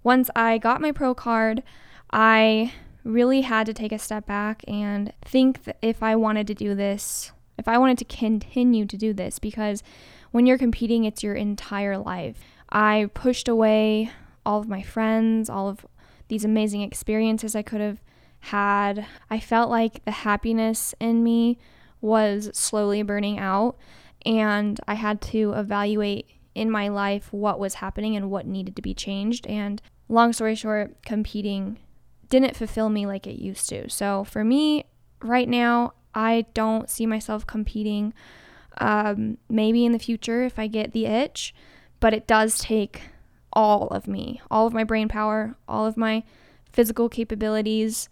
once 0.04 0.30
I 0.36 0.58
got 0.58 0.82
my 0.82 0.92
pro 0.92 1.14
card, 1.14 1.64
I 2.12 2.72
really 3.04 3.42
had 3.42 3.66
to 3.66 3.74
take 3.74 3.92
a 3.92 4.00
step 4.00 4.26
back 4.26 4.64
and 4.68 5.14
think 5.24 5.60
if 5.82 6.02
I 6.02 6.16
wanted 6.16 6.48
to 6.48 6.54
do 6.54 6.74
this, 6.76 7.32
if 7.58 7.68
I 7.68 7.78
wanted 7.78 7.98
to 8.00 8.06
continue 8.06 8.86
to 8.86 8.98
do 8.98 9.14
this, 9.14 9.40
because 9.40 9.84
when 10.32 10.46
you're 10.46 10.58
competing, 10.58 11.04
it's 11.04 11.24
your 11.24 11.36
entire 11.36 11.98
life. 11.98 12.40
I 12.70 13.10
pushed 13.14 13.48
away 13.48 14.12
all 14.46 14.60
of 14.60 14.68
my 14.68 14.82
friends, 14.82 15.50
all 15.50 15.70
of 15.70 15.86
these 16.28 16.46
amazing 16.46 16.82
experiences 16.82 17.56
I 17.56 17.62
could 17.62 17.82
have 17.82 18.02
had. 18.40 19.06
I 19.30 19.40
felt 19.40 19.70
like 19.70 20.04
the 20.06 20.12
happiness 20.12 20.96
in 21.00 21.24
me 21.24 21.60
was 22.02 22.50
slowly 22.54 23.04
burning 23.04 23.40
out. 23.40 23.78
and 24.26 24.80
I 24.88 24.96
had 24.96 25.22
to 25.22 25.54
evaluate 25.54 26.28
in 26.56 26.70
my 26.70 26.88
life 26.88 27.32
what 27.32 27.60
was 27.60 27.76
happening 27.76 28.16
and 28.16 28.30
what 28.30 28.46
needed 28.46 28.76
to 28.76 28.82
be 28.82 28.94
changed. 28.94 29.46
And 29.48 29.82
long 30.08 30.34
story 30.34 30.56
short, 30.56 31.04
competing 31.04 31.80
didn't 32.34 32.56
fulfill 32.56 32.90
me 32.90 33.06
like 33.06 33.28
it 33.28 33.40
used 33.40 33.70
to. 33.70 33.88
So 33.92 34.24
for 34.24 34.44
me, 34.44 34.86
right 35.22 35.48
now, 35.48 35.94
I 36.16 36.48
don't 36.56 36.90
see 36.90 37.06
myself 37.06 37.46
competing. 37.46 38.12
Um, 38.80 39.38
maybe 39.48 39.86
in 39.86 39.92
the 39.92 40.00
future 40.00 40.42
if 40.42 40.58
I 40.58 40.66
get 40.66 40.94
the 40.94 41.06
itch, 41.06 41.54
but 42.00 42.12
it 42.12 42.26
does 42.26 42.58
take 42.58 43.04
all 43.54 43.88
of 43.90 44.08
me, 44.08 44.42
all 44.50 44.66
of 44.66 44.74
my 44.74 44.84
brain 44.84 45.08
power, 45.08 45.56
all 45.68 45.86
of 45.86 45.96
my 45.96 46.24
physical 46.72 47.08
capabilities. 47.08 48.10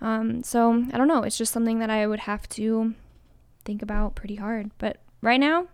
Um, 0.00 0.44
so 0.44 0.84
I 0.92 0.96
don't 0.96 1.08
know. 1.08 1.24
It's 1.24 1.36
just 1.36 1.52
something 1.52 1.80
that 1.80 1.90
I 1.90 2.06
would 2.06 2.20
have 2.20 2.48
to 2.50 2.94
think 3.64 3.82
about 3.82 4.14
pretty 4.14 4.36
hard. 4.36 4.70
But 4.78 4.98
right 5.20 5.40
now, 5.40 5.66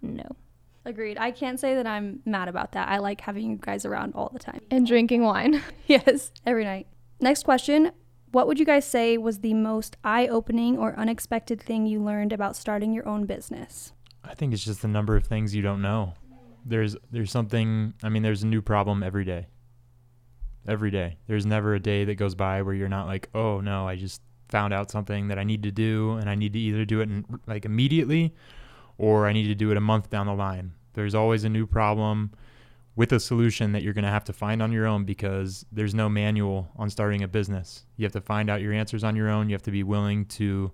no. 0.00 0.36
Agreed. 0.84 1.18
I 1.18 1.32
can't 1.32 1.58
say 1.58 1.74
that 1.74 1.88
I'm 1.88 2.20
mad 2.24 2.46
about 2.46 2.70
that. 2.72 2.88
I 2.88 2.98
like 2.98 3.20
having 3.20 3.50
you 3.50 3.58
guys 3.60 3.84
around 3.84 4.14
all 4.14 4.30
the 4.32 4.38
time. 4.38 4.60
And 4.70 4.86
drinking 4.86 5.22
wine. 5.24 5.60
yes, 5.88 6.30
every 6.46 6.62
night. 6.62 6.86
Next 7.22 7.44
question. 7.44 7.92
What 8.32 8.48
would 8.48 8.58
you 8.58 8.66
guys 8.66 8.84
say 8.84 9.16
was 9.16 9.38
the 9.38 9.54
most 9.54 9.96
eye 10.02 10.26
opening 10.26 10.76
or 10.76 10.98
unexpected 10.98 11.62
thing 11.62 11.86
you 11.86 12.02
learned 12.02 12.32
about 12.32 12.56
starting 12.56 12.92
your 12.92 13.06
own 13.08 13.26
business? 13.26 13.92
I 14.24 14.34
think 14.34 14.52
it's 14.52 14.64
just 14.64 14.82
the 14.82 14.88
number 14.88 15.14
of 15.14 15.24
things 15.24 15.54
you 15.54 15.62
don't 15.62 15.80
know. 15.80 16.14
There's 16.64 16.96
there's 17.12 17.30
something 17.30 17.94
I 18.02 18.08
mean 18.08 18.24
there's 18.24 18.42
a 18.42 18.46
new 18.48 18.60
problem 18.60 19.04
every 19.04 19.24
day. 19.24 19.46
Every 20.66 20.90
day. 20.90 21.18
There's 21.28 21.46
never 21.46 21.74
a 21.74 21.80
day 21.80 22.04
that 22.06 22.16
goes 22.16 22.34
by 22.34 22.62
where 22.62 22.74
you're 22.74 22.88
not 22.88 23.06
like, 23.06 23.28
"Oh 23.36 23.60
no, 23.60 23.86
I 23.86 23.94
just 23.94 24.20
found 24.48 24.74
out 24.74 24.90
something 24.90 25.28
that 25.28 25.38
I 25.38 25.44
need 25.44 25.62
to 25.62 25.70
do 25.70 26.12
and 26.16 26.28
I 26.28 26.34
need 26.34 26.54
to 26.54 26.58
either 26.58 26.84
do 26.84 27.02
it 27.02 27.08
in, 27.08 27.24
like 27.46 27.64
immediately 27.64 28.34
or 28.98 29.28
I 29.28 29.32
need 29.32 29.46
to 29.46 29.54
do 29.54 29.70
it 29.70 29.76
a 29.76 29.80
month 29.80 30.10
down 30.10 30.26
the 30.26 30.34
line." 30.34 30.72
There's 30.94 31.14
always 31.14 31.44
a 31.44 31.48
new 31.48 31.68
problem 31.68 32.32
with 32.94 33.12
a 33.12 33.20
solution 33.20 33.72
that 33.72 33.82
you're 33.82 33.94
going 33.94 34.04
to 34.04 34.10
have 34.10 34.24
to 34.24 34.32
find 34.32 34.62
on 34.62 34.70
your 34.70 34.86
own 34.86 35.04
because 35.04 35.64
there's 35.72 35.94
no 35.94 36.08
manual 36.08 36.70
on 36.76 36.90
starting 36.90 37.22
a 37.22 37.28
business. 37.28 37.86
You 37.96 38.04
have 38.04 38.12
to 38.12 38.20
find 38.20 38.50
out 38.50 38.60
your 38.60 38.72
answers 38.72 39.02
on 39.02 39.16
your 39.16 39.30
own. 39.30 39.48
You 39.48 39.54
have 39.54 39.62
to 39.62 39.70
be 39.70 39.82
willing 39.82 40.26
to 40.26 40.72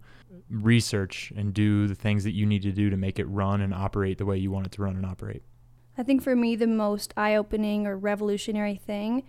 research 0.51 1.33
and 1.37 1.55
do 1.55 1.87
the 1.87 1.95
things 1.95 2.25
that 2.25 2.33
you 2.33 2.45
need 2.45 2.62
to 2.62 2.73
do 2.73 2.91
to 2.91 2.97
make 2.97 3.19
it 3.19 3.27
run 3.27 3.61
and 3.61 3.73
operate 3.73 4.19
the 4.19 4.27
way 4.27 4.37
you 4.37 4.51
want 4.51 4.66
it 4.66 4.73
to 4.73 4.83
run 4.83 4.97
and 4.97 5.07
operate. 5.07 5.43
I 5.97 6.03
think 6.03 6.23
for 6.23 6.35
me, 6.35 6.57
the 6.57 6.66
most 6.66 7.14
eye 7.16 7.37
opening 7.37 7.87
or 7.87 7.97
revolutionary 7.97 8.77
thing 8.77 9.25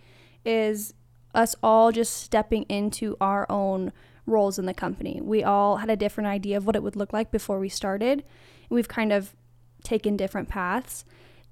is 0.46 0.94
us 1.36 1.56
all 1.62 1.92
just 1.92 2.14
stepping 2.14 2.64
into 2.64 3.16
our 3.22 3.46
own 3.52 3.92
roles 4.26 4.60
in 4.60 4.66
the 4.66 4.74
company. 4.74 5.20
We 5.22 5.44
all 5.44 5.78
had 5.78 5.90
a 5.90 5.96
different 5.96 6.28
idea 6.28 6.58
of 6.58 6.66
what 6.66 6.76
it 6.76 6.84
would 6.84 6.96
look 6.96 7.14
like 7.14 7.32
before 7.32 7.60
we 7.60 7.70
started. 7.70 8.24
We've 8.70 8.88
kind 8.88 9.12
of 9.12 9.36
taken 9.84 10.18
different 10.18 10.50
paths, 10.50 11.06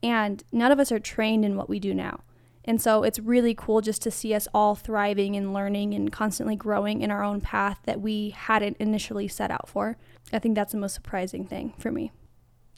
and 0.04 0.44
none 0.52 0.72
of 0.72 0.80
us 0.80 0.92
are 0.92 1.00
trained 1.00 1.46
in 1.46 1.56
what 1.56 1.70
we 1.70 1.80
do 1.80 1.94
now. 1.94 2.22
And 2.68 2.82
so 2.82 3.04
it's 3.04 3.18
really 3.18 3.56
cool 3.56 3.80
just 3.80 4.02
to 4.02 4.12
see 4.12 4.34
us 4.34 4.48
all 4.54 4.76
thriving 4.76 5.38
and 5.38 5.54
learning 5.54 5.94
and 5.94 6.12
constantly 6.12 6.58
growing 6.58 7.02
in 7.02 7.10
our 7.10 7.24
own 7.24 7.40
path 7.40 7.80
that 7.86 8.02
we 8.02 8.32
hadn't 8.32 8.76
initially 8.78 9.30
set 9.30 9.52
out 9.52 9.70
for. 9.70 9.98
I 10.34 10.40
think 10.40 10.56
that's 10.56 10.74
the 10.74 10.78
most 10.78 10.94
surprising 10.94 11.46
thing 11.46 11.74
for 11.80 11.92
me. 11.92 12.12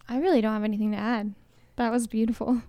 I 0.07 0.19
really 0.19 0.41
don't 0.41 0.53
have 0.53 0.63
anything 0.63 0.91
to 0.91 0.97
add. 0.97 1.33
That 1.77 1.91
was 1.91 2.05
beautiful. 2.05 2.61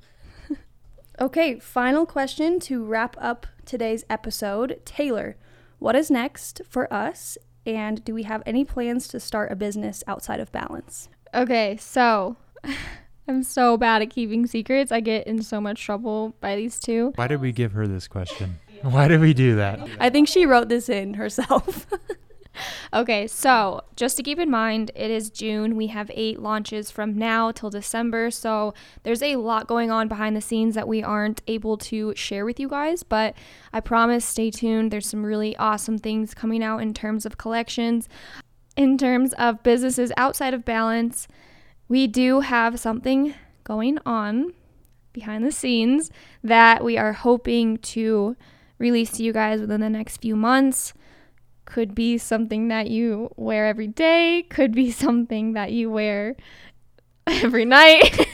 okay, 1.20 1.58
final 1.58 2.06
question 2.06 2.58
to 2.60 2.82
wrap 2.82 3.16
up 3.20 3.46
today's 3.66 4.04
episode. 4.08 4.80
Taylor, 4.86 5.36
what 5.78 5.96
is 5.96 6.10
next 6.10 6.62
for 6.68 6.90
us? 6.92 7.36
And 7.66 8.02
do 8.02 8.14
we 8.14 8.22
have 8.22 8.42
any 8.46 8.64
plans 8.64 9.08
to 9.08 9.20
start 9.20 9.52
a 9.52 9.56
business 9.56 10.02
outside 10.06 10.40
of 10.40 10.50
balance? 10.52 11.10
Okay, 11.34 11.76
so 11.78 12.36
I'm 13.28 13.42
so 13.42 13.76
bad 13.76 14.02
at 14.02 14.10
keeping 14.10 14.46
secrets. 14.46 14.90
I 14.90 15.00
get 15.00 15.26
in 15.26 15.42
so 15.42 15.60
much 15.60 15.82
trouble 15.82 16.34
by 16.40 16.56
these 16.56 16.80
two. 16.80 17.12
Why 17.14 17.28
did 17.28 17.40
we 17.40 17.52
give 17.52 17.72
her 17.72 17.86
this 17.86 18.08
question? 18.08 18.58
Why 18.82 19.08
did 19.08 19.20
we 19.20 19.34
do 19.34 19.56
that? 19.56 19.80
I 19.98 20.10
think 20.10 20.26
she 20.26 20.46
wrote 20.46 20.68
this 20.68 20.88
in 20.88 21.14
herself. 21.14 21.86
okay, 22.94 23.26
so 23.26 23.82
just 23.94 24.16
to 24.16 24.22
keep 24.22 24.38
in 24.38 24.50
mind, 24.50 24.90
it 24.94 25.10
is 25.10 25.30
June. 25.30 25.76
We 25.76 25.88
have 25.88 26.10
eight 26.14 26.40
launches 26.40 26.90
from 26.90 27.16
now 27.16 27.52
till 27.52 27.70
December. 27.70 28.30
So 28.30 28.74
there's 29.02 29.22
a 29.22 29.36
lot 29.36 29.66
going 29.66 29.90
on 29.90 30.08
behind 30.08 30.34
the 30.34 30.40
scenes 30.40 30.74
that 30.74 30.88
we 30.88 31.02
aren't 31.02 31.42
able 31.46 31.76
to 31.78 32.14
share 32.16 32.44
with 32.44 32.58
you 32.58 32.68
guys. 32.68 33.02
But 33.02 33.34
I 33.72 33.80
promise, 33.80 34.24
stay 34.24 34.50
tuned. 34.50 34.90
There's 34.90 35.08
some 35.08 35.24
really 35.24 35.56
awesome 35.56 35.98
things 35.98 36.34
coming 36.34 36.64
out 36.64 36.78
in 36.78 36.94
terms 36.94 37.26
of 37.26 37.38
collections, 37.38 38.08
in 38.76 38.96
terms 38.96 39.34
of 39.34 39.62
businesses 39.62 40.10
outside 40.16 40.54
of 40.54 40.64
balance 40.64 41.28
we 41.90 42.06
do 42.06 42.38
have 42.38 42.78
something 42.78 43.34
going 43.64 43.98
on 44.06 44.54
behind 45.12 45.44
the 45.44 45.50
scenes 45.50 46.08
that 46.42 46.84
we 46.84 46.96
are 46.96 47.12
hoping 47.12 47.76
to 47.78 48.36
release 48.78 49.10
to 49.10 49.24
you 49.24 49.32
guys 49.32 49.60
within 49.60 49.80
the 49.80 49.90
next 49.90 50.18
few 50.18 50.36
months. 50.36 50.94
Could 51.64 51.92
be 51.96 52.16
something 52.16 52.68
that 52.68 52.88
you 52.88 53.30
wear 53.36 53.66
every 53.66 53.88
day, 53.88 54.46
could 54.48 54.72
be 54.72 54.92
something 54.92 55.54
that 55.54 55.72
you 55.72 55.90
wear 55.90 56.36
every 57.26 57.64
night. 57.64 58.24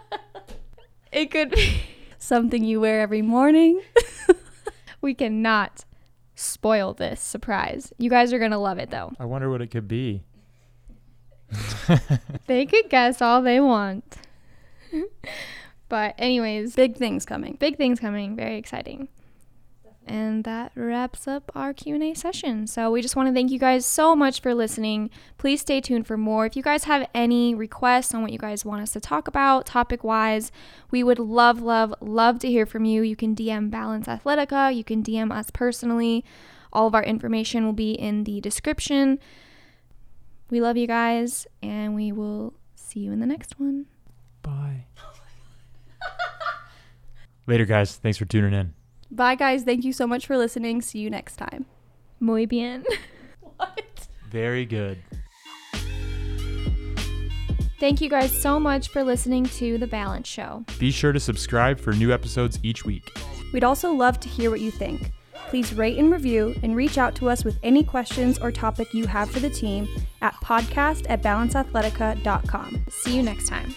it 1.12 1.30
could 1.30 1.52
be 1.52 1.80
something 2.18 2.62
you 2.62 2.78
wear 2.78 3.00
every 3.00 3.22
morning. 3.22 3.80
we 5.00 5.14
cannot 5.14 5.86
spoil 6.34 6.92
this 6.92 7.22
surprise. 7.22 7.90
You 7.96 8.10
guys 8.10 8.34
are 8.34 8.38
going 8.38 8.50
to 8.50 8.58
love 8.58 8.76
it 8.76 8.90
though. 8.90 9.14
I 9.18 9.24
wonder 9.24 9.48
what 9.48 9.62
it 9.62 9.68
could 9.68 9.88
be. 9.88 10.24
they 12.46 12.66
could 12.66 12.88
guess 12.88 13.20
all 13.20 13.42
they 13.42 13.60
want. 13.60 14.16
but 15.88 16.14
anyways, 16.18 16.74
big 16.74 16.96
things 16.96 17.24
coming. 17.24 17.56
Big 17.58 17.76
things 17.76 18.00
coming. 18.00 18.36
Very 18.36 18.56
exciting. 18.56 19.08
And 20.06 20.42
that 20.42 20.72
wraps 20.74 21.28
up 21.28 21.52
our 21.54 21.72
Q&A 21.72 22.14
session. 22.14 22.66
So 22.66 22.90
we 22.90 23.00
just 23.00 23.14
want 23.14 23.28
to 23.28 23.34
thank 23.34 23.52
you 23.52 23.60
guys 23.60 23.86
so 23.86 24.16
much 24.16 24.40
for 24.40 24.54
listening. 24.54 25.08
Please 25.38 25.60
stay 25.60 25.80
tuned 25.80 26.06
for 26.06 26.16
more. 26.16 26.46
If 26.46 26.56
you 26.56 26.64
guys 26.64 26.84
have 26.84 27.08
any 27.14 27.54
requests 27.54 28.12
on 28.12 28.22
what 28.22 28.32
you 28.32 28.38
guys 28.38 28.64
want 28.64 28.82
us 28.82 28.90
to 28.92 29.00
talk 29.00 29.28
about 29.28 29.66
topic-wise, 29.66 30.50
we 30.90 31.04
would 31.04 31.20
love 31.20 31.62
love 31.62 31.94
love 32.00 32.40
to 32.40 32.48
hear 32.48 32.66
from 32.66 32.84
you. 32.84 33.02
You 33.02 33.14
can 33.14 33.36
DM 33.36 33.70
Balance 33.70 34.08
Athletica, 34.08 34.74
you 34.74 34.82
can 34.82 35.04
DM 35.04 35.30
us 35.30 35.50
personally. 35.50 36.24
All 36.72 36.88
of 36.88 36.94
our 36.94 37.04
information 37.04 37.64
will 37.64 37.72
be 37.72 37.92
in 37.92 38.24
the 38.24 38.40
description. 38.40 39.20
We 40.50 40.60
love 40.60 40.76
you 40.76 40.86
guys, 40.86 41.46
and 41.62 41.94
we 41.94 42.10
will 42.10 42.54
see 42.74 43.00
you 43.00 43.12
in 43.12 43.20
the 43.20 43.26
next 43.26 43.58
one. 43.60 43.86
Bye. 44.42 44.86
Later, 47.46 47.64
guys. 47.64 47.96
Thanks 47.96 48.18
for 48.18 48.24
tuning 48.24 48.52
in. 48.52 48.74
Bye, 49.12 49.36
guys. 49.36 49.62
Thank 49.62 49.84
you 49.84 49.92
so 49.92 50.06
much 50.06 50.26
for 50.26 50.36
listening. 50.36 50.82
See 50.82 50.98
you 50.98 51.10
next 51.10 51.36
time. 51.36 51.66
Muy 52.18 52.46
bien. 52.46 52.84
what? 53.56 54.08
Very 54.30 54.66
good. 54.66 54.98
Thank 57.78 58.00
you 58.00 58.10
guys 58.10 58.30
so 58.30 58.60
much 58.60 58.88
for 58.88 59.02
listening 59.02 59.44
to 59.44 59.78
The 59.78 59.86
Balance 59.86 60.28
Show. 60.28 60.64
Be 60.78 60.90
sure 60.90 61.12
to 61.12 61.20
subscribe 61.20 61.80
for 61.80 61.92
new 61.92 62.12
episodes 62.12 62.58
each 62.62 62.84
week. 62.84 63.10
We'd 63.52 63.64
also 63.64 63.92
love 63.92 64.20
to 64.20 64.28
hear 64.28 64.50
what 64.50 64.60
you 64.60 64.70
think. 64.70 65.12
Please 65.48 65.72
rate 65.74 65.98
and 65.98 66.12
review 66.12 66.54
and 66.62 66.76
reach 66.76 66.98
out 66.98 67.14
to 67.16 67.28
us 67.28 67.44
with 67.44 67.58
any 67.62 67.82
questions 67.82 68.38
or 68.38 68.52
topic 68.52 68.94
you 68.94 69.06
have 69.06 69.30
for 69.30 69.40
the 69.40 69.50
team 69.50 69.88
at 70.22 70.34
podcast 70.34 71.06
at 71.08 71.22
balanceathletica.com. 71.22 72.84
See 72.88 73.16
you 73.16 73.22
next 73.22 73.48
time. 73.48 73.74